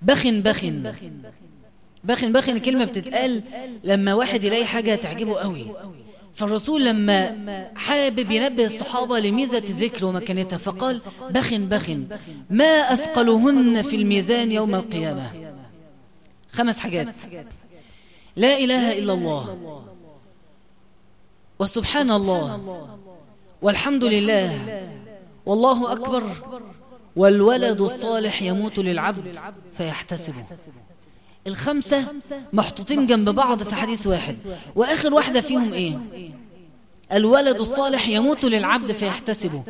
بخن 0.01 0.41
بخن 0.41 0.95
بخن 2.06 2.34
بخن 2.34 2.58
كلمة 2.58 2.86
بتتقال 2.86 3.43
لما 3.84 4.14
واحد 4.14 4.43
يلاقي 4.43 4.66
حاجة 4.66 4.95
تعجبه 4.95 5.36
قوي 5.36 5.66
فالرسول 6.36 6.86
لما 6.86 7.68
حابب 7.76 8.32
ينبه 8.32 8.66
الصحابة 8.66 9.20
لميزة 9.20 9.58
الذكر 9.70 10.06
ومكانتها 10.06 10.58
فقال 10.58 11.01
بخن 11.30 11.66
بخن 11.70 12.08
ما 12.49 12.66
أثقلهن 12.93 13.82
في 13.82 13.95
الميزان 13.95 14.51
يوم 14.51 14.76
القيامة 14.76 15.51
خمس 16.51 16.80
حاجات 16.80 17.08
لا 18.36 18.58
إله 18.58 18.97
إلا 18.97 19.14
الله 19.14 19.58
وسبحان 21.60 22.12
الله 22.12 22.86
والحمد 23.62 24.03
لله 24.03 24.60
والله 25.45 25.91
أكبر 25.91 26.24
والولد 27.16 27.82
الصالح 27.82 28.41
يموت 28.41 28.80
للعبد 28.80 29.38
فيحتسبه 29.74 30.43
الخمسة 31.48 32.06
محطوطين 32.54 33.06
جنب 33.06 33.30
بعض 33.30 33.64
في 33.64 33.76
حديث 33.76 34.08
واحد 34.08 34.38
وآخر 34.76 35.14
واحدة 35.14 35.41
فيهم 35.41 35.74
إيه 35.74 35.98
الولد 37.14 37.60
الصالح 37.60 38.08
يموت 38.08 38.46
للعبد 38.46 38.91
فيحتسبه 38.91 39.64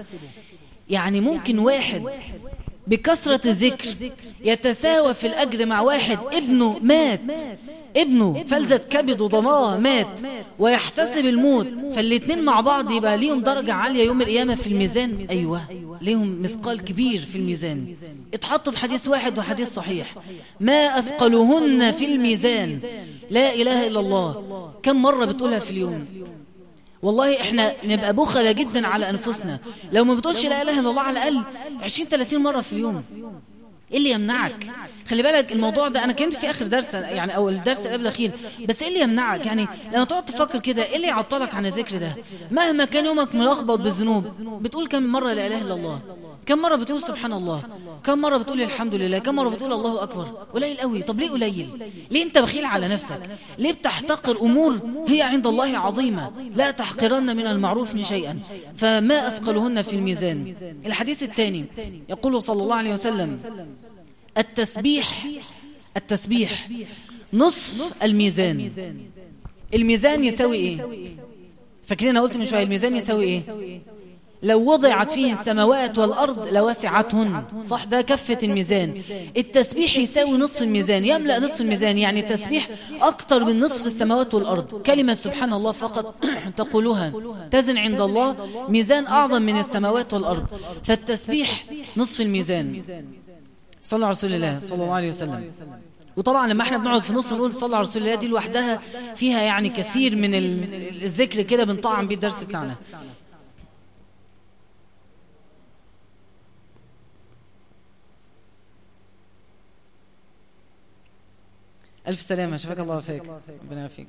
يعني 0.90 1.22
ممكن 1.22 1.60
واحد 1.60 2.04
بكثرة 2.88 3.48
الذكر 3.50 4.12
يتساوى 4.44 5.14
في 5.14 5.28
الأجر 5.28 5.66
مع 5.66 5.82
واحد 5.82 6.20
ابنه 6.34 6.80
مات 6.82 7.22
ابنه 7.98 8.44
فلذة 8.48 8.78
كبد 8.78 9.22
وضناه 9.22 9.78
مات 9.78 10.08
ويحتسب 10.60 11.26
الموت 11.26 11.82
فالاتنين 11.86 12.46
مع 12.46 12.62
بعض 12.62 12.92
يبقى 12.92 13.18
ليهم 13.18 13.40
درجة 13.42 13.74
عالية 13.74 14.04
يوم 14.04 14.22
القيامة 14.22 14.56
في 14.56 14.68
الميزان 14.68 15.26
أيوة 15.30 15.62
ليهم 16.02 16.42
مثقال 16.42 16.82
كبير 16.84 17.20
في 17.22 17.38
الميزان 17.38 17.96
اتحطوا 18.34 18.72
في 18.74 18.80
حديث 18.80 19.08
واحد 19.08 19.40
وحديث 19.40 19.74
صحيح 19.74 20.16
ما 20.60 20.74
أثقلهن 21.00 21.92
في 21.92 22.06
الميزان 22.06 22.80
لا 23.30 23.54
إله 23.54 23.88
إلا 23.88 24.00
الله 24.00 24.44
كم 24.84 25.02
مرة 25.02 25.26
بتقولها 25.26 25.60
في 25.60 25.72
اليوم 25.72 26.06
والله 27.04 27.42
احنا 27.42 27.74
نبقى 27.86 28.14
بخلة 28.14 28.52
جدا 28.52 28.88
على 28.88 29.10
أنفسنا 29.10 29.60
لو 29.92 30.04
ما 30.06 30.14
بتقولش 30.16 30.46
لا 30.46 30.62
إله 30.62 30.80
إلا 30.80 30.90
الله 30.90 31.02
على 31.02 31.28
الأقل 31.30 31.44
20-30 32.30 32.34
مرة 32.36 32.62
في 32.62 32.74
اليوم 32.74 33.04
إيه, 33.92 33.92
ايه 33.92 33.98
اللي 33.98 34.10
يمنعك 34.10 34.66
خلي 35.10 35.24
بالك 35.24 35.52
الموضوع 35.52 35.88
ده 35.88 36.04
انا 36.04 36.14
كنت 36.14 36.34
في 36.34 36.50
اخر 36.50 36.68
درس 36.68 36.94
يعني 36.94 37.36
او 37.36 37.50
الدرس 37.50 37.88
قبل 37.88 38.02
الاخير 38.02 38.32
بس 38.70 38.82
ايه 38.82 38.90
اللي 38.90 39.00
يمنعك 39.00 39.46
يعني 39.46 39.68
لما 39.94 40.04
تقعد 40.04 40.26
تفكر 40.26 40.60
كده 40.60 40.84
ايه 40.84 40.96
اللي 40.96 41.08
يعطلك 41.08 41.56
عن 41.56 41.66
الذكر 41.66 41.98
ده 41.98 42.16
مهما 42.52 42.86
كان 42.86 43.06
يومك 43.06 43.36
ملخبط 43.36 43.80
بالذنوب 43.80 44.24
بتقول 44.64 44.88
كم 44.88 45.04
مره 45.06 45.34
لا 45.34 45.48
اله 45.48 45.62
الا 45.62 45.74
الله 45.74 46.02
كم 46.46 46.60
مره 46.62 46.76
بتقول 46.76 47.00
سبحان 47.02 47.34
الله 47.34 47.64
كم 48.04 48.18
مره 48.22 48.38
بتقول 48.38 48.62
الحمد 48.62 48.96
لله 48.96 49.18
كم 49.20 49.36
مره 49.36 49.50
بتقول 49.50 49.74
الله 49.74 50.04
اكبر 50.04 50.24
قليل 50.54 50.78
قوي 50.78 51.02
طب 51.02 51.20
ليه 51.20 51.30
قليل 51.30 51.84
ليه 52.12 52.24
انت 52.24 52.38
بخيل 52.38 52.66
على 52.66 52.88
نفسك 52.88 53.20
ليه 53.58 53.74
بتحتقر 53.74 54.42
امور 54.42 54.76
هي 55.08 55.22
عند 55.22 55.48
الله 55.48 55.78
عظيمه 55.78 56.32
لا 56.56 56.72
تحقرن 56.72 57.36
من 57.38 57.48
المعروف 57.48 57.96
من 57.96 58.04
شيئا 58.04 58.40
فما 58.78 59.28
اثقلهن 59.28 59.82
في 59.82 59.94
الميزان 59.94 60.56
الحديث 60.86 61.24
الثاني 61.24 61.66
يقول 62.10 62.42
صلى 62.44 62.64
الله 62.64 62.76
عليه 62.76 62.94
وسلم 62.94 63.40
التسبيح 64.38 65.26
التسبيح 65.98 66.70
نصف 67.34 68.04
الميزان 68.04 68.72
الميزان 69.74 70.24
يساوي 70.24 70.56
ايه 70.58 70.78
فاكرين 71.88 72.10
انا 72.10 72.22
قلت 72.22 72.38
من 72.38 72.46
شويه 72.46 72.64
الميزان 72.64 72.96
يساوي 72.96 73.24
ايه 73.24 73.42
لو 74.44 74.62
وضعت 74.72 75.12
فيه 75.12 75.34
السماوات 75.34 75.98
والأرض 75.98 76.48
لوسعتهن 76.48 77.44
صح 77.70 77.84
ده 77.84 78.02
كفة 78.02 78.38
الميزان 78.44 79.02
التسبيح 79.38 79.98
يساوي 79.98 80.38
نصف 80.38 80.62
الميزان 80.62 81.06
يملأ 81.06 81.40
نصف 81.40 81.62
الميزان 81.62 81.98
يعني 81.98 82.20
التسبيح 82.20 82.70
أكتر 83.02 83.44
من 83.46 83.60
نصف 83.60 83.86
السماوات 83.86 84.34
والأرض 84.34 84.82
كلمة 84.82 85.16
سبحان 85.16 85.54
الله 85.54 85.72
فقط 85.72 86.26
تقولها 86.58 87.14
تزن 87.52 87.78
عند 87.78 88.02
الله 88.02 88.36
ميزان 88.70 89.06
أعظم 89.06 89.42
من 89.42 89.58
السماوات 89.60 90.14
والأرض 90.14 90.46
فالتسبيح 90.84 91.66
نصف 91.98 92.22
الميزان 92.22 92.82
صلى 93.86 94.06
على 94.06 94.12
رسول 94.14 94.34
الله 94.34 94.60
صلى 94.60 94.84
الله 94.84 94.94
عليه 94.96 95.10
وسلم 95.10 95.52
وطبعا 96.18 96.48
لما 96.48 96.64
احنا 96.64 96.78
بنقعد 96.78 97.02
في 97.02 97.14
نص 97.14 97.34
نقول 97.34 97.54
صلى 97.54 97.76
على 97.76 97.86
رسول 97.88 98.02
الله 98.02 98.16
دي 98.16 98.28
لوحدها 98.28 98.82
فيها 99.16 99.42
يعني 99.42 99.70
كثير 99.70 100.16
من 100.16 100.36
الذكر 100.36 101.42
كده 101.42 101.64
بنطعم 101.64 102.08
بيه 102.08 102.16
الدرس 102.16 102.44
بتاعنا 102.44 102.76
ألف 112.08 112.22
سلامة 112.22 112.58
شفاك 112.58 112.80
الله 112.80 113.00
فيك 113.00 113.24
ربنا 113.64 113.80
يعافيك 113.80 114.08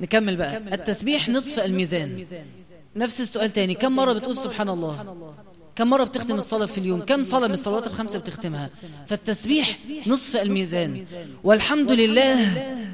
نكمل 0.00 0.36
بقى 0.36 0.56
التسبيح 0.56 1.28
نصف 1.28 1.58
الميزان 1.58 2.26
نفس 2.96 3.20
السؤال 3.20 3.50
تاني 3.50 3.74
كم 3.74 3.92
مرة 3.96 4.12
بتقول 4.12 4.36
سبحان 4.36 4.68
الله 4.68 5.14
كم 5.76 5.90
مرة 5.90 6.04
بتختم 6.04 6.34
الصلاة 6.34 6.66
في 6.66 6.78
اليوم 6.78 7.00
كم 7.00 7.24
صلاة 7.24 7.46
من 7.48 7.54
الصلوات 7.54 7.86
الخمسة 7.86 8.18
بتختمها 8.18 8.70
فالتسبيح 9.06 9.78
نصف 10.06 10.36
الميزان 10.36 11.04
والحمد 11.44 11.92
لله 11.92 12.36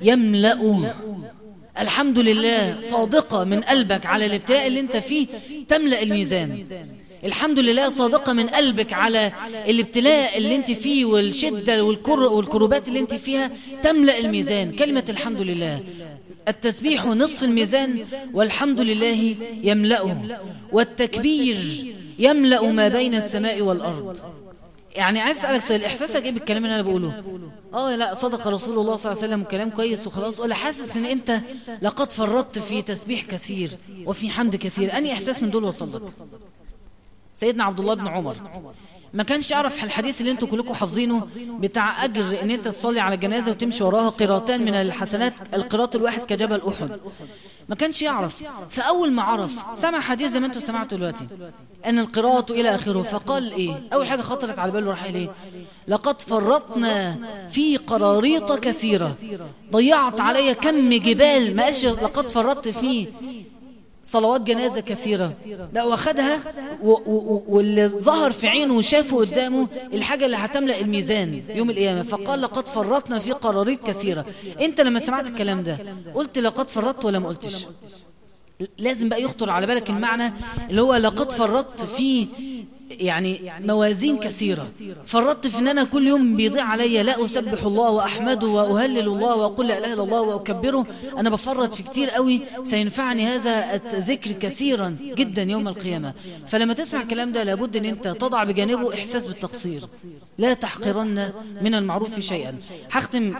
يملأه 0.02 0.94
الحمد 1.78 2.18
لله 2.18 2.80
صادقة 2.90 3.44
من 3.44 3.60
قلبك 3.60 4.06
على 4.06 4.26
الابتلاء 4.26 4.66
اللي 4.66 4.80
انت 4.80 4.96
فيه 4.96 5.26
تملأ 5.68 6.02
الميزان 6.02 6.64
الحمد 7.24 7.58
لله 7.58 7.88
صادقة 7.90 8.32
من 8.32 8.48
قلبك 8.48 8.92
على 8.92 9.32
الابتلاء 9.66 10.38
اللي 10.38 10.56
انت 10.56 10.70
فيه 10.70 11.04
والشدة 11.04 11.84
والكر 11.84 12.20
والكروبات 12.20 12.88
اللي 12.88 12.98
انت 13.00 13.14
فيها 13.14 13.50
تملأ 13.82 14.18
الميزان 14.18 14.72
كلمة 14.72 15.04
الحمد 15.08 15.42
لله 15.42 15.80
التسبيح 16.48 17.06
نصف 17.06 17.44
الميزان 17.44 18.04
والحمد 18.34 18.80
لله 18.80 19.36
يملأه 19.64 20.18
والتكبير 20.72 21.58
يملأ 22.18 22.62
ما 22.62 22.88
بين 22.88 23.14
السماء 23.14 23.62
والأرض 23.62 24.16
يعني 24.96 25.20
عايز 25.20 25.36
أسألك 25.38 25.60
سؤال 25.62 25.80
يعني 25.80 25.86
إحساسك 25.92 26.24
إيه 26.24 26.32
بالكلام 26.32 26.64
اللي 26.64 26.74
أنا 26.74 26.82
بقوله 26.82 27.14
إيه 27.14 27.74
آه 27.78 27.96
لا 27.96 28.14
صدق 28.14 28.46
رسول 28.48 28.78
الله 28.78 28.96
صلى 28.96 29.12
الله 29.12 29.22
عليه 29.22 29.34
وسلم 29.34 29.42
كلام 29.44 29.70
كويس 29.70 30.06
وخلاص 30.06 30.40
ولا 30.40 30.54
حاسس 30.54 30.96
إن 30.96 31.06
أنت 31.06 31.40
لقد 31.82 32.10
فرطت 32.12 32.58
في 32.58 32.82
تسبيح 32.82 33.24
كثير 33.24 33.70
وفي 34.06 34.30
حمد 34.30 34.56
كثير 34.56 34.98
أني 34.98 35.12
إحساس 35.12 35.42
من 35.42 35.50
دول 35.50 35.64
وصلك؟ 35.64 36.02
سيدنا 37.34 37.64
عبد 37.64 37.80
الله 37.80 37.94
بن 37.94 38.06
عمر 38.08 38.36
ما 39.14 39.22
كانش 39.22 39.50
يعرف 39.50 39.84
الحديث 39.84 40.20
اللي 40.20 40.32
انتوا 40.32 40.48
كلكم 40.48 40.74
حافظينه 40.74 41.26
بتاع 41.60 42.04
اجر 42.04 42.38
ان 42.42 42.50
انت 42.50 42.68
تصلي 42.68 43.00
على 43.00 43.16
جنازه 43.16 43.50
وتمشي 43.50 43.84
وراها 43.84 44.08
قراتان 44.08 44.60
من 44.64 44.74
الحسنات 44.74 45.34
القراط 45.54 45.96
الواحد 45.96 46.20
كجبل 46.22 46.60
احد 46.68 47.00
ما 47.68 47.74
كانش 47.74 48.02
يعرف 48.02 48.42
فاول 48.70 49.12
ما 49.12 49.22
عرف 49.22 49.52
سمع 49.74 50.00
حديث 50.00 50.32
زي 50.32 50.40
ما 50.40 50.46
انتوا 50.46 50.60
سمعتوا 50.62 50.98
دلوقتي 50.98 51.26
ان 51.86 51.98
القراط 51.98 52.50
الى 52.50 52.74
اخره 52.74 53.02
فقال 53.02 53.52
ايه 53.52 53.82
اول 53.92 54.08
حاجه 54.08 54.22
خطرت 54.22 54.58
على 54.58 54.72
باله 54.72 54.90
راح 54.90 55.04
ايه 55.04 55.30
لقد 55.88 56.20
فرطنا 56.22 57.16
في 57.50 57.76
قراريط 57.76 58.52
كثيره 58.58 59.14
ضيعت 59.72 60.20
عليا 60.20 60.52
كم 60.52 60.90
جبال 60.90 61.56
ما 61.56 61.64
قالش 61.64 61.86
لقد 61.86 62.30
فرطت 62.30 62.68
فيه 62.68 63.06
صلوات 64.10 64.40
جنازة 64.40 64.80
كثيرة 64.80 65.34
لا 65.72 65.84
واخدها 65.84 66.38
واللي 67.48 67.86
ظهر 67.88 68.30
في 68.30 68.48
عينه 68.48 68.74
وشافه 68.76 69.16
قدامه 69.18 69.68
الحاجة 69.94 70.26
اللي 70.26 70.36
هتملأ 70.36 70.80
الميزان 70.80 71.42
يوم 71.48 71.70
القيامة 71.70 72.02
فقال 72.02 72.42
لقد 72.42 72.68
فرطنا 72.68 73.18
في 73.18 73.32
قراريط 73.32 73.82
كثيرة 73.86 74.26
انت 74.60 74.80
لما 74.80 75.00
سمعت 75.00 75.28
الكلام 75.30 75.62
ده 75.62 75.78
قلت 76.14 76.38
لقد 76.38 76.68
فرطت 76.68 77.04
ولا 77.04 77.18
ما 77.18 77.28
قلتش 77.28 77.66
لازم 78.78 79.08
بقى 79.08 79.22
يخطر 79.22 79.50
على 79.50 79.66
بالك 79.66 79.90
المعنى 79.90 80.32
اللي 80.70 80.82
هو 80.82 80.94
لقد 80.94 81.32
فرطت 81.32 81.84
في 81.84 82.26
يعني, 82.90 83.36
يعني 83.36 83.66
موازين 83.66 84.16
كثيرة 84.16 84.70
فرطت 85.06 85.46
في 85.46 85.58
أن 85.58 85.68
أنا 85.68 85.84
كل 85.84 86.06
يوم 86.06 86.36
بيضيع 86.36 86.64
عليا 86.64 87.02
لا 87.02 87.24
أسبح 87.24 87.62
الله 87.64 87.90
وأحمده 87.90 88.46
وأهلل 88.46 88.98
الله 88.98 89.36
وأقول 89.36 89.68
لا 89.68 89.78
إله 89.78 89.92
إلا 89.94 90.02
الله 90.02 90.20
وأكبره 90.20 90.86
أنا 91.18 91.30
بفرط 91.30 91.74
في 91.74 91.82
كتير 91.82 92.10
قوي 92.10 92.40
سينفعني 92.62 93.26
هذا 93.26 93.74
الذكر 93.94 94.32
كثيرا 94.32 94.96
جدا 95.14 95.42
يوم 95.42 95.68
القيامة 95.68 96.14
فلما 96.46 96.74
تسمع 96.74 97.00
الكلام 97.02 97.32
ده 97.32 97.42
لابد 97.42 97.76
أن 97.76 97.84
أنت 97.84 98.08
تضع 98.08 98.44
بجانبه 98.44 98.94
إحساس 98.94 99.26
بالتقصير 99.26 99.82
لا 100.38 100.54
تحقرن 100.54 101.30
من 101.62 101.74
المعروف 101.74 102.20
شيئا 102.20 102.56
حختم 102.90 103.34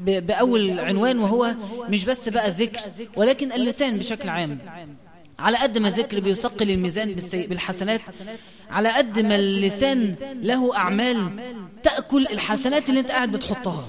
بأول 0.00 0.78
عنوان 0.78 1.18
وهو 1.18 1.54
مش 1.90 2.04
بس 2.04 2.28
بقى 2.28 2.46
الذكر 2.48 2.80
ولكن 3.16 3.52
اللسان 3.52 3.98
بشكل 3.98 4.28
عام 4.28 4.58
على 5.38 5.56
قد 5.56 5.78
ما 5.78 5.88
الذكر 5.88 6.20
بيثقل 6.20 6.70
الميزان 6.70 7.12
بالحسنات 7.32 8.00
على 8.70 8.88
قد 8.88 9.18
ما 9.18 9.34
اللسان 9.34 10.14
له 10.42 10.76
أعمال 10.76 11.30
تأكل 11.82 12.26
الحسنات 12.26 12.88
اللي 12.88 13.00
انت 13.00 13.10
قاعد 13.10 13.32
بتحطها 13.32 13.86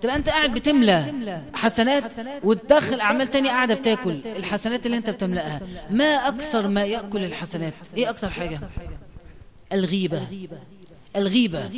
تبقى 0.00 0.16
انت 0.16 0.28
قاعد 0.28 0.54
بتملى 0.54 1.12
حسنات 1.54 2.12
وتدخل 2.44 3.00
أعمال 3.00 3.26
تانية 3.26 3.50
قاعدة 3.50 3.74
بتاكل 3.74 4.20
الحسنات 4.36 4.86
اللي 4.86 4.96
انت 4.96 5.10
بتملأها 5.10 5.60
ما 5.90 6.04
أكثر 6.28 6.68
ما 6.68 6.84
يأكل 6.84 7.24
الحسنات 7.24 7.74
ايه 7.96 8.10
أكثر 8.10 8.30
حاجة 8.30 8.60
الغيبة 9.72 10.28
الغيبة 11.16 11.70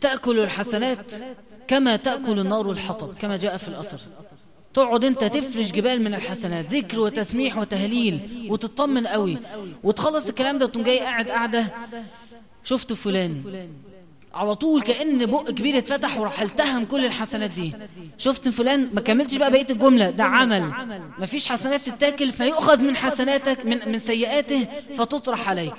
تأكل 0.00 0.40
الحسنات 0.40 1.12
كما 1.68 1.96
تأكل 1.96 2.38
النار 2.40 2.70
الحطب 2.72 3.18
كما 3.18 3.36
جاء 3.36 3.56
في 3.56 3.68
الأثر 3.68 3.98
تقعد 4.76 5.04
انت 5.04 5.24
تفرش 5.24 5.72
جبال 5.72 6.02
من 6.04 6.14
الحسنات 6.14 6.74
ذكر 6.74 7.00
وتسميح 7.00 7.58
وتهليل 7.58 8.20
وتطمن 8.48 9.06
قوي 9.06 9.38
وتخلص 9.84 10.28
الكلام 10.28 10.58
ده 10.58 10.64
وتقوم 10.64 10.84
جاي 10.84 10.98
قاعد 10.98 11.30
قاعدة 11.30 11.64
شفت 12.64 12.92
فلان 12.92 13.42
على 14.34 14.54
طول 14.54 14.82
كأن 14.82 15.26
بق 15.26 15.50
كبير 15.50 15.78
اتفتح 15.78 16.18
وراح 16.18 16.40
التهم 16.40 16.84
كل 16.84 17.04
الحسنات 17.06 17.50
دي 17.50 17.72
شفت 18.18 18.48
فلان 18.48 18.90
ما 18.92 19.00
كملتش 19.00 19.34
بقى 19.36 19.50
بقية 19.50 19.66
الجملة 19.70 20.10
ده 20.10 20.24
عمل 20.24 20.62
ما 21.18 21.26
فيش 21.26 21.46
حسنات 21.48 21.88
تتاكل 21.88 22.32
فيؤخذ 22.32 22.82
من 22.84 22.96
حسناتك 22.96 23.66
من, 23.66 23.78
من 23.92 23.98
سيئاته 23.98 24.66
فتطرح 24.96 25.48
عليك 25.48 25.74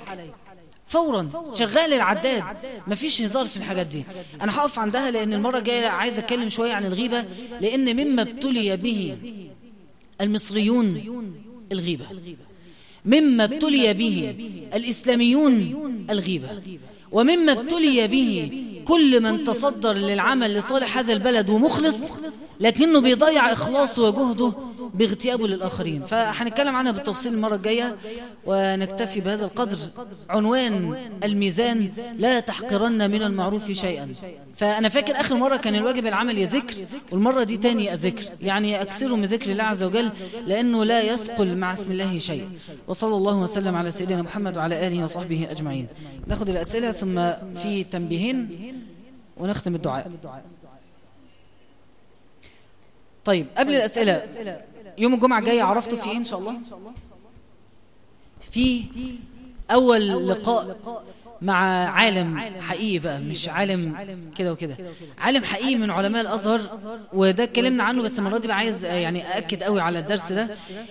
فورا 0.88 1.28
شغال 1.54 1.92
العداد 1.92 2.44
مفيش 2.86 3.22
هزار 3.22 3.46
في 3.46 3.56
الحاجات 3.56 3.86
دي 3.86 4.04
انا 4.42 4.58
هقف 4.58 4.78
عندها 4.78 5.10
لان 5.10 5.32
المرة 5.32 5.58
الجاية 5.58 5.86
عايز 5.86 6.18
اتكلم 6.18 6.48
شوية 6.48 6.72
عن 6.72 6.84
الغيبة 6.84 7.24
لان 7.60 7.96
مما 7.96 8.22
ابتلي 8.22 8.76
به 8.76 9.16
المصريون 10.20 11.02
الغيبة 11.72 12.06
مما 13.04 13.44
ابتلي 13.44 13.94
به 13.94 14.34
الاسلاميون 14.74 16.06
الغيبة 16.10 16.62
ومما 17.12 17.52
ابتلي 17.52 18.08
به 18.08 18.50
كل 18.88 19.22
من 19.22 19.44
تصدر 19.44 19.92
للعمل 19.92 20.54
لصالح 20.54 20.98
هذا 20.98 21.12
البلد 21.12 21.48
ومخلص 21.50 21.96
لكنه 22.60 23.00
بيضيع 23.00 23.52
إخلاصه 23.52 24.02
وجهده 24.02 24.52
باغتيابه 24.94 25.48
للآخرين 25.48 26.02
فهنتكلم 26.02 26.76
عنها 26.76 26.92
بالتفصيل 26.92 27.34
المرة 27.34 27.54
الجاية 27.54 27.96
ونكتفي 28.46 29.20
بهذا 29.20 29.44
القدر 29.44 29.76
عنوان 30.30 30.94
الميزان 31.24 31.88
لا 32.18 32.40
تحقرن 32.40 33.10
من 33.10 33.22
المعروف 33.22 33.70
شيئا 33.70 34.12
فأنا 34.56 34.88
فاكر 34.88 35.16
آخر 35.20 35.34
مرة 35.34 35.56
كان 35.56 35.74
الواجب 35.74 36.06
العمل 36.06 36.46
ذكر 36.46 36.74
والمرة 37.12 37.42
دي 37.42 37.56
تاني 37.56 37.92
أذكر 37.92 38.22
يعني 38.42 38.82
أكثر 38.82 39.14
من 39.14 39.24
ذكر 39.24 39.50
الله 39.52 39.64
عز 39.64 39.82
وجل 39.82 40.10
لأنه 40.46 40.84
لا 40.84 41.02
يثقل 41.02 41.56
مع 41.56 41.72
اسم 41.72 41.92
الله 41.92 42.18
شيء 42.18 42.48
وصلى 42.88 43.14
الله 43.16 43.36
وسلم 43.36 43.76
على 43.76 43.90
سيدنا 43.90 44.22
محمد 44.22 44.56
وعلى 44.58 44.86
آله 44.86 45.04
وصحبه 45.04 45.46
أجمعين 45.50 45.86
ناخد 46.26 46.48
الأسئلة 46.48 46.92
ثم 46.92 47.14
في 47.62 47.84
تنبيهين 47.90 48.72
ونختم 49.38 49.74
الدعاء 49.74 50.10
طيب 53.24 53.46
قبل 53.58 53.68
طيب، 53.68 53.76
الأسئلة 53.78 54.22
يوم 54.98 55.14
الجمعة 55.14 55.40
جاي 55.40 55.60
عرفتوا 55.60 55.98
في 55.98 56.10
إيه 56.10 56.16
إن 56.16 56.24
شاء 56.24 56.38
الله 56.38 56.54
في 58.50 58.84
أول 59.70 60.28
لقاء 60.28 60.76
مع 61.42 61.58
عالم 61.88 62.54
حقيقي 62.60 62.98
بقى 62.98 63.20
مش 63.20 63.48
عالم 63.48 63.94
كده 64.36 64.52
وكده 64.52 64.76
عالم 65.18 65.44
حقيقي 65.44 65.76
من 65.76 65.90
علماء 65.90 66.22
الازهر 66.22 66.60
وده 67.12 67.42
اتكلمنا 67.44 67.82
عنه 67.84 68.02
بس 68.02 68.18
المره 68.18 68.38
دي 68.38 68.48
بقى 68.48 68.56
عايز 68.56 68.84
يعني 68.84 69.38
اكد 69.38 69.62
قوي 69.62 69.80
على 69.80 69.98
الدرس 69.98 70.32
ده 70.32 70.48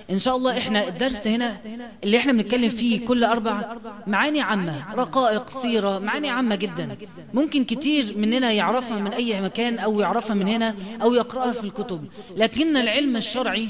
ان 0.10 0.20
شاء 0.20 0.36
الله 0.38 0.58
احنا 0.58 0.88
الدرس 0.88 1.28
هنا 1.28 1.58
اللي 2.04 2.18
احنا 2.18 2.32
بنتكلم 2.32 2.70
فيه 2.70 3.06
كل 3.06 3.24
اربع 3.24 3.76
معاني 4.08 4.41
عامه 4.41 4.95
رقائق 4.98 5.50
سيره 5.50 6.00
معاني 6.00 6.30
عامه 6.30 6.56
جدا 6.56 6.98
ممكن 7.34 7.64
كتير 7.64 8.18
مننا 8.18 8.52
يعرفها 8.52 9.00
من 9.00 9.14
اي 9.14 9.41
مكان 9.41 9.80
او 9.80 10.00
يعرفها 10.00 10.34
من 10.36 10.48
هنا 10.48 10.76
او 11.02 11.14
يقراها 11.14 11.52
في 11.52 11.64
الكتب 11.64 12.08
لكن 12.38 12.78
العلم 12.78 13.16
الشرعي 13.16 13.68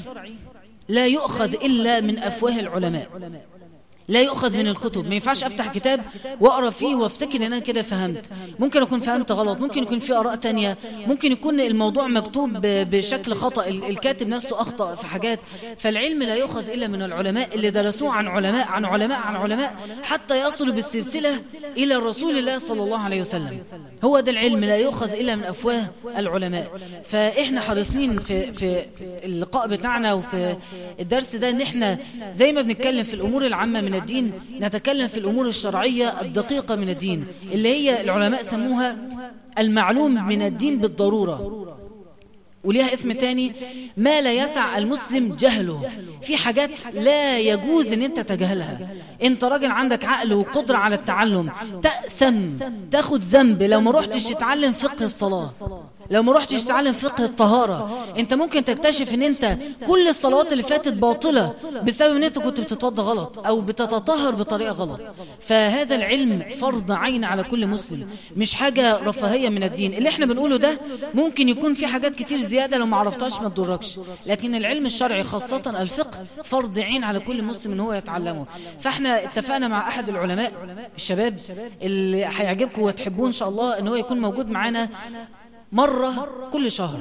لا 0.88 1.06
يؤخذ 1.06 1.54
الا 1.64 2.00
من 2.00 2.18
افواه 2.18 2.58
العلماء 2.60 3.10
لا 4.08 4.20
يؤخذ 4.22 4.56
من 4.56 4.66
الكتب 4.68 5.06
ما 5.08 5.14
ينفعش 5.14 5.44
أفتح 5.44 5.66
كتاب 5.66 6.00
وأقرأ 6.40 6.70
فيه 6.70 6.94
وافتكر 6.94 7.36
إن 7.36 7.42
أنا 7.42 7.58
كده 7.58 7.82
فهمت 7.82 8.26
ممكن 8.58 8.82
أكون 8.82 9.00
فهمت 9.00 9.32
غلط 9.32 9.60
ممكن 9.60 9.82
يكون 9.82 9.98
في 9.98 10.14
آراء 10.14 10.34
تانية 10.34 10.78
ممكن 11.06 11.32
يكون 11.32 11.60
الموضوع 11.60 12.06
مكتوب 12.06 12.50
بشكل 12.66 13.34
خطأ 13.34 13.66
الكاتب 13.66 14.28
نفسه 14.28 14.60
أخطأ 14.60 14.94
في 14.94 15.06
حاجات 15.06 15.38
فالعلم 15.76 16.22
لا 16.22 16.34
يؤخذ 16.34 16.70
إلا 16.70 16.86
من 16.88 17.02
العلماء 17.02 17.54
اللي 17.54 17.70
درسوه 17.70 18.12
عن 18.12 18.28
علماء 18.28 18.68
عن 18.68 18.84
علماء 18.84 19.18
عن 19.20 19.36
علماء 19.36 19.76
حتى 20.02 20.48
يصلوا 20.48 20.74
بالسلسلة 20.74 21.40
إلى 21.76 21.94
رسول 21.96 22.38
الله 22.38 22.58
صلى 22.58 22.82
الله 22.82 22.98
عليه 23.00 23.20
وسلم 23.20 23.58
هو 24.04 24.20
ده 24.20 24.30
العلم 24.32 24.64
لا 24.64 24.76
يؤخذ 24.76 25.12
إلا 25.12 25.36
من 25.36 25.44
أفواه 25.44 25.84
العلماء 26.16 26.68
فإحنا 27.04 27.60
حريصين 27.60 28.18
في, 28.18 28.52
في 28.52 28.80
اللقاء 29.24 29.68
بتاعنا 29.68 30.12
وفي 30.14 30.56
الدرس 31.00 31.36
ده 31.36 31.50
إن 31.50 31.60
إحنا 31.62 31.98
زي 32.32 32.52
ما 32.52 32.62
بنتكلم 32.62 33.02
في 33.04 33.14
الأمور 33.14 33.46
العامة 33.46 33.80
من 33.80 33.94
الدين 33.98 34.32
نتكلم 34.60 35.08
في 35.08 35.18
الأمور 35.18 35.46
الشرعية 35.48 36.20
الدقيقة 36.20 36.74
من 36.76 36.88
الدين 36.90 37.26
اللي 37.52 37.68
هي 37.68 38.00
العلماء 38.00 38.42
سموها 38.42 38.96
المعلوم 39.58 40.28
من 40.28 40.42
الدين 40.42 40.78
بالضرورة 40.78 41.64
وليها 42.64 42.92
اسم 42.94 43.12
تاني 43.12 43.52
ما 43.96 44.20
لا 44.20 44.32
يسع 44.32 44.78
المسلم 44.78 45.36
جهله 45.40 45.90
في 46.22 46.36
حاجات 46.36 46.70
لا 46.92 47.38
يجوز 47.38 47.92
ان 47.92 48.02
انت 48.02 48.20
تجهلها 48.20 48.78
انت 49.22 49.44
راجل 49.44 49.70
عندك 49.70 50.04
عقل 50.04 50.34
وقدرة 50.34 50.76
على 50.76 50.94
التعلم 50.94 51.50
تأسم 51.82 52.58
تاخد 52.90 53.20
ذنب 53.20 53.62
لو 53.62 53.80
ما 53.80 53.90
روحتش 53.90 54.24
تتعلم 54.24 54.72
فقه 54.72 55.04
الصلاة 55.04 55.50
لو 56.10 56.22
ما 56.22 56.32
رحتش 56.32 56.64
تتعلم 56.64 56.92
فقه 56.92 57.24
الطهارة 57.24 58.06
انت 58.18 58.34
ممكن 58.34 58.64
تكتشف 58.64 59.14
ان 59.14 59.22
انت 59.22 59.58
كل 59.86 60.08
الصلوات 60.08 60.52
اللي 60.52 60.62
فاتت 60.62 60.92
باطلة 60.92 61.54
بسبب 61.86 62.16
ان 62.16 62.24
انت 62.24 62.38
كنت 62.38 62.60
بتتوضى 62.60 63.02
غلط 63.02 63.46
او 63.46 63.60
بتتطهر 63.60 64.34
بطريقة 64.34 64.72
غلط 64.72 65.00
فهذا 65.40 65.94
العلم 65.94 66.44
فرض 66.60 66.92
عين 66.92 67.24
على 67.24 67.44
كل 67.44 67.66
مسلم 67.66 68.08
مش 68.36 68.54
حاجة 68.54 68.96
رفاهية 68.96 69.48
من 69.48 69.62
الدين 69.62 69.94
اللي 69.94 70.08
احنا 70.08 70.26
بنقوله 70.26 70.56
ده 70.56 70.78
ممكن 71.14 71.48
يكون 71.48 71.74
في 71.74 71.86
حاجات 71.86 72.14
كتير 72.14 72.38
زيادة 72.38 72.76
لو 72.76 72.86
ما 72.86 72.96
عرفتهاش 72.96 73.40
ما 73.40 73.48
تضركش 73.48 73.98
لكن 74.26 74.54
العلم 74.54 74.86
الشرعي 74.86 75.24
خاصة 75.24 75.62
الفقه 75.80 76.26
فرض 76.44 76.78
عين 76.78 77.04
على 77.04 77.20
كل 77.20 77.42
مسلم 77.44 77.72
ان 77.72 77.80
هو 77.80 77.92
يتعلمه 77.92 78.44
فاحنا 78.80 79.24
اتفقنا 79.24 79.68
مع 79.68 79.88
احد 79.88 80.08
العلماء 80.08 80.52
الشباب 80.96 81.38
اللي 81.82 82.24
هيعجبكم 82.24 82.82
وتحبوه 82.82 83.26
ان 83.26 83.32
شاء 83.32 83.48
الله 83.48 83.78
ان 83.78 83.88
هو 83.88 83.94
يكون 83.94 84.18
موجود 84.20 84.50
معانا 84.50 84.88
مرة 85.72 86.26
كل 86.52 86.72
شهر 86.72 87.00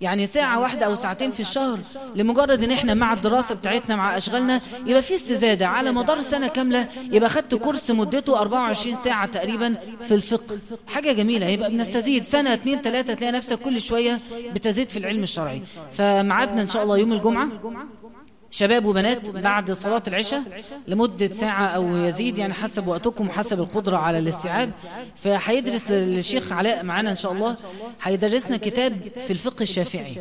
يعني 0.00 0.26
ساعة 0.26 0.60
واحدة 0.60 0.86
أو 0.86 0.94
ساعتين 0.94 1.30
في 1.30 1.40
الشهر 1.40 1.78
لمجرد 2.16 2.62
إن 2.64 2.72
إحنا 2.72 2.94
مع 2.94 3.12
الدراسة 3.12 3.54
بتاعتنا 3.54 3.96
مع 3.96 4.16
أشغالنا 4.16 4.60
يبقى 4.86 5.02
في 5.02 5.14
استزادة 5.14 5.66
على 5.68 5.92
مدار 5.92 6.20
سنة 6.20 6.46
كاملة 6.48 6.88
يبقى 7.12 7.30
خدت 7.30 7.54
كورس 7.54 7.90
مدته 7.90 8.40
24 8.40 8.94
ساعة 8.96 9.26
تقريبا 9.26 9.74
في 10.02 10.14
الفقه 10.14 10.58
حاجة 10.86 11.12
جميلة 11.12 11.46
يبقى 11.46 11.70
بنستزيد 11.70 12.24
سنة 12.24 12.54
اتنين 12.54 12.82
تلاتة 12.82 13.14
تلاقي 13.14 13.32
نفسك 13.32 13.58
كل 13.58 13.80
شوية 13.80 14.18
بتزيد 14.54 14.88
في 14.88 14.98
العلم 14.98 15.22
الشرعي 15.22 15.62
فمعادنا 15.92 16.62
إن 16.62 16.66
شاء 16.68 16.82
الله 16.82 16.98
يوم 16.98 17.12
الجمعة 17.12 17.48
شباب 18.54 18.84
وبنات 18.84 19.30
بعد 19.30 19.72
صلاة 19.72 20.02
العشاء 20.08 20.42
لمدة 20.88 21.26
ساعة 21.28 21.66
أو 21.66 21.96
يزيد 21.96 22.38
يعني 22.38 22.52
حسب 22.52 22.78
يعني 22.82 22.90
وقتكم 22.92 23.28
حسب 23.30 23.60
القدرة 23.60 23.96
على 23.96 24.18
الاستيعاب 24.18 24.70
فهيدرس 25.16 25.90
الشيخ 25.90 26.52
علاء 26.52 26.82
معنا 26.84 27.10
إن 27.10 27.16
شاء 27.16 27.32
الله 27.32 27.56
هيدرسنا 28.02 28.56
كتاب 28.56 28.96
في 29.26 29.30
الفقه 29.32 29.62
الشافعي 29.62 30.16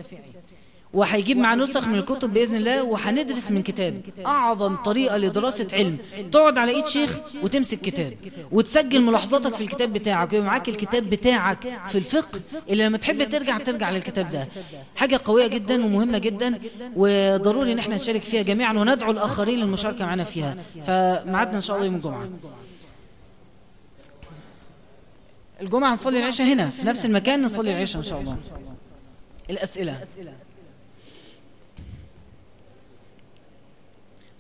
وهيجيب 0.93 1.37
معاه 1.37 1.55
نسخ 1.55 1.87
من 1.87 1.95
الكتب 1.95 2.33
بإذن 2.33 2.55
الله 2.55 2.83
وهندرس 2.83 3.51
من 3.51 3.63
كتاب 3.63 4.01
أعظم 4.25 4.75
طريقة 4.75 5.17
لدراسة 5.17 5.67
علم 5.73 5.97
تقعد 6.31 6.57
على 6.57 6.71
إيد 6.71 6.85
شيخ 6.85 7.17
وتمسك 7.43 7.79
كتاب 7.81 8.13
وتسجل 8.51 9.01
ملاحظاتك 9.01 9.53
في 9.55 9.61
الكتاب 9.61 9.93
بتاعك 9.93 10.33
ويبقى 10.33 10.47
معاك 10.47 10.69
الكتاب 10.69 11.09
بتاعك 11.09 11.67
في 11.87 11.97
الفقه 11.97 12.39
اللي 12.69 12.83
لما 12.85 12.97
تحب 12.97 13.29
ترجع 13.29 13.57
ترجع 13.57 13.91
للكتاب 13.91 14.29
ده 14.29 14.47
حاجة 14.95 15.19
قوية 15.23 15.47
جدا 15.47 15.85
ومهمة 15.85 16.17
جدا 16.17 16.59
وضروري 16.95 17.71
إن 17.73 17.79
احنا 17.79 17.95
نشارك 17.95 18.23
فيها 18.23 18.41
جميعا 18.41 18.73
وندعو 18.73 19.11
الآخرين 19.11 19.59
للمشاركة 19.59 20.05
معنا 20.05 20.23
فيها 20.23 20.55
فمعدنا 20.85 21.55
إن 21.55 21.61
شاء 21.61 21.75
الله 21.75 21.85
يوم 21.85 21.95
الجمعة 21.95 22.27
الجمعة 25.61 25.93
هنصلي 25.93 26.19
العشاء 26.19 26.47
هنا 26.47 26.69
في 26.69 26.87
نفس 26.87 27.05
المكان 27.05 27.41
نصلي 27.43 27.71
العشاء 27.71 28.01
إن 28.01 28.07
شاء 28.07 28.19
الله 28.21 28.37
الأسئلة 29.49 29.99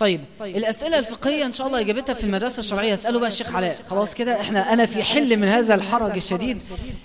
طيب 0.01 0.21
الأسئلة 0.41 0.99
الفقهية 0.99 1.45
إن 1.45 1.53
شاء 1.53 1.67
الله 1.67 1.79
إجابتها 1.79 2.13
في 2.13 2.23
المدرسة 2.23 2.59
الشرعية 2.59 2.93
اسألوا 2.93 3.19
بقى 3.19 3.27
الشيخ 3.29 3.55
علاء 3.55 3.79
خلاص 3.89 4.13
كده 4.13 4.41
إحنا 4.41 4.73
أنا 4.73 4.85
في 4.85 5.03
حل 5.03 5.37
من 5.37 5.47
هذا 5.47 5.75
الحرج 5.75 6.15
الشديد 6.15 6.61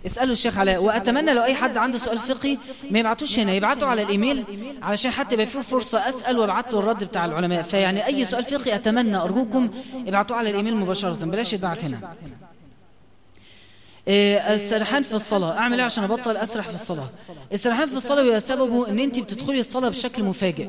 اسألوا 0.06 0.32
الشيخ 0.32 0.58
علاء 0.58 0.82
وأتمنى 0.82 1.32
لو 1.32 1.42
أي 1.42 1.54
حد 1.54 1.76
عنده 1.78 1.98
سؤال 1.98 2.18
فقهي 2.18 2.56
ما 2.90 2.98
يبعتوش 2.98 3.38
هنا 3.38 3.52
يبعته 3.52 3.86
على 3.86 4.02
الإيميل 4.02 4.44
علشان 4.82 5.10
حتى 5.10 5.34
يبقى 5.34 5.46
فيه 5.46 5.60
فرصة 5.60 6.08
أسأل 6.08 6.38
وابعت 6.38 6.72
له 6.72 6.78
الرد 6.78 7.04
بتاع 7.04 7.24
العلماء 7.24 7.62
فيعني 7.62 8.06
أي 8.06 8.24
سؤال 8.24 8.44
فقهي 8.44 8.74
أتمنى 8.74 9.16
أرجوكم 9.16 9.70
ابعتوه 10.06 10.36
على 10.36 10.50
الإيميل 10.50 10.76
مباشرة 10.76 11.14
بلاش 11.24 11.52
يتبعت 11.52 11.84
هنا 11.84 12.14
إيه 14.08 14.38
السرحان 14.54 15.02
في 15.02 15.14
الصلاة 15.14 15.58
أعمل 15.58 15.78
إيه 15.78 15.86
عشان 15.86 16.04
أبطل 16.04 16.36
أسرح 16.36 16.68
في 16.68 16.74
الصلاة 16.74 17.10
السرحان 17.52 17.88
في 17.88 17.96
الصلاة 17.96 18.22
بيبقى 18.22 18.40
سببه 18.40 18.88
أن 18.88 18.98
أنت 18.98 19.18
بتدخلي 19.18 19.60
الصلاة 19.60 19.88
بشكل 19.88 20.22
مفاجئ 20.24 20.68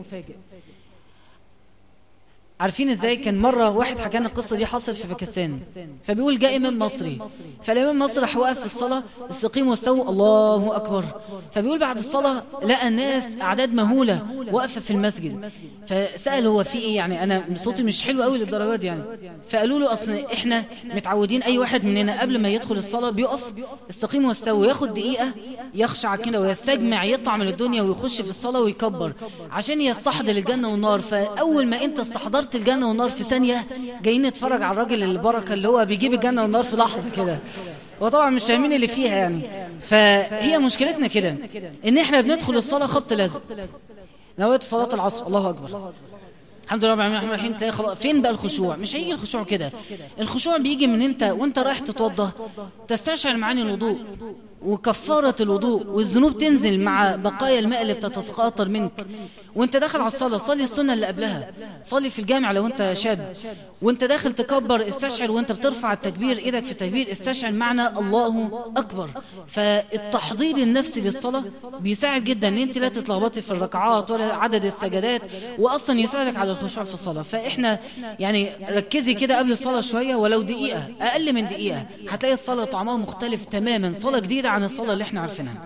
عارفين 2.59 2.89
ازاي 2.89 3.15
كان 3.15 3.41
مرة 3.41 3.69
واحد 3.69 3.99
حكى 3.99 4.17
لنا 4.17 4.27
القصة 4.27 4.55
دي 4.55 4.65
حصلت 4.65 4.95
في 4.97 5.07
باكستان 5.07 5.59
فبيقول 6.03 6.39
جاء 6.39 6.55
امام 6.55 6.79
مصري 6.79 7.17
فالامام 7.63 7.99
مصري 7.99 8.21
راح 8.21 8.37
واقف 8.37 8.59
في 8.59 8.65
الصلاة 8.65 9.03
استقيموا 9.29 9.71
واستووا 9.71 10.09
الله 10.09 10.75
اكبر 10.75 11.03
فبيقول 11.51 11.79
بعد 11.79 11.97
الصلاة 11.97 12.43
لقى 12.63 12.89
ناس 12.89 13.37
اعداد 13.41 13.73
مهولة 13.73 14.25
واقفة 14.51 14.81
في 14.81 14.91
المسجد 14.91 15.51
فسأل 15.87 16.47
هو 16.47 16.63
في 16.63 16.77
ايه 16.79 16.95
يعني 16.95 17.23
انا 17.23 17.43
صوتي 17.55 17.83
مش 17.83 18.03
حلو 18.03 18.23
قوي 18.23 18.37
للدرجة 18.37 18.75
دي 18.79 18.87
يعني 18.87 19.03
فقالوا 19.49 19.79
له 19.79 19.93
اصل 19.93 20.11
احنا 20.33 20.63
متعودين 20.83 21.43
اي 21.43 21.57
واحد 21.57 21.85
مننا 21.85 22.21
قبل 22.21 22.39
ما 22.41 22.49
يدخل 22.49 22.75
الصلاة 22.77 23.09
بيقف 23.09 23.53
استقيموا 23.89 24.29
واستووا 24.29 24.65
ياخد 24.65 24.93
دقيقة 24.93 25.33
يخشع 25.75 26.15
كده 26.15 26.41
ويستجمع 26.41 27.03
يطلع 27.03 27.37
من 27.37 27.47
الدنيا 27.47 27.81
ويخش 27.81 28.21
في 28.21 28.29
الصلاة 28.29 28.59
ويكبر 28.59 29.13
عشان 29.51 29.81
يستحضر 29.81 30.31
الجنة 30.31 30.69
والنار 30.71 31.01
فاول 31.01 31.65
ما 31.67 31.83
انت 31.83 31.99
استحضرت 31.99 32.46
حضرت 32.47 32.55
الجنة 32.55 32.87
والنار 32.87 33.09
في 33.09 33.23
ثانية 33.23 33.65
جايين 34.03 34.21
نتفرج 34.21 34.61
على 34.61 34.71
الراجل 34.71 35.03
البركة 35.03 35.53
اللي 35.53 35.67
هو 35.67 35.85
بيجيب 35.85 36.13
الجنة 36.13 36.41
والنار 36.41 36.63
في 36.63 36.75
لحظة 36.75 37.09
كده 37.09 37.39
وطبعا 38.01 38.29
مش 38.29 38.43
فاهمين 38.43 38.73
اللي 38.73 38.87
فيها 38.87 39.15
يعني 39.15 39.41
فهي 39.79 40.57
مشكلتنا 40.59 41.07
كده 41.07 41.35
ان 41.87 41.97
احنا 41.97 42.21
بندخل 42.21 42.55
الصلاة 42.55 42.87
خبط 42.87 43.13
لازم 43.13 43.39
نويت 44.39 44.63
صلاة 44.63 44.89
العصر 44.93 45.27
الله 45.27 45.49
أكبر 45.49 45.91
الحمد 46.67 46.85
لله 46.85 46.93
رب 46.93 46.99
العالمين 46.99 47.19
الرحمن 47.19 47.33
الرحيم 47.39 47.57
تلاقي 47.57 47.71
خلاص 47.71 47.97
فين 47.97 48.21
بقى 48.21 48.31
الخشوع 48.31 48.75
مش 48.75 48.95
هيجي 48.95 49.11
الخشوع 49.13 49.43
كده 49.43 49.71
الخشوع 50.19 50.57
بيجي 50.57 50.87
من 50.87 51.01
انت 51.01 51.23
وانت 51.23 51.59
رايح 51.59 51.79
تتوضى 51.79 52.31
تستشعر 52.87 53.37
معاني 53.37 53.61
الوضوء 53.61 53.99
وكفارة 54.61 55.35
الوضوء 55.41 55.87
والذنوب 55.87 56.37
تنزل 56.37 56.79
مع 56.83 57.15
بقايا 57.15 57.59
الماء 57.59 57.81
اللي 57.81 57.93
بتتقاطر 57.93 58.69
منك 58.69 59.07
وانت 59.55 59.77
داخل 59.77 59.99
على 59.99 60.07
الصلاة 60.07 60.37
صلي 60.37 60.63
السنة 60.63 60.93
اللي 60.93 61.05
قبلها 61.05 61.49
صلي 61.83 62.09
في 62.09 62.19
الجامع 62.19 62.51
لو 62.51 62.65
انت 62.67 62.93
شاب 62.93 63.35
وانت 63.81 64.03
داخل 64.03 64.33
تكبر 64.33 64.87
استشعر 64.87 65.31
وانت 65.31 65.51
بترفع 65.51 65.93
التكبير 65.93 66.37
ايدك 66.39 66.63
في 66.65 66.71
التكبير 66.71 67.11
استشعر 67.11 67.51
معنى 67.51 67.87
الله 67.87 68.63
اكبر 68.77 69.09
فالتحضير 69.47 70.57
النفسي 70.57 71.01
للصلاة 71.01 71.43
بيساعد 71.79 72.23
جدا 72.23 72.47
ان 72.47 72.57
انت 72.57 72.77
لا 72.77 72.87
تتلخبطي 72.87 73.41
في 73.41 73.51
الركعات 73.51 74.11
ولا 74.11 74.35
عدد 74.35 74.65
السجدات 74.65 75.21
واصلا 75.59 75.99
يساعدك 75.99 76.37
على 76.37 76.51
الخشوع 76.51 76.83
في 76.83 76.93
الصلاة 76.93 77.21
فاحنا 77.21 77.79
يعني 78.19 78.49
ركزي 78.69 79.13
كده 79.13 79.37
قبل 79.37 79.51
الصلاة 79.51 79.81
شوية 79.81 80.15
ولو 80.15 80.41
دقيقة 80.41 80.87
اقل 81.01 81.33
من 81.33 81.47
دقيقة 81.47 81.85
هتلاقي 82.09 82.33
الصلاة 82.33 82.63
طعمها 82.65 82.97
مختلف 82.97 83.45
تماما 83.45 83.93
صلاة 83.93 84.19
جديدة 84.19 84.46
عن 84.47 84.63
الصلاة 84.63 84.93
اللي 84.93 85.03
احنا 85.03 85.21
عارفينها 85.21 85.65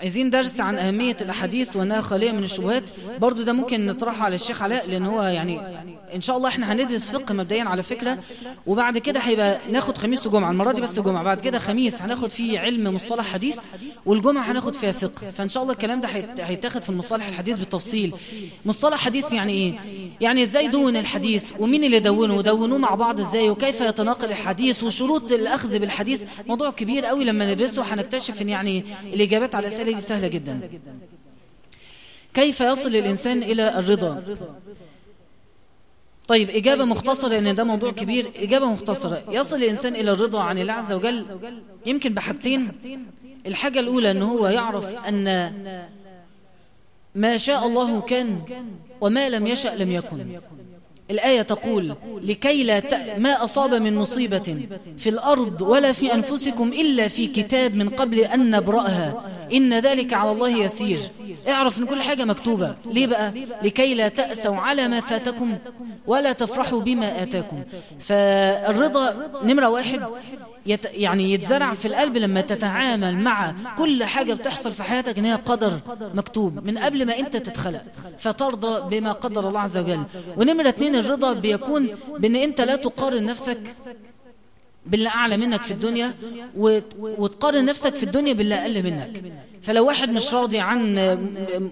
عايزين 0.00 0.30
درس 0.30 0.60
عن 0.60 0.78
أهمية 0.78 1.16
الأحاديث 1.20 1.76
وأنها 1.76 2.00
خالية 2.00 2.32
من 2.32 2.44
الشبهات 2.44 2.84
برضو 3.20 3.42
ده 3.42 3.52
ممكن 3.52 3.86
نطرحه 3.86 4.24
على 4.24 4.34
الشيخ 4.34 4.62
علاء 4.62 4.88
لأن 4.90 5.04
هو 5.06 5.22
يعني 5.22 5.60
إن 6.14 6.20
شاء 6.20 6.36
الله 6.36 6.48
إحنا 6.48 6.72
هندرس 6.72 7.10
فقه 7.10 7.34
مبدئيا 7.34 7.64
على 7.64 7.82
فكرة 7.82 8.18
وبعد 8.66 8.98
كده 8.98 9.20
هيبقى 9.20 9.58
ناخد 9.72 9.98
خميس 9.98 10.26
وجمعة 10.26 10.50
المرة 10.50 10.72
دي 10.72 10.80
بس 10.80 10.98
جمعة 10.98 11.22
بعد 11.24 11.40
كده 11.40 11.58
خميس 11.58 12.02
هناخد 12.02 12.30
فيه 12.30 12.58
علم 12.60 12.94
مصطلح 12.94 13.32
حديث 13.32 13.58
والجمعة 14.06 14.42
هناخد 14.52 14.74
فيها 14.74 14.92
فقه 14.92 15.30
فإن 15.36 15.48
شاء 15.48 15.62
الله 15.62 15.72
الكلام 15.74 16.00
ده 16.00 16.08
هيتاخد 16.44 16.82
في 16.82 16.88
المصطلح 16.90 17.26
الحديث 17.26 17.58
بالتفصيل 17.58 18.14
مصطلح 18.66 18.98
حديث 19.04 19.32
يعني 19.32 19.52
إيه؟ 19.52 19.74
يعني 20.20 20.42
إزاي 20.42 20.68
دون 20.68 20.96
الحديث 20.96 21.44
ومين 21.58 21.84
اللي 21.84 21.98
دونه 21.98 22.36
ودونوه 22.36 22.78
مع 22.78 22.94
بعض 22.94 23.20
إزاي 23.20 23.50
وكيف 23.50 23.80
يتناقل 23.80 24.28
الحديث 24.28 24.82
وشروط 24.82 25.32
الأخذ 25.32 25.78
بالحديث 25.78 26.24
موضوع 26.46 26.70
كبير 26.70 27.04
قوي 27.04 27.24
لما 27.24 27.52
ندرسه 27.54 27.94
هنكتشف 27.94 28.42
إن 28.42 28.48
يعني 28.48 28.84
الإجابات 29.12 29.54
على 29.54 29.68
دي 29.94 30.00
سهلة 30.00 30.28
جدا 30.28 30.60
كيف 32.34 32.60
يصل 32.60 32.88
الإنسان 32.96 33.42
إلى 33.42 33.78
الرضا 33.78 34.22
طيب،, 36.28 36.48
طيب 36.48 36.56
إجابة 36.56 36.84
مختصرة 36.84 37.28
لأن 37.28 37.54
ده 37.54 37.64
موضوع 37.64 37.90
كبير 37.92 38.26
إجابة 38.36 38.66
مختصرة 38.66 39.22
يصل 39.28 39.56
الإنسان 39.56 39.94
إلى 39.94 40.10
الرضا 40.10 40.40
عن 40.42 40.58
الله 40.58 40.72
عز 40.72 40.92
وجل 40.92 41.26
يمكن 41.86 42.14
بحاجتين 42.14 42.68
الحاجة 43.46 43.80
الأولى 43.80 44.10
أن 44.10 44.22
هو 44.22 44.46
يعرف 44.46 44.94
أن 44.96 45.24
ما 47.14 47.36
شاء 47.36 47.66
الله 47.66 48.00
كان 48.00 48.40
وما 49.00 49.28
لم 49.28 49.46
يشأ 49.46 49.68
لم 49.68 49.92
يكن 49.92 50.36
الآية 51.10 51.42
تقول 51.42 51.94
لكي 52.22 52.64
لا 52.64 52.80
ت... 52.80 53.18
ما 53.18 53.44
أصاب 53.44 53.74
من 53.74 53.94
مصيبة 53.96 54.58
في 54.98 55.08
الأرض 55.08 55.60
ولا 55.62 55.92
في 55.92 56.14
أنفسكم 56.14 56.68
إلا 56.68 57.08
في 57.08 57.26
كتاب 57.26 57.74
من 57.74 57.88
قبل 57.88 58.18
أن 58.20 58.50
نبرأها 58.56 59.24
إن 59.52 59.78
ذلك 59.78 60.12
على 60.14 60.30
الله 60.32 60.48
يسير 60.58 61.00
اعرف 61.48 61.78
أن 61.78 61.86
كل 61.86 62.02
حاجة 62.02 62.24
مكتوبة 62.24 62.74
ليه 62.86 63.06
بقى؟ 63.06 63.32
لكي 63.62 63.94
لا 63.94 64.08
تأسوا 64.08 64.56
على 64.56 64.88
ما 64.88 65.00
فاتكم 65.00 65.58
ولا 66.06 66.32
تفرحوا 66.32 66.80
بما 66.80 67.22
آتاكم 67.22 67.62
فالرضا 67.98 69.16
نمرة 69.44 69.68
واحد 69.68 70.02
يت... 70.66 70.84
يعني, 70.84 70.96
يعني 71.02 71.32
يتزرع 71.32 71.74
في 71.74 71.88
القلب 71.88 72.16
لما 72.16 72.40
تتعامل 72.40 73.16
مع 73.16 73.54
كل 73.78 74.04
حاجة 74.04 74.34
بتحصل 74.34 74.72
في 74.72 74.82
حياتك 74.82 75.18
ان 75.18 75.24
هي 75.24 75.34
قدر 75.34 75.72
مكتوب 76.14 76.66
من 76.66 76.78
قبل 76.78 77.06
ما 77.06 77.18
انت 77.18 77.36
تتخلق 77.36 77.82
فترضى 78.18 79.00
بما 79.00 79.12
قدر 79.12 79.48
الله 79.48 79.60
عز 79.60 79.78
وجل 79.78 80.02
ونمرة 80.36 80.68
اثنين 80.68 80.95
الرضا 80.96 81.32
بيكون 81.32 81.88
بأن 82.18 82.36
أنت 82.36 82.60
لا 82.60 82.76
تقارن 82.76 83.26
نفسك 83.26 83.60
باللي 84.86 85.08
أعلى 85.08 85.36
منك 85.36 85.62
في 85.62 85.70
الدنيا 85.70 86.14
وتقارن 87.08 87.64
نفسك 87.64 87.94
في 87.94 88.02
الدنيا 88.02 88.32
باللي 88.32 88.54
أقل 88.54 88.82
منك 88.82 89.22
فلو 89.62 89.86
واحد 89.86 90.08
مش 90.10 90.34
راضي 90.34 90.58
عن 90.60 90.94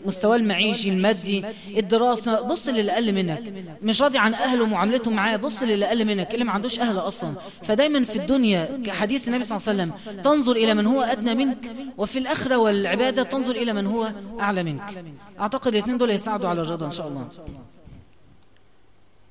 مستواه 0.07 0.37
المعيشي 0.37 0.89
المادي 0.89 1.45
الدراسة 1.77 2.41
بص 2.41 2.69
للي 2.69 2.93
أقل 2.93 3.13
منك 3.13 3.43
مش 3.83 4.03
راضي 4.03 4.19
عن 4.19 4.35
أهله 4.35 4.63
ومعاملته 4.65 5.11
معاه 5.11 5.37
بص 5.37 5.63
للي 5.63 5.85
أقل 5.85 6.05
منك 6.05 6.35
اللي 6.35 6.45
ما 6.45 6.53
عندوش 6.53 6.81
أهل 6.81 6.99
أصلا 6.99 7.35
فدايما 7.63 8.05
في 8.05 8.17
الدنيا 8.17 8.83
كحديث 8.87 9.29
النبي 9.29 9.45
صلى 9.45 9.59
الله 9.59 9.69
عليه 9.83 9.93
وسلم 10.05 10.21
تنظر 10.23 10.57
إلى 10.57 10.75
من 10.75 10.87
هو 10.87 11.01
أدنى 11.03 11.35
منك 11.35 11.71
وفي 11.99 12.19
الآخرة 12.19 12.57
والعبادة 12.57 13.23
تنظر 13.23 13.57
إلى 13.57 13.73
من 13.73 13.87
هو 13.87 14.11
أعلى 14.41 14.63
منك 14.63 15.05
أعتقد 15.41 15.75
الاثنين 15.75 15.99
دول 15.99 16.11
يساعدوا 16.11 16.49
على 16.49 16.61
الرضا 16.61 16.87
إن 16.87 16.93
شاء 16.93 17.09
الله 17.09 17.29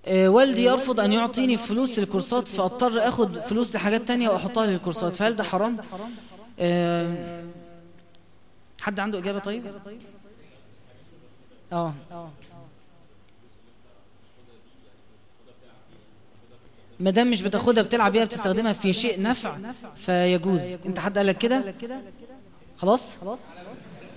آه، 0.08 0.28
والدي 0.28 0.64
يرفض 0.64 1.00
أن 1.00 1.14
يعطيني 1.14 1.58
فلوس 1.58 2.00
للكورسات 2.00 2.48
فأضطر 2.48 3.08
أخد 3.08 3.40
فلوس 3.40 3.76
لحاجات 3.76 4.02
تانية 4.02 4.30
وأحطها 4.30 4.66
للكورسات 4.66 5.16
فهل 5.16 5.36
ده 5.36 5.44
حرام؟ 5.44 5.78
آه، 6.60 7.42
حد 8.82 9.00
عنده 9.00 9.18
إجابة 9.20 9.40
طيب؟ 9.40 9.64
آه 11.74 11.94
ما 17.00 17.12
دام 17.12 17.30
مش 17.32 17.42
بتاخدها 17.42 17.84
بتلعب 17.84 18.12
بيها 18.12 18.26
بتستخدمها 18.26 18.74
في 18.74 18.94
شيء 18.94 19.22
نفع 19.22 19.58
فيجوز 19.96 20.62
انت 20.86 21.00
حد 21.00 21.18
قالك 21.18 21.38
كده 21.38 21.64
خلاص 22.78 23.18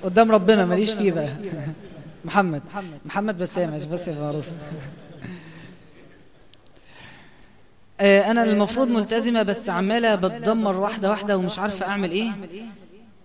قدام 0.04 0.32
ربنا 0.32 0.64
ماليش 0.64 0.92
فيه 0.92 1.12
بقى 1.12 1.30
محمد 2.24 2.62
محمد 3.04 3.38
بسام 3.38 3.72
مش 3.74 3.84
بس 3.84 4.08
معروف 4.08 4.48
آه، 8.00 8.30
انا 8.30 8.40
آه، 8.40 8.44
المفروض 8.44 8.88
ملتزمة 8.88 9.42
بس 9.42 9.70
عمالة 9.70 10.14
بتدمر 10.14 10.76
واحدة 10.80 11.10
واحدة 11.10 11.36
ومش 11.38 11.54
إيه. 11.56 11.60
عارفة 11.60 11.86
اعمل 11.86 12.10
ايه 12.10 12.30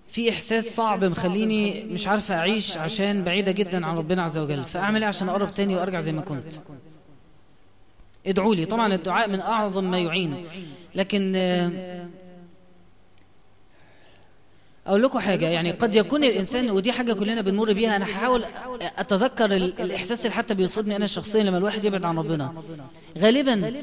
في 0.07 0.29
احساس 0.29 0.67
صعب 0.75 1.03
مخليني 1.03 1.83
مش 1.83 2.07
عارفة 2.07 2.37
اعيش 2.39 2.77
عشان 2.77 3.23
بعيدة 3.23 3.51
جدا 3.51 3.85
عن 3.85 3.97
ربنا 3.97 4.23
عز 4.23 4.37
وجل 4.37 4.63
فاعمل 4.63 5.01
ايه 5.01 5.07
عشان 5.07 5.29
اقرب 5.29 5.47
إيه 5.47 5.53
تاني 5.55 5.75
وارجع 5.75 5.99
زي 6.01 6.11
ما 6.11 6.21
كنت 6.21 6.53
ادعوا 8.27 8.55
لي 8.55 8.65
طبعا 8.65 8.93
الدعاء 8.95 9.29
من 9.29 9.39
اعظم 9.41 9.91
ما 9.91 9.99
يعين 9.99 10.35
لكن 10.95 11.33
آه، 11.35 12.05
أقول 14.87 15.03
لكم 15.03 15.19
حاجة 15.19 15.49
يعني 15.49 15.71
قد 15.71 15.95
يكون 15.95 16.23
الإنسان 16.23 16.69
ودي 16.69 16.91
حاجة 16.91 17.13
كلنا 17.13 17.41
بنمر 17.41 17.73
بيها 17.73 17.95
أنا 17.95 18.05
هحاول 18.05 18.45
أتذكر 18.97 19.55
الإحساس 19.55 20.25
اللي 20.25 20.35
حتى 20.37 20.53
بيصيبني 20.53 20.95
أنا 20.95 21.07
شخصيا 21.07 21.43
لما 21.43 21.57
الواحد 21.57 21.85
يبعد 21.85 22.05
عن 22.05 22.17
ربنا 22.17 22.53
غالبا 23.17 23.73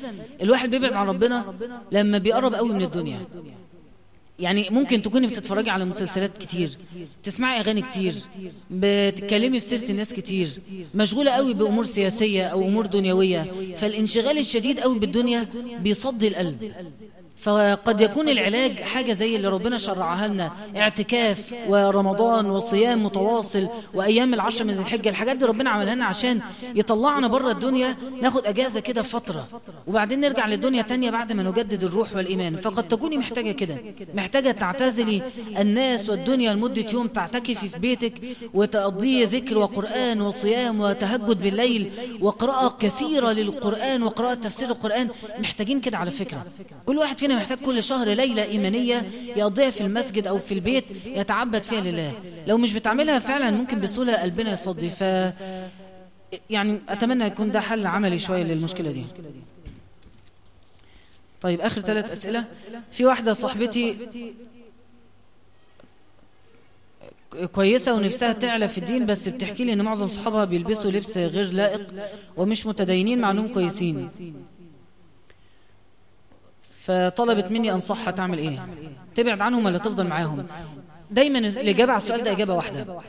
الواحد 0.43 0.71
بيبعد 0.71 0.93
عن 0.93 1.07
ربنا 1.09 1.55
لما 1.93 2.19
بيقرب 2.19 2.55
قوي 2.55 2.73
من 2.73 2.83
الدنيا 2.83 3.21
يعني 4.39 4.71
ممكن 4.71 5.03
تكوني 5.03 5.27
بتتفرجي 5.27 5.71
على 5.71 5.85
مسلسلات 5.85 6.39
كتير 6.39 6.71
تسمعي 7.23 7.61
اغاني 7.61 7.83
كتير 7.83 8.15
بتتكلمي 8.71 9.61
في 9.61 9.67
سيره 9.67 9.91
الناس 9.91 10.13
كتير 10.15 10.49
مشغوله 10.95 11.31
قوي 11.31 11.55
بامور 11.55 11.85
سياسيه 11.85 12.45
او 12.47 12.63
امور 12.69 12.87
دنيويه 12.87 13.51
فالانشغال 13.77 14.39
الشديد 14.39 14.81
قوي 14.81 14.99
بالدنيا 14.99 15.49
بيصدي 15.81 16.29
القلب 16.29 16.73
فقد 17.41 18.01
يكون 18.01 18.29
العلاج 18.29 18.81
حاجة 18.81 19.13
زي 19.13 19.37
اللي 19.37 19.49
ربنا 19.49 19.79
شرعها 19.79 20.29
لنا 20.29 20.51
اعتكاف 20.77 21.55
ورمضان 21.69 22.51
وصيام 22.51 23.05
متواصل 23.05 23.69
وأيام 23.95 24.35
العشر 24.35 24.65
من 24.65 24.79
الحجة 24.79 25.09
الحاجات 25.09 25.37
دي 25.37 25.45
ربنا 25.45 25.71
عملها 25.71 25.95
لنا 25.95 26.05
عشان 26.05 26.41
يطلعنا 26.75 27.29
بره 27.29 27.51
الدنيا 27.51 27.97
ناخد 28.23 28.47
أجازة 28.47 28.81
كده 28.81 29.03
فترة 29.03 29.47
وبعدين 29.87 30.21
نرجع 30.21 30.47
للدنيا 30.47 30.83
تانية 30.83 31.11
بعد 31.11 31.33
ما 31.33 31.43
نجدد 31.43 31.85
الروح 31.85 32.17
والإيمان 32.17 32.57
فقد 32.57 32.89
تكوني 32.89 33.17
محتاجة 33.19 33.53
كده 33.53 33.77
محتاجة 34.15 34.51
تعتزلي 34.51 35.23
الناس 35.59 36.11
والدنيا 36.11 36.53
لمدة 36.55 36.87
يوم 36.93 37.07
تعتكفي 37.09 37.69
في 37.69 37.79
بيتك 37.79 38.15
وتقضي 38.55 39.23
ذكر 39.25 39.59
وقرآن 39.59 40.21
وصيام 40.21 40.81
وتهجد 40.81 41.43
بالليل 41.43 41.91
وقراءة 42.21 42.77
كثيرة 42.81 43.31
للقرآن 43.33 44.03
وقراءة 44.03 44.35
تفسير 44.35 44.69
القرآن 44.69 45.09
محتاجين 45.39 45.81
كده 45.81 45.99
على 45.99 46.11
فكرة 46.11 46.45
كل 46.87 46.99
واحد 46.99 47.19
فينا 47.19 47.28
فينا 47.29 47.41
محتاج 47.41 47.59
كل 47.59 47.83
شهر 47.83 48.09
ليلة 48.09 48.43
إيمانية 48.45 49.11
يقضيها 49.37 49.71
في 49.71 49.81
المسجد 49.81 50.27
أو 50.27 50.39
في 50.39 50.55
البيت 50.55 50.85
يتعبد 51.07 51.63
فيها 51.63 51.81
لله 51.81 52.15
لو 52.47 52.59
مش 52.59 52.73
بتعملها 52.75 53.19
فعلا 53.19 53.51
ممكن 53.51 53.81
بسهولة 53.81 54.17
قلبنا 54.17 54.53
يصدي 54.53 54.91
ف 54.91 55.01
يعني 56.51 56.81
أتمنى 56.89 57.25
يكون 57.25 57.51
ده 57.51 57.61
حل 57.61 57.87
عملي 57.87 58.19
شوية 58.19 58.43
للمشكلة 58.43 58.93
دي 58.93 59.05
طيب 61.41 61.61
آخر 61.61 61.81
ثلاث 61.81 62.11
أسئلة 62.13 62.45
في 62.91 63.05
واحدة 63.05 63.33
صاحبتي 63.33 63.97
كويسة 67.53 67.95
ونفسها 67.95 68.33
تعلى 68.33 68.69
في 68.69 68.79
الدين 68.79 69.07
بس 69.07 69.29
بتحكي 69.29 69.65
لي 69.65 69.73
ان 69.73 69.83
معظم 69.83 70.09
صحابها 70.09 70.45
بيلبسوا 70.45 70.91
لبس 70.91 71.17
غير 71.19 71.51
لائق 71.53 71.93
ومش 72.37 72.67
متدينين 72.67 73.21
مع 73.21 73.31
انهم 73.31 73.49
كويسين 73.49 74.09
فطلبت 76.89 77.51
مني 77.53 77.73
أنصحها 77.73 78.11
تعمل 78.11 78.39
إيه 78.39 78.67
تبعد 79.15 79.41
عنهم 79.41 79.65
ولا 79.67 79.79
تفضل 79.79 80.07
معاهم 80.07 80.47
دايما 81.11 81.39
الإجابة 81.39 81.93
على 81.93 82.03
السؤال 82.03 82.23
ده 82.23 82.33
إجابة 82.33 82.55
واحدة 82.55 83.01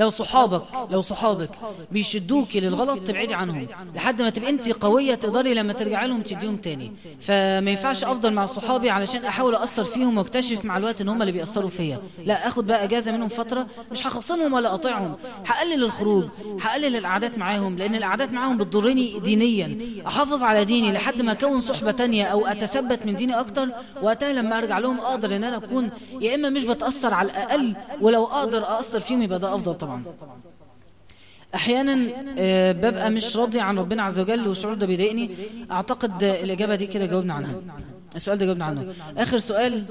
لو 0.00 0.10
صحابك 0.10 0.62
لو 0.90 1.02
صحابك 1.02 1.50
بيشدوك 1.92 2.56
للغلط 2.56 2.98
تبعدي 3.06 3.34
عنهم 3.34 3.66
لحد 3.94 4.22
ما 4.22 4.30
تبقي 4.30 4.50
انت 4.50 4.68
قوية 4.72 5.14
تقدري 5.14 5.54
لما 5.54 5.72
ترجع 5.72 6.04
لهم 6.04 6.22
تديهم 6.22 6.56
تاني 6.56 6.92
فما 7.20 7.70
ينفعش 7.70 8.04
افضل 8.04 8.32
مع 8.32 8.46
صحابي 8.46 8.90
علشان 8.90 9.24
احاول 9.24 9.54
اثر 9.54 9.84
فيهم 9.84 10.18
واكتشف 10.18 10.64
مع 10.64 10.76
الوقت 10.76 11.00
ان 11.00 11.08
هم 11.08 11.20
اللي 11.22 11.32
بيأثروا 11.32 11.70
فيا 11.70 12.00
لا 12.24 12.48
اخد 12.48 12.66
بقى 12.66 12.84
اجازة 12.84 13.12
منهم 13.12 13.28
فترة 13.28 13.66
مش 13.92 14.06
هخصمهم 14.06 14.52
ولا 14.52 14.68
اقاطعهم 14.68 15.16
هقلل 15.46 15.84
الخروج 15.84 16.24
هقلل 16.60 16.96
القعدات 16.96 17.38
معاهم 17.38 17.78
لان 17.78 17.94
القعدات 17.94 18.32
معاهم 18.32 18.58
بتضرني 18.58 19.18
دينيا 19.20 19.78
احافظ 20.06 20.42
على 20.42 20.64
ديني 20.64 20.92
لحد 20.92 21.22
ما 21.22 21.32
اكون 21.32 21.62
صحبة 21.62 21.90
تانية 21.90 22.24
او 22.24 22.46
اتثبت 22.46 23.06
من 23.06 23.16
ديني 23.16 23.40
اكتر 23.40 23.68
وقتها 24.02 24.32
لما 24.32 24.58
ارجع 24.58 24.78
لهم 24.78 25.00
اقدر 25.00 25.36
ان 25.36 25.44
انا 25.44 25.56
اكون 25.56 25.90
يا 26.20 26.34
اما 26.34 26.50
مش 26.50 26.64
بتأثر 26.64 27.14
على 27.14 27.30
الاقل 27.30 27.74
ولو 28.00 28.24
اقدر 28.24 28.78
اثر 28.78 29.00
فيهم 29.00 29.22
يبقى 29.22 29.38
ده 29.38 29.54
افضل 29.54 29.74
طبعا 29.74 29.89
طبعا 29.98 30.40
احيانا 31.54 32.12
آه، 32.38 32.72
ببقى 32.72 33.10
مش 33.10 33.36
راضي 33.36 33.60
عن 33.60 33.78
ربنا 33.78 34.02
عز 34.02 34.18
وجل 34.18 34.48
والشعور 34.48 34.74
ده 34.74 34.86
بيضايقني 34.86 35.30
اعتقد 35.70 36.22
الاجابه 36.22 36.74
دي 36.74 36.86
كده 36.86 37.06
جاوبنا 37.06 37.34
عنها 37.34 37.54
السؤال 38.16 38.38
ده 38.38 38.46
جاوبنا 38.46 38.64
عنه 38.64 38.94
اخر 39.18 39.38
سؤال 39.38 39.84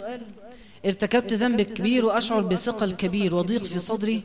ارتكبت 0.85 1.33
ذنب 1.33 1.61
كبير 1.61 2.05
واشعر 2.05 2.41
بثقل 2.41 2.91
كبير 2.91 3.35
وضيق 3.35 3.63
في 3.63 3.79
صدري 3.79 4.21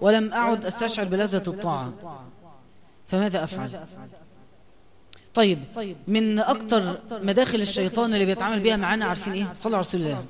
ولم 0.00 0.32
اعد 0.32 0.64
استشعر 0.64 1.06
بلذه 1.06 1.42
الطاعه 1.48 1.92
فماذا 3.06 3.44
افعل 3.44 3.70
طيب 5.34 5.58
من 6.08 6.38
اكتر 6.38 6.98
مداخل 7.12 7.60
الشيطان 7.60 8.14
اللي 8.14 8.24
بيتعامل 8.26 8.60
بيها 8.60 8.76
معانا 8.76 9.04
عارفين 9.04 9.32
ايه 9.32 9.52
صلى 9.56 9.76
على 9.76 9.80
رسول 9.80 10.00
الله 10.00 10.24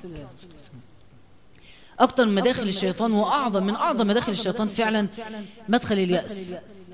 أكثر 1.99 2.25
من 2.25 2.35
مداخل 2.35 2.63
الشيطان 2.67 3.11
وأعظم 3.11 3.63
من 3.63 3.75
أعظم 3.75 4.07
مداخل 4.07 4.31
الشيطان 4.31 4.67
فعلا 4.67 5.07
مدخل 5.69 5.95
اليأس 5.95 6.53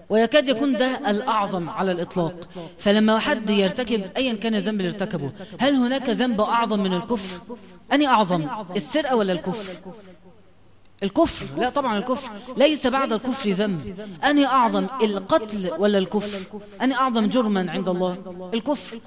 ويكاد 0.10 0.48
يكون 0.50 0.74
ده 0.74 1.10
الأعظم 1.10 1.70
على 1.70 1.92
الإطلاق 1.92 2.50
فلما 2.80 3.20
حد 3.20 3.50
يرتكب 3.50 4.04
أيا 4.18 4.34
كان 4.34 4.56
الذنب 4.56 4.82
اللي 4.82 4.92
ارتكبه 4.92 5.32
هل 5.60 5.76
هناك 5.76 6.10
ذنب 6.10 6.42
أعظم 6.42 6.80
من 6.80 6.94
الكفر؟ 6.94 7.40
أني 7.94 8.08
أعظم 8.08 8.44
السرقة 8.76 9.16
ولا 9.16 9.34
الكفر؟ 9.34 9.74
الكفر 11.04 11.46
لا 11.58 11.70
طبعا 11.70 11.98
الكفر 11.98 12.30
ليس 12.58 12.88
بعد 12.88 13.12
الكفر 13.14 13.50
ذنب 13.50 14.10
أني 14.24 14.46
أعظم 14.46 14.86
القتل 15.04 15.72
ولا 15.78 15.98
الكفر 15.98 16.40
أني 16.82 16.96
أعظم 16.96 17.26
جرما 17.26 17.72
عند 17.72 17.90
الله 17.90 18.18
الكفر 18.54 19.00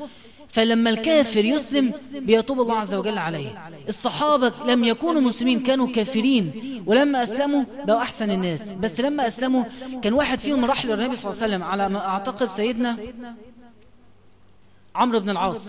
فلما 0.49 0.91
الكافر 0.91 1.45
يسلم 1.45 1.93
بيتوب 2.13 2.61
الله 2.61 2.77
عز 2.79 2.95
وجل 2.95 3.19
عليه 3.19 3.49
الصحابة 3.89 4.53
لم 4.67 4.85
يكونوا 4.85 5.21
مسلمين 5.21 5.61
كانوا 5.61 5.87
كافرين 5.87 6.83
ولما 6.87 7.23
أسلموا 7.23 7.65
بقوا 7.87 8.03
أحسن 8.03 8.31
الناس 8.31 8.73
بس 8.73 9.01
لما 9.01 9.27
أسلموا 9.27 9.65
كان 10.03 10.13
واحد 10.13 10.39
فيهم 10.39 10.65
راح 10.65 10.85
للنبي 10.87 11.17
صلى 11.17 11.31
الله 11.33 11.43
عليه 11.43 11.55
وسلم 11.55 11.63
على 11.65 11.89
ما 11.89 12.07
أعتقد 12.09 12.47
سيدنا 12.47 12.97
عمرو 14.95 15.21
بن 15.21 15.31
العاص 15.31 15.67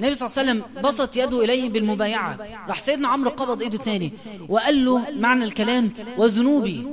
النبي 0.00 0.14
صلى 0.14 0.28
الله 0.28 0.38
عليه 0.50 0.60
وسلم 0.70 0.82
بسط 0.82 1.16
يده 1.16 1.44
إليه 1.44 1.68
بالمبايعة 1.68 2.38
راح 2.68 2.80
سيدنا 2.80 3.08
عمرو 3.08 3.30
قبض 3.30 3.62
إيده 3.62 3.78
تاني 3.78 4.12
وقال 4.48 4.84
له 4.84 5.10
معنى 5.10 5.44
الكلام 5.44 5.90
وذنوبي 6.18 6.86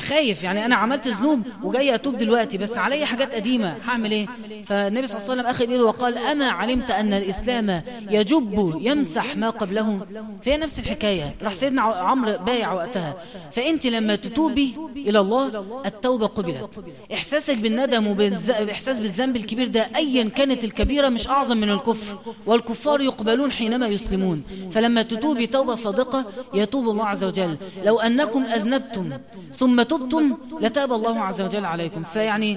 خايف 0.00 0.42
يعني 0.44 0.64
انا 0.66 0.74
عملت 0.74 1.08
ذنوب 1.08 1.42
وجاي 1.62 1.94
اتوب 1.94 2.18
دلوقتي 2.18 2.58
بس 2.58 2.78
عليا 2.78 3.06
حاجات 3.06 3.34
قديمه 3.34 3.76
هعمل 3.84 4.10
ايه 4.10 4.26
فالنبي 4.66 5.06
صلى 5.06 5.16
الله 5.16 5.30
عليه 5.30 5.34
وسلم 5.40 5.46
اخذ 5.46 5.70
ايده 5.70 5.84
وقال 5.84 6.18
اما 6.18 6.50
علمت 6.50 6.90
ان 6.90 7.12
الاسلام 7.12 7.82
يجب 8.10 8.74
يمسح 8.80 9.36
ما 9.36 9.50
قبله 9.50 10.06
فهي 10.42 10.56
نفس 10.56 10.78
الحكايه 10.78 11.34
راح 11.42 11.54
سيدنا 11.54 11.82
عمرو 11.82 12.38
بايع 12.46 12.72
وقتها 12.72 13.14
فانت 13.52 13.86
لما 13.86 14.16
تتوبي 14.16 14.76
الى 14.96 15.18
الله 15.20 15.64
التوبه 15.86 16.26
قبلت 16.26 16.84
احساسك 17.12 17.56
بالندم 17.58 18.06
وباحساس 18.06 19.00
بالذنب 19.00 19.36
الكبير 19.36 19.66
ده 19.66 19.86
ايا 19.96 20.24
كانت 20.28 20.64
الكبيره 20.64 21.08
مش 21.08 21.28
اعظم 21.28 21.56
من 21.56 21.70
الكفر 21.70 22.18
والكفار 22.46 23.00
يقبلون 23.00 23.52
حينما 23.52 23.88
يسلمون 23.88 24.42
فلما 24.72 25.02
تتوبي 25.02 25.46
توبه 25.46 25.74
صادقه 25.74 26.24
يتوب 26.54 26.88
الله 26.88 27.06
عز 27.06 27.24
وجل 27.24 27.56
لو 27.84 27.98
انكم 28.00 28.42
اذنبتم 28.44 29.10
ثم 29.58 29.80
تبتم 29.90 30.36
لتاب 30.60 30.92
الله 30.92 31.20
عز 31.20 31.40
وجل 31.40 31.64
عليكم 31.64 32.02
فيعني 32.02 32.56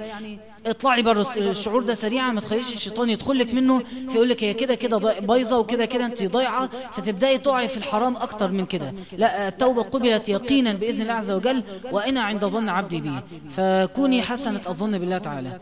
اطلعي 0.66 1.02
بره 1.02 1.28
الشعور 1.38 1.84
ده 1.84 1.94
سريعا 1.94 2.32
ما 2.32 2.42
تخليش 2.42 2.74
الشيطان 2.74 3.10
يدخل 3.10 3.40
لك 3.40 3.54
منه 3.54 3.82
فيقول 4.10 4.30
لك 4.30 4.44
هي 4.44 4.54
كده 4.54 4.76
كده 4.76 4.98
بايظه 5.20 5.60
وكده 5.60 5.86
كده 5.86 6.06
انت 6.06 6.24
ضايعه 6.24 6.70
فتبداي 6.92 7.38
تقعي 7.38 7.68
في 7.68 7.78
الحرام 7.78 8.16
اكتر 8.16 8.52
من 8.52 8.66
كده 8.66 8.94
لا 9.18 9.48
التوبه 9.48 9.82
قبلت 9.84 10.30
يقينا 10.30 10.74
باذن 10.74 11.02
الله 11.02 11.14
عز 11.14 11.32
وجل 11.32 11.64
وانا 11.92 12.22
عند 12.22 12.46
ظن 12.46 12.70
عبدي 12.70 13.02
بي 13.02 13.20
فكوني 13.56 14.22
حسنه 14.22 14.62
الظن 14.68 14.98
بالله 15.00 15.18
تعالى 15.18 15.60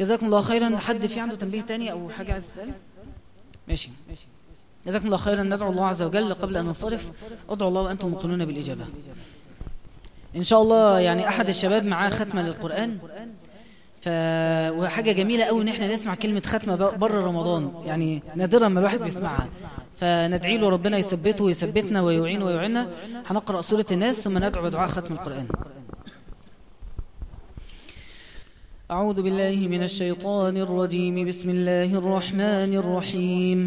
جزاكم 0.00 0.26
الله 0.26 0.42
خيرا 0.42 0.76
حد 0.76 1.06
في 1.06 1.20
عنده 1.20 1.34
تنبيه 1.36 1.60
تاني 1.60 1.92
او 1.92 2.10
حاجه 2.10 2.32
عايز 2.32 2.44
تسال 2.54 2.70
ماشي 3.68 3.90
جزاكم 4.86 5.06
الله 5.06 5.16
خيرا 5.16 5.42
ندعو 5.42 5.70
الله 5.70 5.86
عز 5.86 6.02
وجل 6.02 6.34
قبل 6.34 6.56
ان 6.56 6.64
ننصرف 6.64 7.10
ادعوا 7.50 7.68
الله 7.70 7.82
وانتم 7.82 8.08
موقنون 8.08 8.44
بالاجابه 8.44 8.84
إن 10.36 10.42
شاء 10.42 10.62
الله 10.62 11.00
يعني 11.00 11.28
أحد 11.28 11.48
الشباب 11.48 11.84
معاه 11.86 12.10
ختمة 12.10 12.42
للقرآن 12.42 12.98
ف... 14.00 14.08
وحاجة 14.80 15.12
جميلة 15.12 15.44
أو 15.44 15.62
إن 15.62 15.68
إحنا 15.68 15.92
نسمع 15.92 16.14
كلمة 16.14 16.42
ختمة 16.46 16.76
بره 16.76 17.24
رمضان 17.26 17.72
يعني 17.86 18.22
نادرا 18.34 18.68
ما 18.68 18.78
الواحد 18.80 19.00
بيسمعها 19.02 19.48
فندعي 20.00 20.56
له 20.56 20.68
ربنا 20.68 20.98
يثبته 20.98 21.44
ويثبتنا 21.44 22.02
ويعين 22.02 22.42
ويعيننا 22.42 22.86
هنقرأ 23.26 23.60
سورة 23.60 23.86
الناس 23.92 24.20
ثم 24.20 24.38
ندعو 24.38 24.62
بدعاء 24.64 24.88
ختم 24.88 25.14
القرآن 25.14 25.46
أعوذ 28.90 29.22
بالله 29.22 29.68
من 29.68 29.82
الشيطان 29.82 30.56
الرجيم 30.56 31.28
بسم 31.28 31.50
الله 31.50 31.94
الرحمن 31.98 32.76
الرحيم 32.76 33.58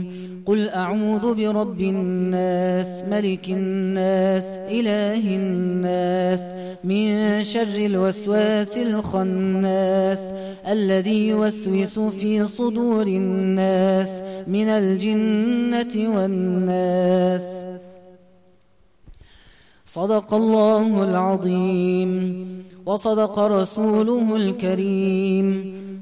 قل 0.45 0.69
أعوذ 0.69 1.33
برب 1.33 1.79
الناس 1.81 3.03
ملك 3.11 3.45
الناس 3.49 4.45
إله 4.69 5.23
الناس 5.35 6.41
من 6.83 7.43
شر 7.43 7.75
الوسواس 7.85 8.77
الخناس 8.77 10.21
الذي 10.69 11.27
يوسوس 11.27 11.99
في 11.99 12.47
صدور 12.47 13.07
الناس 13.07 14.09
من 14.47 14.69
الجنة 14.69 16.15
والناس 16.15 17.65
صدق 19.85 20.33
الله 20.33 21.03
العظيم 21.03 22.13
وصدق 22.87 23.39
رسوله 23.39 24.35
الكريم 24.35 25.47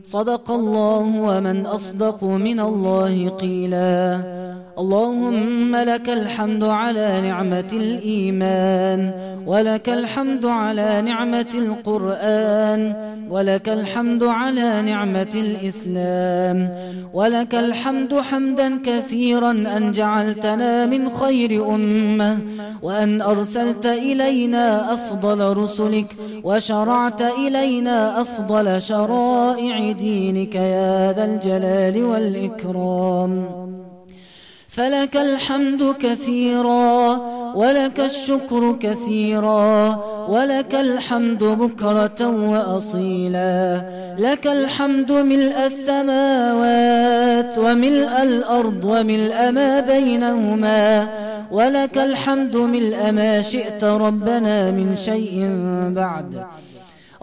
صدق 0.03 0.51
الله 0.51 1.21
ومن 1.27 1.65
أصدق 1.65 2.23
من 2.23 2.59
الله 2.59 3.29
قيلاً 3.29 4.44
اللهم 4.79 5.75
لك 5.75 6.09
الحمد 6.09 6.63
على 6.63 7.21
نعمة 7.23 7.67
الإيمان 7.73 9.11
ولك 9.47 9.89
الحمد 9.89 10.45
على 10.45 11.01
نعمة 11.05 11.47
القرآن 11.55 12.93
ولك 13.29 13.69
الحمد 13.69 14.23
على 14.23 14.81
نعمة 14.81 15.29
الإسلام 15.35 16.69
ولك 17.13 17.55
الحمد 17.55 18.13
حمدا 18.19 18.79
كثيرا 18.85 19.51
أن 19.51 19.91
جعلتنا 19.91 20.85
من 20.85 21.09
خير 21.09 21.75
أمة 21.75 22.37
وأن 22.83 23.21
أرسلت 23.21 23.85
إلينا 23.85 24.93
أفضل 24.93 25.57
رسلك 25.57 26.15
وشرعت 26.43 27.21
إلينا 27.21 28.21
أفضل 28.21 28.81
شرائع 28.81 29.91
دينك 29.91 30.55
يا 30.55 31.13
ذا 31.13 31.25
الجلال 31.25 32.03
والإكرام 32.03 33.45
فلك 34.75 35.17
الحمد 35.17 35.95
كثيرا 35.99 37.15
ولك 37.55 37.99
الشكر 37.99 38.75
كثيرا 38.79 39.95
ولك 40.29 40.75
الحمد 40.75 41.43
بكرة 41.43 42.21
وأصيلا 42.27 43.81
لك 44.19 44.47
الحمد 44.47 45.11
ملء 45.11 45.55
السماوات 45.65 47.57
وملء 47.57 48.23
الأرض 48.23 48.85
وملء 48.85 49.51
ما 49.51 49.79
بينهما 49.79 51.07
ولك 51.51 51.97
الحمد 51.97 52.55
ملء 52.57 53.11
ما 53.11 53.41
شئت 53.41 53.83
ربنا 53.83 54.71
من 54.71 54.95
شيء 54.95 55.47
بعد 56.01 56.43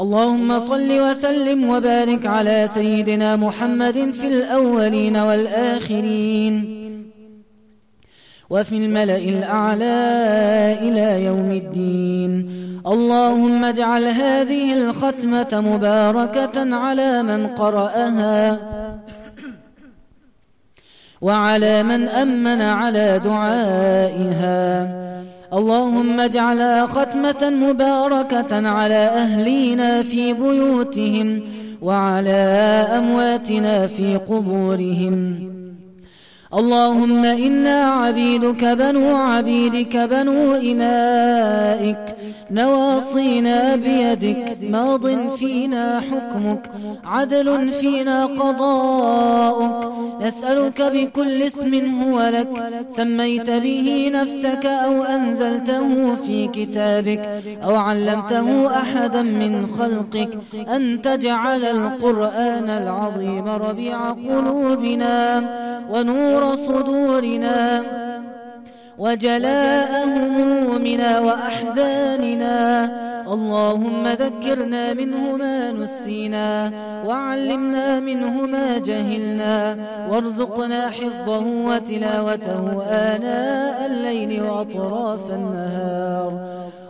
اللهم 0.01 0.61
صل 0.61 1.01
وسلم 1.01 1.71
وبارك 1.71 2.27
على 2.27 2.69
سيدنا 2.75 3.37
محمد 3.37 4.11
في 4.11 4.27
الأولين 4.27 5.17
والآخرين 5.17 6.82
وفي 8.53 8.77
الملأ 8.85 9.19
الأعلى 9.19 10.07
إلى 10.83 11.25
يوم 11.25 11.51
الدين 11.51 12.51
اللهم 12.87 13.65
اجعل 13.65 14.05
هذه 14.05 14.73
الختمة 14.73 15.49
مباركة 15.53 16.77
على 16.77 17.23
من 17.23 17.47
قرأها 17.47 18.57
وعلى 21.21 21.83
من 21.83 22.09
أمن 22.09 22.63
على 22.63 23.19
دعائها 23.25 24.89
اللهم 25.55 26.21
اجعلها 26.21 26.87
ختمة 26.87 27.51
مباركة 27.51 28.69
على 28.69 28.95
أهلينا 29.25 30.03
في 30.03 30.33
بيوتهم 30.33 31.41
وعلى 31.83 32.41
أمواتنا 33.01 33.87
في 33.87 34.17
قبورهم 34.17 35.49
اللهم 36.55 37.25
إنا 37.25 37.85
عبيدك 37.85 38.65
بنو 38.65 39.17
عبيدك 39.17 39.97
بنو 39.97 40.55
إمائك 40.55 41.99
نواصينا 42.51 43.77
بيدك 43.77 44.59
ماض 44.63 45.35
فينا 45.37 46.01
حكمك 46.01 46.71
عدل 47.05 47.73
فينا 47.73 48.27
قضاؤك 48.27 49.93
نسألك 50.23 50.83
بكل 50.83 51.43
اسم 51.43 52.01
هو 52.03 52.21
لك 52.21 52.73
سميت 52.89 53.51
به 53.51 54.11
نفسك 54.15 54.67
أو 54.67 55.03
أنزلته 55.03 56.15
في 56.15 56.47
كتابك 56.47 57.29
أو 57.65 57.75
علمته 57.77 58.77
أحدا 58.77 59.23
من 59.23 59.67
خلقك 59.79 60.39
أن 60.77 61.03
تجعل 61.03 61.65
القرآن 61.65 62.69
العظيم 62.71 63.45
ربيع 63.49 64.11
قلوبنا 64.11 65.43
ونور 65.91 66.42
نور 66.43 66.57
صدورنا 66.57 67.83
وجلاء 68.99 70.09
همومنا 70.09 71.21
وأحزاننا 71.21 72.59
اللهم 73.33 74.05
ذكرنا 74.07 74.93
منه 74.95 75.37
ما 75.37 75.71
نسينا 75.73 76.73
وعلمنا 77.07 78.01
منه 78.01 78.47
ما 78.47 78.79
جهلنا 78.79 79.77
وارزقنا 80.11 80.91
حفظه 80.91 81.45
وتلاوته 81.69 82.65
آناء 82.91 83.87
الليل 83.87 84.43
وأطراف 84.43 85.31
النهار 85.31 86.31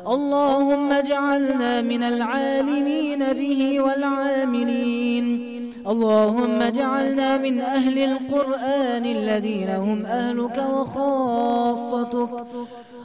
اللهم 0.07 0.93
اجعلنا 0.93 1.81
من 1.81 2.03
العالمين 2.03 3.33
به 3.33 3.81
والعاملين 3.81 5.52
اللهم 5.87 6.63
اجعلنا 6.63 7.37
من 7.37 7.61
أهل 7.61 7.99
القرآن 7.99 9.05
الذين 9.07 9.69
هم 9.69 10.07
أهلك 10.07 10.63
وخاصتك 10.73 12.29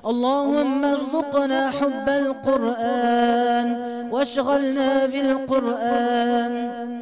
اللهم 0.05 0.85
ارزقنا 0.85 1.71
حب 1.71 2.09
القرآن 2.09 3.67
واشغلنا 4.11 5.05
بالقرآن 5.05 7.01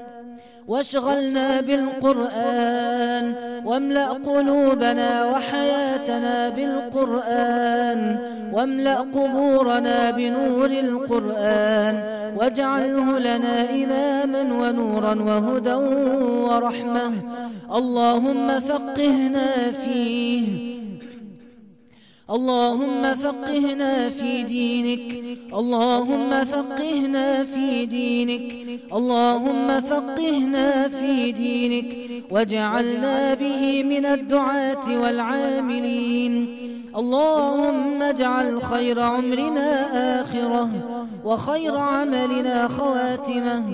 واشغلنا 0.68 1.62
بالقرآن 1.62 3.36
واملأ 3.66 4.06
قلوبنا 4.08 5.26
وحياتنا 5.26 6.50
بالقرآن 6.50 8.18
واملأ 8.54 8.96
قبورنا 8.98 10.12
بنور 10.12 10.66
القرآن 10.72 12.04
واجعله 12.40 13.20
لنا 13.20 13.70
إماما 13.70 14.42
ونورا 14.42 15.14
وهدى 15.16 15.74
ورحمة 16.50 17.12
اللهم 17.76 18.60
فقهنا 18.60 19.72
فيه 19.84 20.75
اللهم 22.30 23.14
فقهنا 23.16 24.10
في 24.10 24.44
دينك 24.44 25.38
اللهم 25.54 26.46
فقهنا 26.46 27.44
في 27.44 27.86
دينك 27.86 28.56
اللهم 28.94 29.82
فقهنا 29.82 30.90
في 30.90 31.32
دينك 31.32 31.86
واجعلنا 32.32 33.34
به 33.34 33.84
من 33.84 34.06
الدعاة 34.06 34.98
والعاملين 35.02 36.58
اللهم 36.98 38.02
اجعل 38.02 38.62
خير 38.64 39.00
عمرنا 39.00 39.70
آخره 40.22 40.70
وخير 41.26 41.78
عملنا 41.78 42.68
خواتمه 42.68 43.66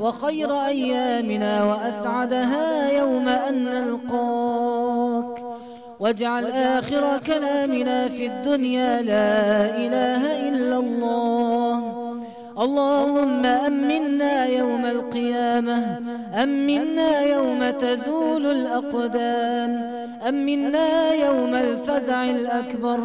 وخير 0.00 0.50
أيامنا 0.66 1.64
وأسعدها 1.64 2.92
يوم 2.98 3.28
أن 3.28 3.64
نلقاك 3.64 5.50
واجعل 6.00 6.46
آخر 6.46 7.18
كلامنا 7.26 8.08
في 8.08 8.26
الدنيا 8.26 9.02
لا 9.02 9.40
إله 9.76 10.48
إلا 10.48 10.76
الله 10.76 11.76
اللهم 12.60 13.46
أمنا 13.46 14.46
يوم 14.46 14.86
القيامة 14.86 15.98
أمنا 16.42 17.20
يوم 17.22 17.70
تزول 17.70 18.46
الأقدام 18.46 19.70
أمنا 20.28 21.14
يوم 21.14 21.54
الفزع 21.54 22.24
الأكبر 22.24 22.98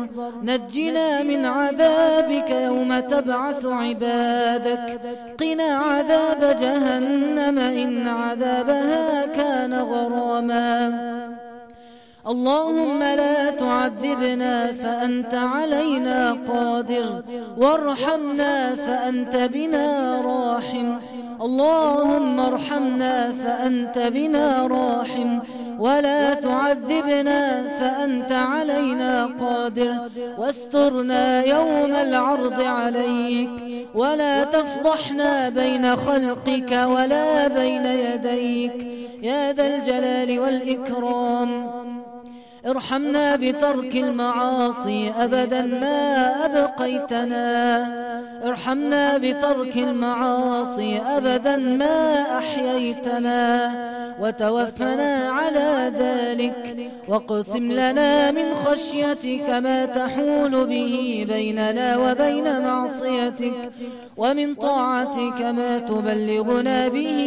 نجنا 0.43 1.23
من 1.23 1.45
عذابك 1.45 2.49
يوم 2.49 2.99
تبعث 2.99 3.65
عبادك 3.65 4.99
قنا 5.39 5.63
عذاب 5.63 6.39
جهنم 6.59 7.59
إن 7.59 8.07
عذابها 8.07 9.25
كان 9.25 9.73
غراما 9.73 10.75
اللهم 12.27 13.03
لا 13.03 13.49
تعذبنا 13.49 14.73
فأنت 14.73 15.33
علينا 15.33 16.37
قادر 16.47 17.23
وارحمنا 17.57 18.75
فأنت 18.75 19.35
بنا 19.35 20.21
راحم 20.21 20.97
اللهم 21.41 22.39
ارحمنا 22.39 23.31
فأنت 23.31 23.97
بنا 23.97 24.67
راحم 24.67 25.39
ولا 25.79 26.33
تعذبنا 26.33 27.63
فأنت 27.79 28.31
علينا 28.31 29.25
قادر 29.39 29.95
واسترنا 30.37 31.43
يوم 31.45 31.95
العرض 32.01 32.61
عليك 32.61 33.85
ولا 33.95 34.43
تفضحنا 34.43 35.49
بين 35.49 35.95
خلقك 35.95 36.71
ولا 36.71 37.47
بين 37.47 37.85
يديك 37.85 38.87
يا 39.23 39.51
ذا 39.53 39.75
الجلال 39.75 40.39
والإكرام 40.39 41.69
ارحمنا 42.67 43.35
بترك 43.35 43.95
المعاصي 43.95 45.11
أبدا 45.19 45.61
ما 45.61 46.15
أبقيتنا 46.45 47.41
ارحمنا 48.43 49.17
بترك 49.17 49.77
المعاصي 49.77 50.97
أبدا 50.97 51.57
ما 51.57 52.21
أحييتنا 52.37 53.71
وتوفنا 54.19 55.29
على 55.29 55.91
ذلك 55.99 56.89
واقسم 57.07 57.71
لنا 57.71 58.31
من 58.31 58.53
خشيتك 58.53 59.49
ما 59.49 59.85
تحول 59.85 60.67
به 60.67 61.25
بيننا 61.29 61.97
وبين 61.97 62.61
معصيتك 62.61 63.71
ومن 64.17 64.55
طاعتك 64.55 65.41
ما 65.41 65.79
تبلغنا 65.79 66.87
به 66.87 67.19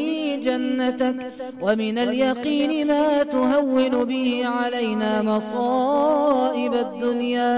جنتك 0.42 1.16
ومن 1.62 1.98
اليقين 1.98 2.86
ما 2.86 3.22
تهون 3.22 4.04
به 4.04 4.42
علينا 4.44 5.22
مصائب 5.36 6.74
الدنيا 6.74 7.56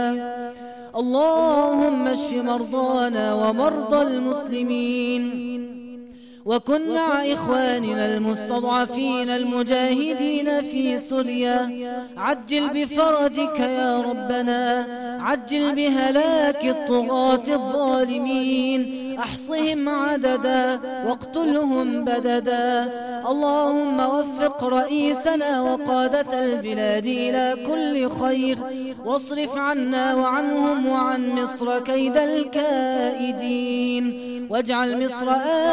اللهم 0.96 2.08
اشف 2.08 2.32
مرضانا 2.32 3.34
ومرضى 3.34 4.02
المسلمين 4.02 5.22
وكن 6.46 6.94
مع 6.94 7.32
إخواننا 7.32 8.16
المستضعفين 8.16 9.28
المجاهدين 9.30 10.62
في 10.62 10.98
سوريا 10.98 11.68
عجل 12.16 12.68
بفرجك 12.70 13.60
يا 13.60 13.98
ربنا 14.00 14.86
عجل 15.20 15.74
بهلاك 15.74 16.64
الطغاة 16.64 17.42
الظالمين 17.48 18.90
أحصهم 19.18 19.88
عددا 19.88 20.80
واقتلهم 21.06 22.04
بددا 22.04 22.90
اللهم 23.28 24.00
وفق 24.00 24.64
رئيسنا 24.64 25.60
وقادة 25.62 26.44
البلاد 26.44 27.06
إلى 27.06 27.56
كل 27.66 28.10
خير 28.10 28.58
واصرف 29.04 29.56
عنا 29.56 30.14
وعنهم 30.14 30.86
وعن 30.86 31.30
مصر 31.30 31.78
كيد 31.78 32.16
الكائدين 32.16 34.30
واجعل 34.50 35.04
مصر 35.04 35.30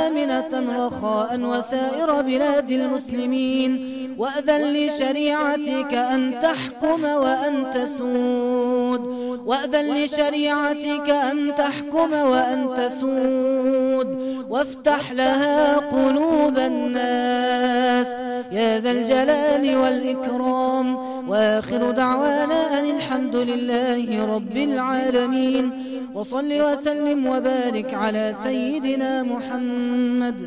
آمنة 0.07 0.56
رخاء 0.65 1.39
وسائر 1.41 2.21
بلاد 2.21 2.71
المسلمين 2.71 3.97
وأذن 4.17 4.73
لشريعتك 4.73 5.93
أن 5.93 6.39
تحكم 6.41 7.03
وأن 7.03 7.69
تسود 7.73 9.07
وأذن 9.45 9.85
لشريعتك 10.03 11.09
أن 11.09 11.55
تحكم 11.55 12.13
وأن 12.13 12.67
تسود 12.75 14.37
وافتح 14.49 15.11
لها 15.11 15.75
قلوب 15.77 16.57
الناس 16.57 18.07
يا 18.51 18.79
ذا 18.79 18.91
الجلال 18.91 19.75
والإكرام 19.77 20.95
وآخر 21.29 21.91
دعوانا 21.91 22.79
أن 22.79 22.85
الحمد 22.95 23.35
لله 23.35 24.35
رب 24.35 24.57
العالمين 24.57 25.71
وصل 26.13 26.51
وسلم 26.61 27.27
وبارك 27.27 27.93
على 27.93 28.35
سيدنا 28.43 29.23
محمد 29.23 30.46